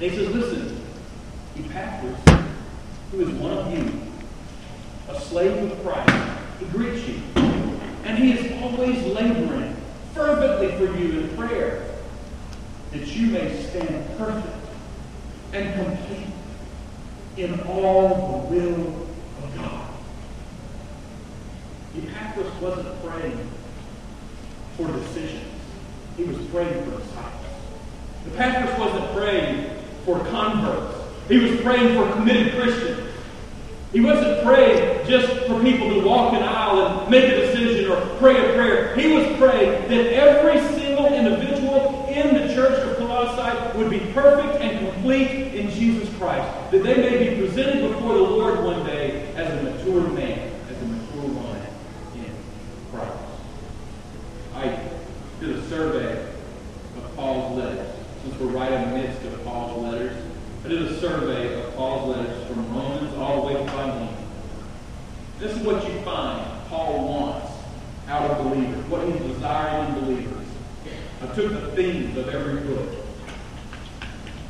And 0.00 0.10
he 0.10 0.16
says, 0.16 0.34
listen, 0.34 0.82
Epaphras, 1.56 2.40
who 3.12 3.20
is 3.20 3.28
one 3.34 3.52
of 3.52 3.72
you, 3.72 4.02
a 5.08 5.20
slave 5.20 5.70
of 5.70 5.80
Christ, 5.84 6.40
he 6.58 6.64
greets 6.66 7.06
you. 7.06 7.35
And 8.06 8.16
he 8.16 8.32
is 8.32 8.62
always 8.62 9.02
laboring 9.04 9.76
fervently 10.14 10.70
for 10.78 10.96
you 10.96 11.20
in 11.20 11.36
prayer, 11.36 11.90
that 12.92 13.04
you 13.08 13.26
may 13.26 13.62
stand 13.64 14.16
perfect 14.16 14.54
and 15.52 15.74
complete, 15.74 16.28
in 17.36 17.60
all 17.62 18.48
the 18.48 18.54
will 18.54 18.86
of 19.42 19.56
God. 19.56 19.88
Epaphras 21.98 22.62
wasn't 22.62 23.04
praying 23.04 23.50
for 24.76 24.86
decisions. 24.86 25.42
He 26.16 26.24
was 26.24 26.38
praying 26.46 26.84
for 26.84 26.98
disciples. 26.98 27.44
Epaphras 28.32 28.78
wasn't 28.78 29.12
praying 29.14 29.70
for 30.04 30.20
converts. 30.26 30.96
He 31.28 31.38
was 31.38 31.60
praying 31.60 31.96
for 31.96 32.10
committed 32.12 32.54
Christians. 32.54 33.12
He 33.92 34.00
wasn't 34.00 34.44
praying 34.44 35.08
just 35.08 35.26
for 35.46 35.60
people 35.62 35.90
to 35.90 36.06
walk 36.06 36.34
an 36.34 36.42
aisle 36.42 37.00
and 37.00 37.10
make 37.10 37.24
a 37.24 37.36
decision 37.36 37.55
or 37.86 38.00
pray 38.18 38.36
a 38.36 38.54
prayer. 38.54 38.94
He 38.96 39.12
was 39.12 39.26
praying 39.38 39.88
that 39.88 40.12
every 40.12 40.60
single 40.78 41.06
individual 41.06 42.06
in 42.08 42.34
the 42.34 42.54
church 42.54 42.78
of 42.86 42.96
Colossae 42.96 43.78
would 43.78 43.90
be 43.90 44.00
perfect 44.12 44.62
and 44.62 44.92
complete 44.92 45.54
in 45.54 45.70
Jesus 45.70 46.08
Christ. 46.16 46.70
That 46.70 46.82
they 46.82 46.96
may 46.96 47.30
be 47.30 47.40
presented 47.40 47.88
before 47.88 48.14
the 48.14 48.22
Lord 48.22 48.64
one 48.64 48.84
day 48.84 49.32
as 49.34 49.52
a 49.52 49.62
mature 49.62 50.08
man, 50.08 50.50
as 50.70 50.82
a 50.82 50.86
mature 50.86 51.22
woman 51.22 51.66
in 52.14 52.30
Christ. 52.90 53.12
I 54.54 54.88
did 55.40 55.50
a 55.50 55.68
survey 55.68 56.32
of 56.96 57.16
Paul's 57.16 57.58
letters. 57.58 57.92
Since 58.22 58.40
we're 58.40 58.46
right 58.48 58.72
in 58.72 58.90
the 58.90 58.96
midst 58.98 59.22
of 59.24 59.44
Paul's 59.44 59.82
letters, 59.82 60.16
I 60.64 60.68
did 60.68 60.82
a 60.82 61.00
survey 61.00 61.62
of 61.62 61.76
Paul's 61.76 62.16
letters 62.16 62.46
from 62.48 62.74
Romans 62.74 63.14
all 63.14 63.42
the 63.42 63.54
way 63.54 63.62
to 63.62 63.70
Philemon. 63.70 64.16
This 65.38 65.54
is 65.54 65.62
what 65.62 65.86
you 65.86 66.00
find 66.00 66.56
Paul 66.68 67.08
wants 67.08 67.45
out 68.08 68.30
of 68.30 68.44
believers, 68.44 68.84
what 68.86 69.06
he's 69.06 69.20
desiring 69.20 69.94
in 69.94 70.04
believers. 70.04 70.46
I 71.22 71.26
took 71.34 71.50
the 71.50 71.72
themes 71.74 72.16
of 72.16 72.28
every 72.28 72.60
book. 72.60 72.88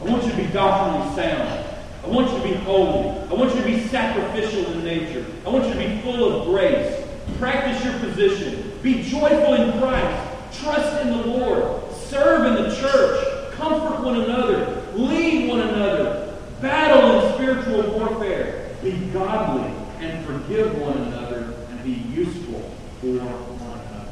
I 0.00 0.04
want 0.04 0.24
you 0.24 0.30
to 0.30 0.36
be 0.36 0.46
doctrinally 0.48 1.14
sound. 1.14 1.64
I 2.04 2.08
want 2.08 2.30
you 2.30 2.38
to 2.38 2.42
be 2.42 2.54
holy. 2.64 3.18
I 3.30 3.34
want 3.34 3.54
you 3.54 3.60
to 3.60 3.66
be 3.66 3.86
sacrificial 3.88 4.70
in 4.72 4.84
nature. 4.84 5.24
I 5.46 5.48
want 5.48 5.66
you 5.66 5.72
to 5.72 5.78
be 5.78 6.00
full 6.02 6.32
of 6.32 6.48
grace. 6.48 7.02
Practice 7.38 7.82
your 7.84 7.98
position. 8.00 8.78
Be 8.82 9.02
joyful 9.02 9.54
in 9.54 9.78
Christ. 9.78 10.60
Trust 10.60 11.02
in 11.02 11.08
the 11.08 11.26
Lord. 11.26 11.92
Serve 11.94 12.46
in 12.46 12.62
the 12.62 12.76
church. 12.76 13.54
Comfort 13.54 14.04
one 14.04 14.20
another. 14.20 14.82
Lead 14.94 15.48
one 15.48 15.60
another. 15.60 16.38
Battle 16.60 17.20
in 17.20 17.34
spiritual 17.34 17.98
warfare. 17.98 18.70
Be 18.82 18.92
godly 19.12 19.72
and 20.00 20.24
forgive 20.26 20.78
one 20.78 20.96
another 20.98 21.54
and 21.70 21.82
be 21.82 21.92
useful 22.14 22.75
for 23.14 23.54
one 23.62 23.78
another. 23.78 24.10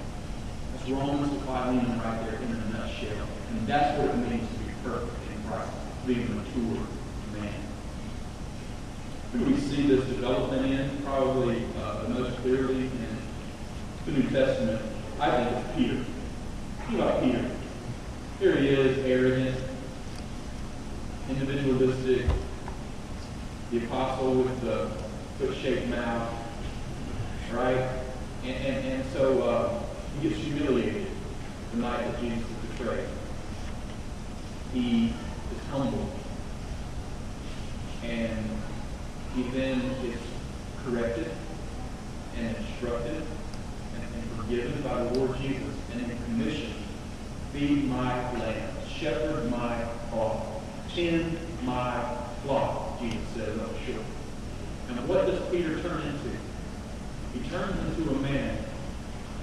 That's 0.72 0.88
Romans 0.88 1.32
to 1.32 1.40
Philemon 1.40 1.98
right 2.00 2.24
there 2.24 2.40
in 2.40 2.50
a 2.50 2.78
nutshell. 2.78 3.26
And 3.50 3.66
that's 3.66 3.98
what 3.98 4.10
it 4.10 4.18
means 4.18 4.48
to 4.48 4.58
be 4.58 4.72
perfect 4.84 5.32
in 5.32 5.42
Christ, 5.50 5.72
to 6.02 6.06
be 6.06 6.22
a 6.22 6.26
mature 6.26 6.86
man. 7.32 7.54
Who 9.32 9.38
do 9.40 9.44
we 9.46 9.60
see 9.60 9.88
this 9.88 10.04
development 10.06 10.66
in? 10.66 11.02
Probably 11.02 11.64
uh, 11.78 12.02
the 12.02 12.08
most 12.08 12.36
clearly 12.38 12.86
in 12.86 13.18
the 14.06 14.12
New 14.12 14.30
Testament. 14.30 14.80
I 15.18 15.30
think 15.30 15.56
it's 15.56 15.76
Peter. 15.76 16.04
Think 16.86 17.00
about 17.00 17.22
Peter. 17.22 17.50
Here 18.38 18.56
he 18.56 18.68
is, 18.68 18.98
arrogant, 18.98 19.56
individualistic, 21.28 22.26
the 23.70 23.84
apostle 23.84 24.34
with 24.34 24.60
the 24.60 24.90
foot-shaped 25.38 25.88
mouth, 25.88 26.32
right? 27.52 28.03
And, 28.44 28.54
and, 28.56 28.86
and 28.86 29.12
so 29.12 29.42
uh, 29.42 29.82
he 30.20 30.28
gets 30.28 30.40
humiliated 30.40 31.06
the 31.72 31.78
night 31.78 32.00
that 32.00 32.20
Jesus 32.20 32.40
is 32.40 32.78
betrayed. 32.78 33.08
He 34.74 35.06
is 35.06 35.66
humble. 35.70 36.10
And 38.02 38.50
he 39.34 39.42
then 39.44 39.80
is 39.80 40.20
corrected 40.84 41.30
and 42.36 42.56
instructed 42.56 43.22
and, 43.94 44.14
and 44.14 44.30
forgiven 44.36 44.82
by 44.82 45.04
the 45.04 45.18
Lord 45.18 45.38
Jesus 45.38 45.74
and 45.92 46.02
then 46.02 46.18
commissioned, 46.24 46.74
feed 47.52 47.88
my 47.88 48.32
lambs, 48.32 48.88
shepherd 48.90 49.50
my 49.50 49.84
flock, 50.10 50.44
tend 50.94 51.38
my 51.62 52.16
flock, 52.44 53.00
Jesus 53.00 53.26
says 53.34 53.58
up 53.58 53.70
short. 53.86 54.04
And 54.88 55.08
what 55.08 55.26
does 55.26 55.40
Peter 55.50 55.80
turn 55.80 56.02
into? 56.02 56.43
He 57.34 57.48
turns 57.50 57.98
into 57.98 58.10
a 58.10 58.18
man 58.20 58.58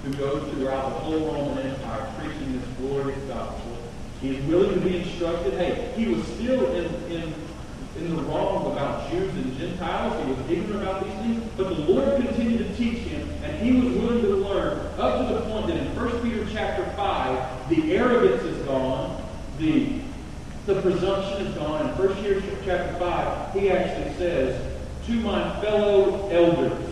who 0.02 0.14
goes 0.14 0.50
throughout 0.50 0.88
the 0.88 1.00
whole 1.00 1.32
Roman 1.32 1.66
Empire 1.66 2.12
preaching 2.18 2.58
this 2.58 2.68
glorious 2.78 3.22
gospel. 3.24 3.76
He 4.20 4.36
is 4.36 4.44
willing 4.46 4.74
to 4.74 4.80
be 4.80 4.96
instructed. 4.96 5.54
Hey, 5.54 5.92
he 5.94 6.08
was 6.08 6.26
still 6.26 6.72
in, 6.74 6.86
in, 7.10 7.34
in 7.98 8.16
the 8.16 8.22
wrong 8.22 8.72
about 8.72 9.10
Jews 9.10 9.30
and 9.34 9.58
Gentiles. 9.58 10.24
He 10.24 10.32
was 10.32 10.50
ignorant 10.50 10.82
about 10.82 11.04
these 11.04 11.14
things. 11.14 11.50
But 11.56 11.68
the 11.68 11.82
Lord 11.82 12.24
continued 12.24 12.66
to 12.66 12.76
teach 12.76 12.98
him, 12.98 13.28
and 13.44 13.60
he 13.60 13.80
was 13.80 13.94
willing 13.96 14.22
to 14.22 14.36
learn 14.36 14.78
up 14.98 15.28
to 15.28 15.34
the 15.34 15.40
point 15.42 15.66
that 15.66 15.76
in 15.76 15.94
1 15.94 16.22
Peter 16.22 16.46
chapter 16.50 16.84
5, 16.96 17.68
the 17.68 17.94
arrogance 17.94 18.42
is 18.42 18.64
gone, 18.64 19.22
the, 19.58 20.00
the 20.66 20.80
presumption 20.80 21.46
is 21.46 21.54
gone. 21.56 21.90
In 21.90 21.96
1 21.96 22.14
Peter 22.16 22.42
chapter 22.64 22.98
5, 22.98 23.52
he 23.54 23.70
actually 23.70 24.14
says, 24.16 24.72
to 25.06 25.12
my 25.12 25.60
fellow 25.60 26.28
elders. 26.30 26.91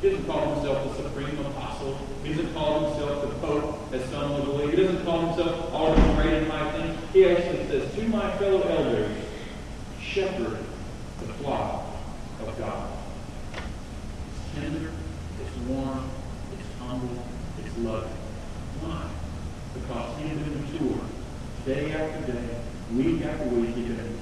He 0.00 0.08
doesn't 0.08 0.26
call 0.26 0.54
himself 0.54 0.96
the 0.96 1.02
supreme 1.02 1.38
apostle. 1.44 1.98
He 2.24 2.32
doesn't 2.32 2.54
call 2.54 2.88
himself 2.88 3.20
the 3.20 3.46
pope, 3.46 3.92
as 3.92 4.02
some 4.08 4.32
would 4.32 4.44
believe. 4.44 4.70
He 4.70 4.76
doesn't 4.76 5.04
call 5.04 5.26
himself 5.26 5.74
all 5.74 5.94
these 5.94 6.14
great 6.14 6.32
and 6.32 6.50
high 6.50 6.72
things. 6.72 6.98
He 7.12 7.28
actually 7.28 7.66
says, 7.66 7.94
to 7.94 8.08
my 8.08 8.34
fellow 8.38 8.62
elders, 8.62 9.14
shepherd 10.00 10.58
the 11.20 11.26
flock 11.34 11.84
of 12.40 12.58
God. 12.58 12.90
It's 13.54 14.54
tender, 14.54 14.90
it's 15.42 15.56
warm, 15.68 16.10
it's 16.58 16.78
humble, 16.78 17.22
it's 17.62 17.78
loving. 17.78 18.08
Why? 18.80 19.06
Because 19.74 20.18
he 20.18 20.28
has 20.28 20.38
been 20.38 20.62
mature 20.62 21.00
day 21.66 21.92
after 21.92 22.32
day, 22.32 22.60
week 22.94 23.22
after 23.22 23.48
week. 23.48 23.74
He's 23.74 23.88
been 23.88 24.18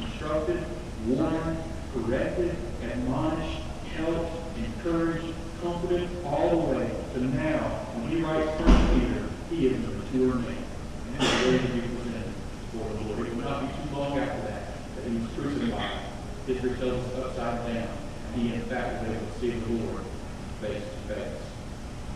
instructed, 0.00 0.64
warned, 1.06 1.58
corrected, 1.94 2.56
admonished, 2.82 3.60
helped, 3.96 4.41
encouraged, 4.64 5.34
comforted, 5.62 6.08
all 6.24 6.50
the 6.50 6.78
way 6.78 6.90
to 7.14 7.20
now, 7.20 7.58
when 7.94 8.10
he 8.10 8.22
writes 8.22 8.50
First 8.60 8.94
Peter, 8.94 9.24
he 9.50 9.66
is 9.66 9.76
a 9.76 9.90
mature 9.90 10.34
man. 10.34 10.64
And 11.06 11.22
he's 11.22 11.44
ready 11.46 11.58
to 11.58 11.72
be 11.72 11.80
presented 11.80 12.32
the 12.72 12.78
Lord. 12.78 13.26
It 13.26 13.36
will 13.36 13.44
not 13.44 13.60
be 13.60 13.68
too 13.68 13.96
long 13.96 14.18
after 14.18 14.40
that 14.48 14.72
that 14.96 15.10
he 15.10 15.16
was 15.16 15.28
crucified, 15.36 15.98
history 16.46 16.74
tells 16.76 17.04
us 17.06 17.24
upside 17.24 17.66
down, 17.66 17.88
he 18.34 18.54
in 18.54 18.62
fact 18.62 19.02
was 19.02 19.10
able 19.10 19.26
to 19.26 19.40
see 19.40 19.50
the 19.50 19.84
Lord 19.84 20.02
face 20.60 20.82
to 20.82 21.14
face. 21.14 21.42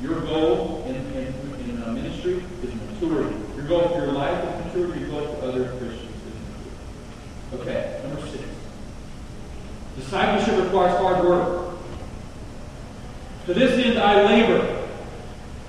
Your 0.03 0.21
goal 0.21 0.85
in, 0.87 0.95
in, 0.95 1.71
in 1.71 1.83
uh, 1.83 1.93
ministry 1.93 2.45
is 2.63 2.75
maturity. 2.75 3.37
Your 3.57 3.67
goal 3.67 3.89
for 3.89 4.05
your 4.05 4.13
life 4.13 4.45
is 4.45 4.67
maturity. 4.67 5.01
Your 5.01 5.09
goal 5.09 5.35
for 5.35 5.47
other 5.47 5.69
Christians 5.79 6.01
is 6.03 6.35
maturity. 7.55 7.71
Okay, 7.71 8.01
number 8.05 8.27
six. 8.27 8.45
Discipleship 9.97 10.65
requires 10.65 10.99
hard 11.01 11.25
work. 11.25 11.66
To 13.47 13.55
this 13.55 13.85
end 13.85 13.99
I 13.99 14.23
labor. 14.25 14.89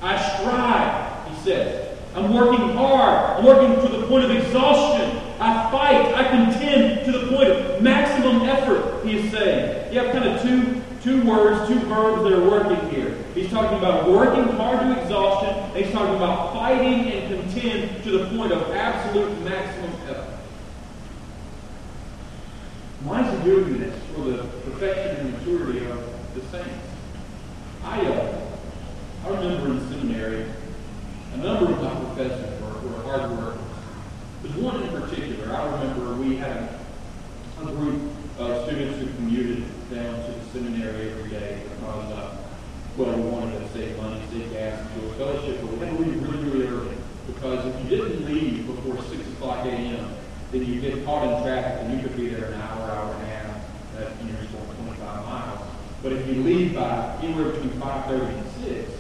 I 0.02 0.18
strive, 0.18 1.28
he 1.30 1.44
says. 1.44 1.98
I'm 2.16 2.34
working 2.34 2.70
hard. 2.76 3.38
I'm 3.38 3.46
working 3.46 3.76
to 3.88 3.98
the 3.98 4.08
point 4.08 4.26
of 4.26 4.32
exhaustion. 4.32 5.22
I 5.40 5.70
fight. 5.70 6.16
I 6.16 6.28
contend 6.28 7.06
to 7.06 7.12
the 7.12 7.36
point 7.36 7.50
of 7.50 7.82
maximum 7.84 8.42
effort, 8.42 9.06
he 9.06 9.18
is 9.18 9.32
saying. 9.32 9.94
You 9.94 10.00
have 10.00 10.12
kind 10.12 10.28
of 10.28 10.42
two, 10.42 10.82
two 11.04 11.28
words, 11.28 11.70
two 11.70 11.80
verbs 11.82 12.24
that 12.24 12.34
are 12.34 12.50
working 12.50 12.90
here. 12.90 13.16
He's 13.36 13.52
talking 13.52 13.78
about 13.78 14.10
working 14.10 14.56
hard 14.58 14.80
to 14.80 15.00
exhaustion, 15.00 15.50
and 15.50 15.86
he's 15.86 15.94
talking 15.94 16.16
about 16.16 16.54
fighting 16.54 17.12
and 17.12 17.42
contend 17.42 18.04
to 18.04 18.18
the 18.18 18.36
point 18.36 18.52
of 18.52 18.72
absolute 18.72 19.40
maximum 19.44 19.92
effort. 20.10 20.34
Why 23.04 23.24
is 23.24 23.38
he 23.38 23.46
doing 23.46 23.80
this? 23.80 23.96
For 24.16 24.22
the 24.22 24.44
perfection 24.66 25.18
and 25.18 25.34
maturity 25.34 25.86
of 25.86 26.04
the 26.34 26.42
saints. 26.50 26.97
I, 27.88 28.06
uh, 28.06 28.42
I 29.24 29.30
remember 29.30 29.72
in 29.72 29.80
seminary, 29.88 30.46
a 31.34 31.38
number 31.38 31.72
of 31.72 31.82
my 31.82 31.96
professors 31.96 32.62
were, 32.62 32.90
were 32.90 33.02
hard 33.04 33.32
workers. 33.32 33.62
There's 34.44 34.56
one 34.56 34.84
in 34.84 34.90
particular. 34.90 35.56
I 35.56 35.72
remember 35.72 36.16
we 36.16 36.36
had 36.36 36.80
a 37.62 37.66
group 37.66 38.12
of 38.40 38.66
students 38.66 39.00
who 39.00 39.08
commuted 39.16 39.64
down 39.90 40.16
to 40.26 40.32
the 40.32 40.46
seminary 40.52 41.12
every 41.12 41.30
day 41.30 41.64
because, 41.64 42.12
uh, 42.12 42.38
well, 42.98 43.16
we 43.16 43.30
wanted 43.30 43.58
to 43.60 43.70
save 43.72 43.96
money, 43.96 44.22
save 44.32 44.52
gas, 44.52 44.80
and 44.82 45.02
do 45.02 45.08
a 45.08 45.14
fellowship, 45.14 45.62
but 45.62 45.72
we 45.72 45.80
had 45.80 45.98
to 45.98 46.04
leave 46.04 46.22
really, 46.22 46.50
really 46.50 46.68
early 46.68 46.98
because 47.26 47.66
if 47.68 47.84
you 47.84 47.90
didn't 47.90 48.26
leave 48.26 48.68
before 48.68 49.02
6 49.02 49.28
o'clock 49.34 49.66
a.m., 49.66 50.10
then 50.52 50.66
you 50.66 50.82
get 50.82 51.06
caught 51.06 51.24
in 51.24 51.42
traffic 51.42 51.84
and 51.84 51.94
you 51.96 52.06
could 52.06 52.18
be 52.18 52.28
there 52.28 52.52
an 52.52 52.62
hour, 52.62 52.92
hour 52.92 53.14
and 53.14 53.24
a 53.24 53.28
half. 53.28 53.62
That 53.96 54.12
you 54.22 54.34
know, 54.34 54.40
going 54.40 54.76
25 54.76 55.26
miles. 55.26 55.68
But 56.04 56.12
if 56.14 56.28
you 56.28 56.44
leave 56.44 56.76
by 56.76 57.18
anywhere 57.22 57.52
between 57.52 57.72
5:30 57.80 58.38
and 58.38 58.52
6, 58.64 58.92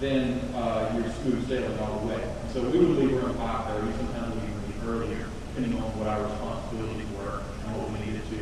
then 0.00 0.40
uh, 0.54 0.92
you're 0.94 1.12
smooth 1.22 1.48
sailing 1.48 1.78
all 1.78 2.00
the 2.00 2.06
way. 2.08 2.22
So 2.52 2.62
we 2.62 2.78
would 2.78 2.98
leave 2.98 3.14
around 3.14 3.36
5:30. 3.36 3.96
Sometimes 3.96 4.34
we 4.34 4.40
would 4.40 4.66
leave 4.68 4.88
earlier, 4.88 5.26
depending 5.48 5.80
on 5.80 5.88
what 5.98 6.08
our 6.08 6.22
responsibilities 6.22 7.08
were 7.16 7.40
and 7.64 7.76
what 7.78 7.88
we 7.90 8.04
needed 8.04 8.22
to 8.28 8.40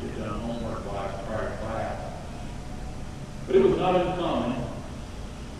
get 0.00 0.18
done 0.18 0.40
homework-wise 0.40 1.12
prior 1.26 1.50
to 1.50 1.56
class. 1.58 2.12
But 3.46 3.56
it 3.56 3.62
was 3.62 3.76
not 3.76 3.96
uncommon 3.96 4.62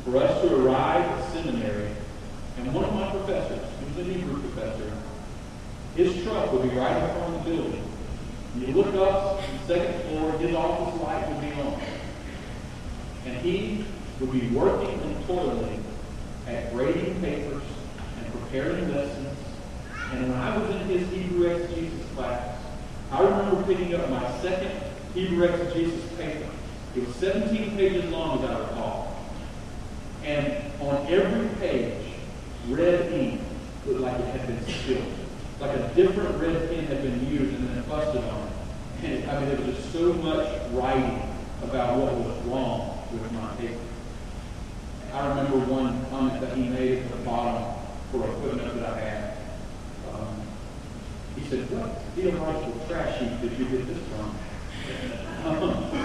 for 0.04 0.16
us 0.16 0.40
to 0.42 0.56
arrive 0.56 1.04
at 1.04 1.32
seminary, 1.32 1.90
and 2.58 2.74
one 2.74 2.84
of 2.84 2.94
my 2.94 3.10
professors, 3.10 3.62
he 3.78 3.84
was 3.86 4.08
a 4.08 4.10
Hebrew 4.10 4.40
professor, 4.40 4.92
his 5.94 6.22
truck 6.24 6.52
would 6.52 6.62
be 6.62 6.76
right 6.76 6.98
front 7.12 7.34
of 7.36 7.44
the 7.44 7.50
building. 7.50 7.91
You 8.58 8.66
look 8.74 8.94
up 8.94 9.40
the 9.40 9.66
second 9.66 10.02
floor, 10.04 10.32
his 10.32 10.54
office 10.54 11.00
light 11.00 11.26
would 11.26 11.40
be 11.40 11.52
on. 11.60 11.80
And 13.24 13.36
he 13.38 13.84
would 14.20 14.30
be 14.30 14.48
working 14.48 15.00
and 15.00 15.26
toiling 15.26 15.82
at 16.46 16.72
grading 16.72 17.20
papers 17.22 17.62
and 18.18 18.32
preparing 18.32 18.92
lessons. 18.94 19.38
And 20.12 20.28
when 20.28 20.38
I 20.38 20.58
was 20.58 20.68
in 20.76 20.80
his 20.88 21.08
Hebrew 21.08 21.48
exegesis 21.48 22.06
class, 22.14 22.58
I 23.10 23.22
remember 23.22 23.62
picking 23.62 23.94
up 23.94 24.10
my 24.10 24.40
second 24.42 24.82
Hebrew 25.14 25.44
exegesis 25.44 26.12
paper. 26.18 26.50
It 26.94 27.06
was 27.06 27.16
17 27.16 27.76
pages 27.76 28.10
long, 28.10 28.44
as 28.44 28.50
I 28.50 28.58
recall. 28.58 29.16
And 30.24 30.72
on 30.82 31.06
every 31.06 31.48
page, 31.58 32.04
red 32.68 33.12
ink 33.12 33.40
looked 33.86 34.00
like 34.00 34.18
it 34.18 34.26
had 34.26 34.46
been 34.46 34.66
spilled. 34.66 35.21
Like 35.62 35.78
a 35.78 35.94
different 35.94 36.42
red 36.42 36.68
pen 36.68 36.86
had 36.86 37.04
been 37.04 37.24
used 37.30 37.54
and 37.54 37.68
then 37.68 37.84
busted 37.88 38.24
on 38.24 38.48
it. 38.48 39.04
And 39.04 39.30
I 39.30 39.38
mean, 39.38 39.48
there 39.48 39.64
was 39.64 39.76
just 39.76 39.92
so 39.92 40.12
much 40.14 40.48
writing 40.72 41.22
about 41.62 41.98
what 41.98 42.14
was 42.14 42.36
wrong 42.46 42.98
with 43.12 43.30
my 43.30 43.54
paper. 43.54 43.78
I 45.14 45.28
remember 45.28 45.58
one 45.58 46.04
comment 46.10 46.40
that 46.40 46.56
he 46.56 46.64
made 46.64 46.98
at 47.04 47.10
the 47.12 47.16
bottom 47.18 47.78
for 48.10 48.28
a 48.28 48.32
footnote 48.40 48.74
that 48.74 48.90
I 48.90 49.00
had. 49.00 49.36
Um, 50.12 50.34
he 51.36 51.48
said, 51.48 51.70
what 51.70 52.02
theological 52.16 52.84
trash 52.88 53.20
heap 53.20 53.40
did 53.40 53.56
you 53.56 53.66
get 53.66 53.86
this 53.86 53.98
from? 54.10 54.34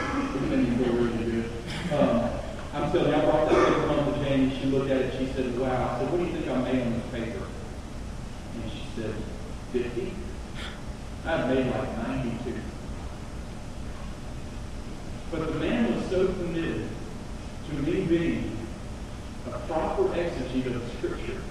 it 0.53 0.77
feel 0.77 0.93
really 0.93 1.31
good. 1.31 1.49
Um, 1.97 2.29
I'm 2.75 2.91
telling 2.91 3.09
you, 3.09 3.15
I 3.15 3.25
brought 3.25 3.49
that 3.49 3.67
paper 3.67 3.87
home 3.87 4.13
to 4.13 4.19
Jane, 4.23 4.51
and 4.51 4.53
she 4.53 4.65
looked 4.67 4.91
at 4.91 4.97
it, 4.97 5.17
she 5.17 5.33
said, 5.33 5.57
wow. 5.57 5.95
I 5.95 5.99
said, 5.99 6.11
what 6.11 6.19
do 6.19 6.25
you 6.25 6.31
think 6.31 6.47
I 6.47 6.61
made 6.61 6.81
on 6.83 6.93
this 6.93 7.09
paper? 7.09 7.47
And 8.53 8.71
she 8.71 8.83
said, 8.95 9.15
50. 9.83 10.13
I've 11.25 11.47
made 11.49 11.67
like 11.67 12.07
92. 12.07 12.53
But 15.31 15.53
the 15.53 15.59
man 15.59 15.95
was 15.95 16.09
so 16.09 16.25
committed 16.27 16.87
to 17.69 17.75
me 17.75 18.05
being 18.05 18.57
a 19.45 19.51
proper 19.59 20.03
exegete 20.03 20.75
of 20.75 20.81
Scripture 20.97 21.41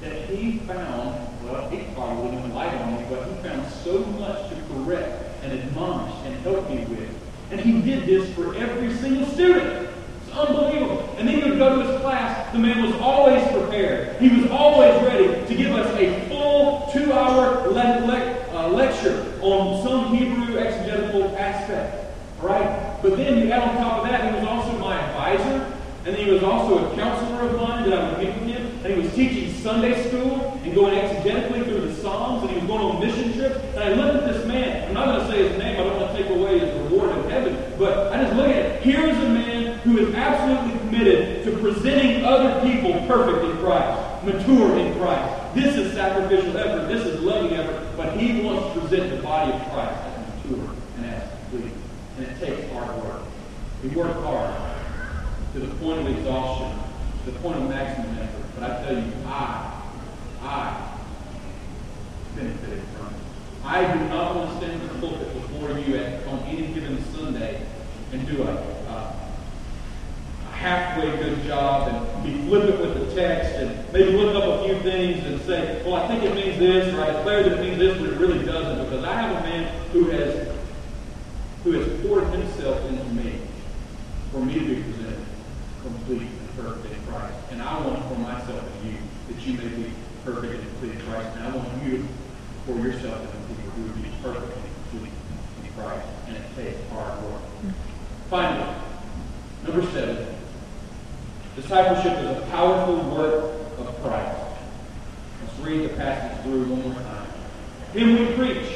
that 0.00 0.28
he 0.28 0.58
found, 0.60 1.44
well, 1.44 1.68
he 1.68 1.82
probably 1.94 2.38
even 2.38 2.54
light 2.54 2.74
on 2.74 2.96
me, 2.96 3.06
but 3.10 3.28
he 3.28 3.34
found 3.48 3.70
so 3.84 3.98
much 3.98 4.48
to 4.50 4.56
correct 4.72 5.42
and 5.42 5.52
admonish 5.52 6.14
and 6.24 6.34
help 6.42 6.68
me 6.70 6.84
with. 6.86 7.10
And 7.50 7.60
he 7.60 7.82
did 7.82 8.06
this 8.06 8.32
for 8.34 8.54
every 8.54 8.94
single 8.96 9.26
student. 9.26 9.90
It's 10.26 10.36
unbelievable. 10.36 11.14
And 11.18 11.28
then 11.28 11.40
he 11.40 11.50
would 11.50 11.58
go 11.58 11.82
to 11.82 11.88
his 11.88 12.00
class. 12.00 12.52
The 12.52 12.58
man 12.58 12.82
was 12.82 12.94
always 13.00 13.46
prepared. 13.52 14.20
He 14.20 14.28
was 14.40 14.50
always 14.50 15.02
ready 15.02 15.46
to 15.46 15.54
give 15.54 15.74
us 15.74 15.94
a 15.96 16.31
full 16.92 17.00
two-hour 17.00 17.68
le- 17.68 18.06
le- 18.06 18.46
uh, 18.54 18.68
lecture 18.68 19.38
on 19.40 19.82
some 19.82 20.14
Hebrew 20.14 20.58
exegetical 20.58 21.36
aspect. 21.36 21.98
Right? 22.40 22.98
But 23.02 23.16
then 23.16 23.38
you 23.38 23.52
on 23.52 23.76
top 23.76 24.02
of 24.02 24.08
that, 24.08 24.32
he 24.32 24.40
was 24.40 24.48
also 24.48 24.78
my 24.78 24.96
advisor. 24.96 25.78
And 26.04 26.16
he 26.16 26.28
was 26.28 26.42
also 26.42 26.90
a 26.90 26.96
counselor 26.96 27.48
of 27.48 27.56
mine 27.60 27.88
that 27.88 27.96
I 27.96 28.10
would 28.10 28.18
meet 28.18 28.34
with 28.34 28.48
him. 28.48 28.66
And 28.84 28.94
he 28.94 29.00
was 29.00 29.14
teaching 29.14 29.52
Sunday 29.62 30.08
school 30.08 30.60
and 30.64 30.74
going 30.74 30.98
exegetically 30.98 31.62
through 31.64 31.82
the 31.82 31.94
Psalms. 31.94 32.42
And 32.42 32.50
he 32.50 32.56
was 32.58 32.66
going 32.66 32.82
on 32.82 33.00
mission 33.00 33.32
trips. 33.34 33.56
And 33.76 33.78
I 33.78 33.88
looked 33.90 34.24
at 34.24 34.32
this 34.32 34.44
man. 34.44 34.88
I'm 34.88 34.94
not 34.94 35.06
going 35.06 35.20
to 35.20 35.32
say 35.32 35.48
his 35.48 35.58
name. 35.58 35.80
I 35.80 35.84
don't 35.84 36.00
want 36.00 36.16
to 36.16 36.20
take 36.20 36.30
away 36.30 36.58
his 36.58 36.74
reward 36.82 37.16
in 37.16 37.30
heaven. 37.30 37.56
But 37.78 38.12
I 38.12 38.24
just 38.24 38.34
look 38.34 38.48
at 38.48 38.56
it. 38.56 38.82
Here's 38.82 39.16
a 39.16 39.28
man 39.28 39.78
who 39.78 39.98
is 39.98 40.12
absolutely 40.12 40.76
committed 40.80 41.44
to 41.44 41.56
presenting 41.58 42.24
other 42.24 42.60
people 42.62 42.94
perfect 43.06 43.44
in 43.44 43.56
Christ, 43.58 44.24
mature 44.24 44.76
in 44.78 44.98
Christ. 44.98 45.41
This 45.54 45.76
is 45.76 45.92
sacrificial 45.92 46.56
effort. 46.56 46.88
This 46.88 47.06
is 47.06 47.20
loving 47.20 47.52
effort. 47.52 47.96
But 47.96 48.16
he 48.16 48.42
wants 48.42 48.74
to 48.74 48.80
present 48.80 49.10
the 49.10 49.22
body 49.22 49.52
of 49.52 49.60
Christ 49.70 50.00
as 50.00 50.44
mature 50.44 50.70
and 50.96 51.06
as 51.06 51.28
complete. 51.30 51.72
And 52.16 52.26
it 52.26 52.40
takes 52.40 52.72
hard 52.72 52.96
work. 53.02 53.22
We 53.82 53.90
work 53.90 54.16
hard 54.22 54.54
to 55.52 55.60
the 55.60 55.74
point 55.74 56.00
of 56.00 56.06
exhaustion, 56.06 56.78
to 57.24 57.30
the 57.30 57.38
point 57.40 57.58
of 57.58 57.68
maximum 57.68 58.18
effort. 58.18 58.44
But 58.54 58.70
I 58.70 58.82
tell 58.82 58.94
you, 58.96 59.12
I, 59.26 59.82
I 60.40 60.98
benefited 62.34 62.82
from 62.96 63.08
it. 63.08 63.20
I 63.64 63.92
do 63.92 64.08
not 64.08 64.34
want 64.34 64.50
to 64.50 64.56
stand 64.56 64.80
in 64.80 64.88
the 64.88 64.94
pulpit 65.06 65.32
before 65.34 65.78
you 65.78 65.96
at, 65.96 66.26
on 66.28 66.40
any 66.40 66.72
given 66.72 67.04
Sunday 67.14 67.66
and 68.12 68.26
do 68.26 68.42
a, 68.42 68.52
a, 68.52 69.21
halfway 70.62 71.10
good 71.16 71.42
job 71.44 71.88
and 71.88 72.24
be 72.24 72.46
flippant 72.46 72.80
with 72.80 72.94
the 72.94 73.14
text 73.14 73.50
and 73.56 73.92
maybe 73.92 74.12
look 74.12 74.36
up 74.36 74.60
a 74.60 74.64
few 74.64 74.78
things 74.80 75.24
and 75.26 75.40
say, 75.42 75.82
well, 75.84 75.96
I 75.96 76.06
think 76.06 76.22
it 76.22 76.34
means 76.34 76.58
this, 76.58 76.94
or 76.94 77.02
I 77.02 77.12
declare 77.12 77.42
that 77.42 77.58
it 77.58 77.60
means 77.60 77.78
this, 77.78 77.98
but 77.98 78.10
it 78.10 78.18
really 78.18 78.44
doesn't, 78.44 78.84
because 78.84 79.04
I 79.04 79.20
have 79.20 79.36
a 79.36 79.40
man 79.42 79.90
who 79.90 80.04
has 80.10 80.48
who 81.64 81.72
has 81.72 82.02
poured 82.02 82.26
himself 82.30 82.84
into 82.88 83.04
me 83.14 83.38
for 84.32 84.38
me 84.38 84.54
to 84.54 84.60
be 84.60 84.82
presented 84.82 85.24
complete 85.82 86.22
and 86.28 86.56
perfect 86.56 86.94
in 86.94 87.06
Christ. 87.06 87.34
And 87.50 87.62
I 87.62 87.86
want 87.86 88.02
for 88.08 88.18
myself 88.18 88.62
and 88.62 88.92
you 88.92 88.98
that 89.28 89.46
you 89.46 89.54
may 89.58 89.68
be 89.68 89.92
perfect 90.24 90.54
and 90.54 90.62
complete 90.70 90.92
in 90.92 91.00
Christ. 91.06 91.36
And 91.36 91.46
I 91.46 91.56
want 91.56 91.84
you 91.84 92.06
for 92.66 92.78
yourself 92.78 93.20
and 93.20 93.56
people 93.56 93.70
who 93.72 93.82
would 93.82 94.02
be 94.02 94.10
perfect 94.22 94.56
and 94.56 94.64
complete 94.90 95.12
in 95.62 95.72
Christ. 95.72 96.06
And 96.28 96.36
it 96.36 96.44
takes 96.56 96.90
hard 96.90 97.22
work. 97.24 97.42
Finally, 98.30 98.74
number 99.64 99.82
seven, 99.92 100.31
discipleship 101.56 102.18
is 102.18 102.38
a 102.38 102.46
powerful 102.50 102.96
work 103.10 103.44
of 103.78 104.02
Christ. 104.02 104.38
Let's 105.44 105.58
read 105.60 105.90
the 105.90 105.94
passage 105.94 106.42
through 106.44 106.64
one 106.64 106.82
more 106.82 106.94
time. 107.02 107.26
Him 107.92 108.18
we 108.18 108.34
preach, 108.34 108.66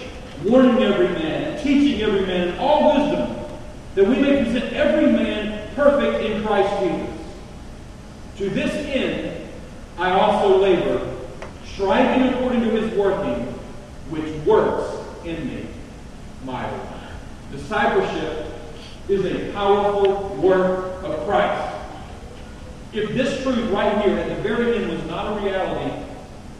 warning 0.44 0.82
every 0.82 1.08
man, 1.08 1.62
teaching 1.62 2.02
every 2.02 2.26
man 2.26 2.48
in 2.48 2.58
all 2.58 2.94
wisdom, 2.94 3.36
that 3.94 4.06
we 4.06 4.16
may 4.16 4.44
present 4.44 4.72
every 4.74 5.10
man 5.10 5.74
perfect 5.74 6.24
in 6.24 6.44
Christ 6.44 6.82
Jesus. 6.82 7.16
To 8.38 8.50
this 8.50 8.72
end, 8.88 9.48
I 9.96 10.10
also 10.10 10.58
labor, 10.58 11.16
striving 11.72 12.34
according 12.34 12.60
to 12.60 12.70
his 12.70 12.94
working, 12.98 13.44
which 14.10 14.46
works 14.46 15.24
in 15.24 15.48
me 15.48 15.66
mightily. 16.44 16.80
Discipleship 17.50 18.52
is 19.08 19.24
a 19.24 19.52
powerful 19.52 20.36
work 20.36 21.02
of 21.02 21.26
Christ. 21.26 21.65
If 22.92 23.14
this 23.14 23.42
truth 23.42 23.70
right 23.70 24.02
here 24.02 24.16
at 24.16 24.28
the 24.28 24.42
very 24.42 24.76
end 24.76 24.90
was 24.90 25.04
not 25.04 25.36
a 25.36 25.44
reality, 25.44 26.06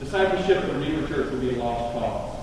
discipleship 0.01 0.65
at 0.65 0.75
Redeemer 0.75 1.07
Church 1.09 1.31
would 1.31 1.41
be 1.41 1.55
a 1.55 1.63
lost 1.63 1.99
cause. 1.99 2.37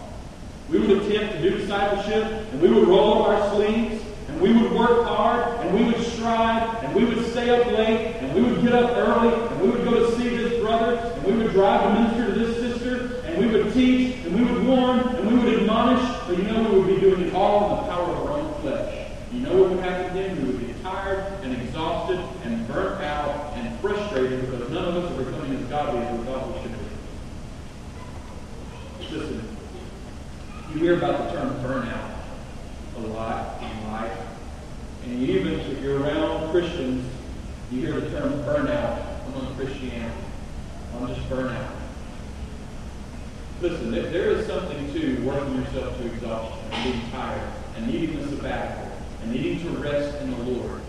We 0.69 0.79
would 0.79 0.89
attempt 0.89 1.33
to 1.33 1.41
do 1.41 1.57
discipleship, 1.57 2.23
and 2.23 2.61
we 2.61 2.71
would 2.71 2.87
roll 2.87 3.21
up 3.21 3.27
our 3.29 3.55
sleeves, 3.55 4.01
and 4.29 4.41
we 4.41 4.53
would 4.53 4.71
work 4.71 5.05
hard, 5.05 5.59
and 5.59 5.77
we 5.77 5.83
would 5.85 6.03
strive, 6.03 6.83
and 6.83 6.95
we 6.95 7.03
would 7.03 7.25
stay 7.27 7.49
up 7.49 7.67
late, 7.67 8.15
and 8.15 8.33
we 8.33 8.41
would 8.41 8.63
get 8.63 8.73
up 8.73 8.97
early, 8.97 9.33
and 9.33 9.61
we 9.61 9.69
would 9.69 9.83
go 9.83 10.09
to 10.09 10.17
see 10.17 10.29
this 10.29 10.59
brother, 10.61 10.95
and 10.95 11.23
we 11.25 11.33
would 11.33 11.51
drive 11.51 11.83
to 11.83 12.01
minister 12.01 12.33
to 12.33 12.39
this 12.39 12.57
sister, 12.57 13.21
and 13.25 13.37
we 13.37 13.47
would 13.47 13.73
teach, 13.73 14.25
and 14.25 14.33
we 14.33 14.43
would 14.43 14.65
warn, 14.65 14.99
and 14.99 15.27
we 15.27 15.37
would 15.37 15.59
admonish, 15.59 16.03
but 16.27 16.37
you 16.37 16.43
know 16.43 16.63
we 16.63 16.79
would 16.79 16.87
be 16.87 16.99
doing 16.99 17.27
it 17.27 17.33
all 17.35 17.69
in 17.69 17.83
the 17.83 17.91
power 17.91 18.09
of 18.09 18.17
our 18.25 18.39
own 18.39 18.61
flesh. 18.61 19.07
You 19.31 19.41
know 19.41 19.61
what 19.61 19.69
would 19.71 19.79
happen 19.79 20.15
then? 20.15 20.37
We 20.37 20.53
would 20.53 20.67
be 20.67 20.73
tired 20.81 21.25
and 21.43 21.53
exhausted 21.61 22.19
and 22.43 22.67
burnt 22.67 23.03
out 23.03 23.52
and 23.83 23.95
frustrated 23.95 24.41
because 24.41 24.69
none 24.69 24.85
of 24.85 24.95
us 25.03 25.11
are 25.11 25.23
becoming 25.23 25.55
as 25.57 25.65
godly 25.69 26.01
as 26.01 26.19
we 26.19 26.25
thought 26.25 26.47
we 26.47 26.61
should 26.61 26.71
be. 26.71 26.77
Listen, 29.15 29.57
you 30.73 30.79
hear 30.79 30.97
about 30.97 31.29
the 31.29 31.37
term 31.37 31.53
burnout 31.63 32.11
a 32.97 32.99
lot 32.99 33.61
in 33.61 33.91
life. 33.91 34.17
And 35.05 35.29
even, 35.29 35.59
if 35.59 35.81
you're 35.81 36.01
around 36.01 36.51
Christians, 36.51 37.05
you 37.71 37.81
hear 37.81 37.99
the 37.99 38.09
term 38.09 38.31
burnout 38.43 39.27
among 39.27 39.55
Christianity. 39.55 40.13
I'm 40.95 41.07
just 41.13 41.29
burnout. 41.29 41.71
Listen, 43.61 43.91
there, 43.91 44.31
is 44.31 44.47
something 44.47 44.93
to 44.93 45.21
working 45.25 45.55
yourself 45.55 45.97
to 45.97 46.05
exhaustion 46.05 46.59
and 46.71 46.83
being 46.83 47.11
tired 47.11 47.49
and 47.77 47.87
needing 47.87 48.17
a 48.17 48.27
sabbatical 48.27 48.91
and 49.21 49.31
needing 49.31 49.59
to 49.61 49.69
rest 49.79 50.21
in 50.21 50.31
the 50.31 50.37
Lord. 50.43 50.81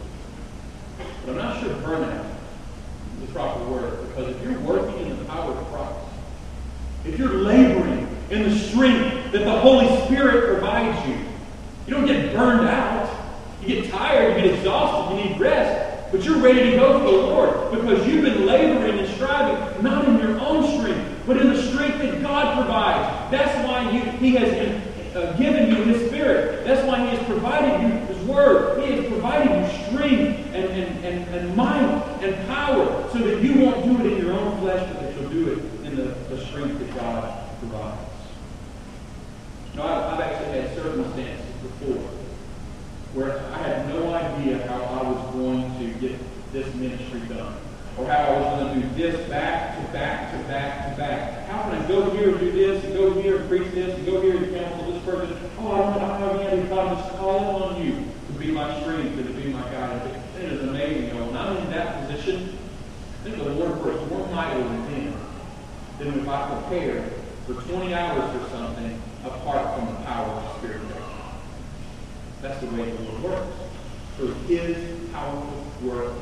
But 1.24 1.32
I'm 1.32 1.36
not 1.36 1.60
sure 1.60 1.70
burnout 1.76 2.33
the 3.20 3.32
proper 3.32 3.64
word 3.64 4.08
because 4.08 4.34
if 4.34 4.42
you're 4.42 4.58
working 4.60 5.06
in 5.06 5.18
the 5.18 5.24
power 5.24 5.52
of 5.52 5.66
Christ, 5.68 5.98
if 7.04 7.18
you're 7.18 7.34
laboring 7.34 8.08
in 8.30 8.48
the 8.48 8.58
strength 8.58 9.32
that 9.32 9.44
the 9.44 9.60
Holy 9.60 9.88
Spirit 10.06 10.48
provides 10.48 11.08
you, 11.08 11.16
you 11.86 11.92
don't 11.92 12.06
get 12.06 12.34
burned 12.34 12.66
out. 12.66 13.10
You 13.60 13.80
get 13.80 13.90
tired, 13.90 14.36
you 14.36 14.42
get 14.42 14.58
exhausted, 14.58 15.16
you 15.16 15.24
need 15.24 15.40
rest, 15.40 16.10
but 16.10 16.22
you're 16.24 16.38
ready 16.38 16.70
to 16.70 16.76
go 16.76 16.98
for 16.98 17.04
the 17.04 17.10
Lord 17.10 17.70
because 17.70 18.06
you've 18.06 18.24
been 18.24 18.46
laboring 18.46 18.98
and 18.98 19.14
striving, 19.14 19.82
not 19.82 20.06
in 20.06 20.18
your 20.18 20.38
own 20.40 20.78
strength, 20.78 21.22
but 21.26 21.38
in 21.38 21.52
the 21.52 21.62
strength 21.62 21.98
that 21.98 22.22
God 22.22 22.56
provides. 22.56 23.30
That's 23.30 23.66
why 23.66 23.90
you, 23.90 24.00
He 24.18 24.34
has 24.34 25.16
uh, 25.16 25.32
given 25.38 25.68
you 25.70 25.82
His 25.84 26.08
Spirit. 26.08 26.64
That's 26.64 26.86
why 26.86 27.00
He 27.00 27.16
has 27.16 27.26
provided 27.26 27.82
you 27.82 28.03
Word. 28.26 28.82
He 28.82 28.92
has 28.92 29.06
provided 29.06 29.50
you 29.50 29.86
strength 29.86 30.54
and, 30.54 30.64
and, 30.64 31.04
and, 31.04 31.34
and 31.34 31.56
might 31.56 32.04
and 32.22 32.46
power 32.46 33.08
so 33.12 33.18
that 33.18 33.42
you 33.42 33.60
won't 33.60 33.84
do 33.84 34.04
it 34.04 34.12
in 34.12 34.24
your 34.24 34.32
own 34.32 34.60
flesh, 34.60 34.86
but 34.92 35.02
that 35.02 35.20
you'll 35.20 35.30
do 35.30 35.52
it 35.52 35.86
in 35.86 35.96
the, 35.96 36.14
the 36.34 36.44
strength 36.46 36.78
that 36.78 36.94
God 36.94 37.58
provides. 37.58 38.00
Know, 39.74 39.82
I've, 39.82 40.14
I've 40.14 40.20
actually 40.20 40.60
had 40.60 40.74
circumstances 40.76 41.46
before 41.62 42.08
where 43.14 43.40
I 43.52 43.58
had 43.58 43.88
no 43.88 44.12
idea 44.12 44.66
how 44.66 44.82
I 44.82 45.02
was 45.08 45.34
going 45.34 45.78
to 45.78 46.00
get 46.00 46.18
this 46.52 46.72
ministry 46.74 47.20
done 47.28 47.56
or 47.96 48.06
how 48.06 48.24
I 48.24 48.40
was 48.40 48.60
going 48.60 48.80
to 48.80 48.88
do 48.88 48.94
this 48.94 49.28
back 49.28 49.76
to 49.76 49.92
back 49.92 50.32
to 50.32 50.38
back 50.48 50.90
to 50.90 51.00
back. 51.00 51.46
How 51.48 51.62
can 51.62 51.80
I 51.80 51.88
go 51.88 52.10
here 52.10 52.30
and 52.30 52.40
do 52.40 52.50
this, 52.50 52.84
and 52.84 52.94
go 52.94 53.12
here 53.20 53.38
and 53.38 53.48
preach 53.48 53.70
this, 53.72 53.96
and 53.96 54.06
go 54.06 54.20
here 54.20 54.36
and 54.36 54.54
counsel 54.54 54.92
this 54.92 55.02
person? 55.04 55.36
Oh, 55.58 55.72
I 55.72 55.78
don't, 55.78 56.02
I 56.02 56.20
don't 56.20 56.42
have 56.42 56.52
any 56.52 56.68
God. 56.68 56.88
I'm 56.88 56.96
just 56.96 57.16
calling 57.16 57.62
on 57.62 57.84
you 57.84 58.04
to 58.26 58.32
be 58.38 58.50
my 58.64 58.80
strength 58.80 59.18
and 59.18 59.26
to 59.26 59.34
be 59.34 59.48
my 59.52 59.62
guide. 59.70 60.20
It 60.38 60.52
is 60.52 60.62
amazing. 60.62 61.08
Know, 61.08 61.26
when 61.26 61.36
I'm 61.36 61.56
in 61.58 61.70
that 61.70 62.00
position, 62.00 62.56
think 63.22 63.36
the 63.36 63.44
Lord 63.50 63.84
works 63.84 64.10
more 64.10 64.26
mightily 64.28 64.62
with 64.62 64.90
me 64.90 65.12
than 65.98 66.20
if 66.20 66.28
I 66.28 66.60
prepare 66.60 67.10
for 67.46 67.54
20 67.54 67.92
hours 67.92 68.40
or 68.40 68.48
something 68.48 69.02
apart 69.24 69.78
from 69.78 69.94
the 69.94 70.00
power 70.02 70.26
of 70.28 70.42
the 70.44 70.58
Spirit. 70.58 70.80
That's 72.40 72.60
the 72.60 72.66
way 72.66 72.90
the 72.90 73.02
Lord 73.02 73.22
works. 73.22 73.56
Through 74.16 74.34
His 74.46 75.10
powerful 75.10 75.66
work 75.82 76.12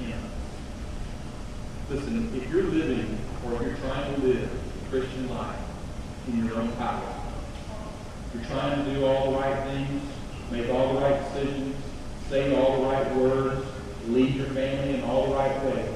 in 0.00 0.12
us. 0.12 0.20
Listen, 1.90 2.30
if 2.34 2.50
you're 2.50 2.62
living 2.62 3.18
or 3.44 3.54
if 3.54 3.62
you're 3.62 3.76
trying 3.76 4.14
to 4.14 4.20
live 4.22 4.50
a 4.50 4.90
Christian 4.90 5.28
life 5.28 5.58
in 6.28 6.46
your 6.46 6.56
own 6.56 6.72
power, 6.72 7.14
you're 8.32 8.44
trying 8.44 8.84
to 8.84 8.94
do 8.94 9.04
all 9.04 9.32
the 9.32 9.38
right 9.38 9.64
things, 9.64 10.02
make 10.50 10.70
all 10.70 10.94
the 10.94 11.00
right 11.00 11.22
decisions, 11.32 11.76
say 12.28 12.56
all 12.56 12.80
the 12.80 12.86
right 12.86 13.14
words, 13.16 13.66
lead 14.08 14.34
your 14.34 14.46
family 14.46 14.94
in 14.94 15.02
all 15.04 15.28
the 15.28 15.34
right 15.34 15.64
ways, 15.64 15.94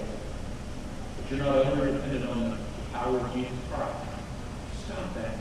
but 1.17 1.31
you're 1.31 1.45
not 1.45 1.57
over 1.57 1.93
dependent 1.93 2.29
on 2.31 2.51
the 2.51 2.57
power 2.93 3.19
of 3.19 3.35
Jesus 3.35 3.53
Christ, 3.71 3.95
stop 4.85 5.15
that. 5.15 5.35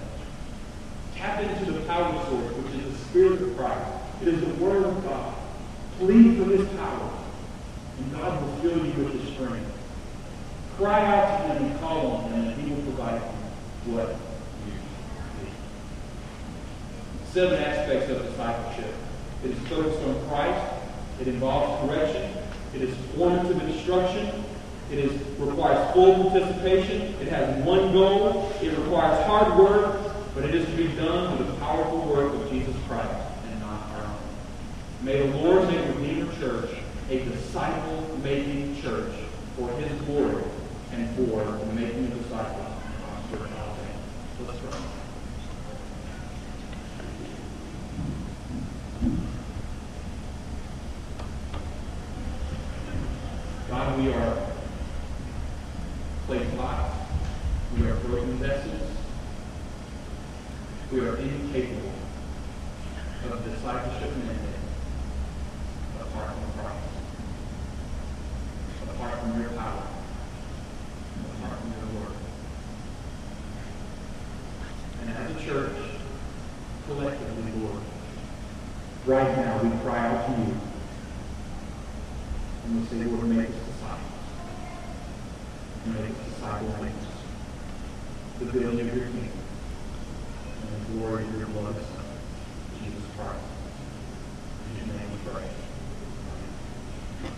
Tap 1.15 1.41
into 1.41 1.71
the 1.71 1.79
power 1.81 2.13
source, 2.25 2.53
which 2.53 2.83
is 2.83 2.91
the 2.91 3.05
Spirit 3.05 3.41
of 3.41 3.57
Christ. 3.57 3.91
It 4.21 4.27
is 4.27 4.41
the 4.41 4.53
Word 4.63 4.83
of 4.83 5.03
God. 5.03 5.33
Plead 5.97 6.37
for 6.37 6.45
His 6.45 6.67
power, 6.77 7.09
and 7.97 8.11
God 8.13 8.41
will 8.41 8.55
fill 8.57 8.85
you 8.85 9.03
with 9.03 9.19
His 9.19 9.33
strength. 9.33 9.77
Cry 10.77 11.03
out 11.07 11.41
to 11.41 11.53
him 11.53 11.71
and 11.71 11.79
call 11.79 12.07
on 12.07 12.31
him, 12.31 12.49
and 12.49 12.61
he 12.61 12.69
will 12.69 12.83
provide 12.83 13.19
you 13.19 13.93
what 13.93 14.09
you 14.67 14.73
need. 14.73 15.51
Seven 17.37 17.61
aspects 17.61 18.09
of 18.09 18.25
discipleship. 18.25 18.95
It 19.45 19.51
is 19.51 19.59
focused 19.67 20.01
on 20.01 20.27
Christ. 20.27 20.73
It 21.21 21.27
involves 21.27 21.87
correction. 21.87 22.33
It 22.73 22.81
is 22.81 22.97
formative 23.15 23.61
instruction. 23.61 24.43
It 24.91 24.97
is, 24.97 25.11
requires 25.37 25.93
full 25.93 26.31
participation. 26.31 27.13
It 27.21 27.27
has 27.27 27.63
one 27.63 27.93
goal. 27.93 28.51
It 28.59 28.75
requires 28.75 29.23
hard 29.27 29.55
work, 29.55 30.15
but 30.33 30.45
it 30.45 30.55
is 30.55 30.65
to 30.65 30.75
be 30.75 30.87
done 30.95 31.37
with 31.37 31.45
the 31.45 31.53
powerful 31.57 32.07
work 32.11 32.33
of 32.33 32.49
Jesus 32.49 32.75
Christ 32.87 33.13
and 33.51 33.59
not 33.59 33.87
our 33.91 34.05
own. 34.05 34.17
May 35.03 35.27
the 35.27 35.37
Lord 35.37 35.67
make 35.67 35.95
Redeemer 35.95 36.33
Church 36.39 36.71
a 37.11 37.23
disciple-making 37.23 38.81
church 38.81 39.13
for 39.55 39.69
his 39.73 39.91
glory 40.07 40.43
and 40.91 41.07
for 41.15 41.43
the 41.45 41.73
making 41.73 42.07
of 42.07 42.23
disciples 42.23 42.73
Let's 44.39 44.59
pray. 44.59 44.96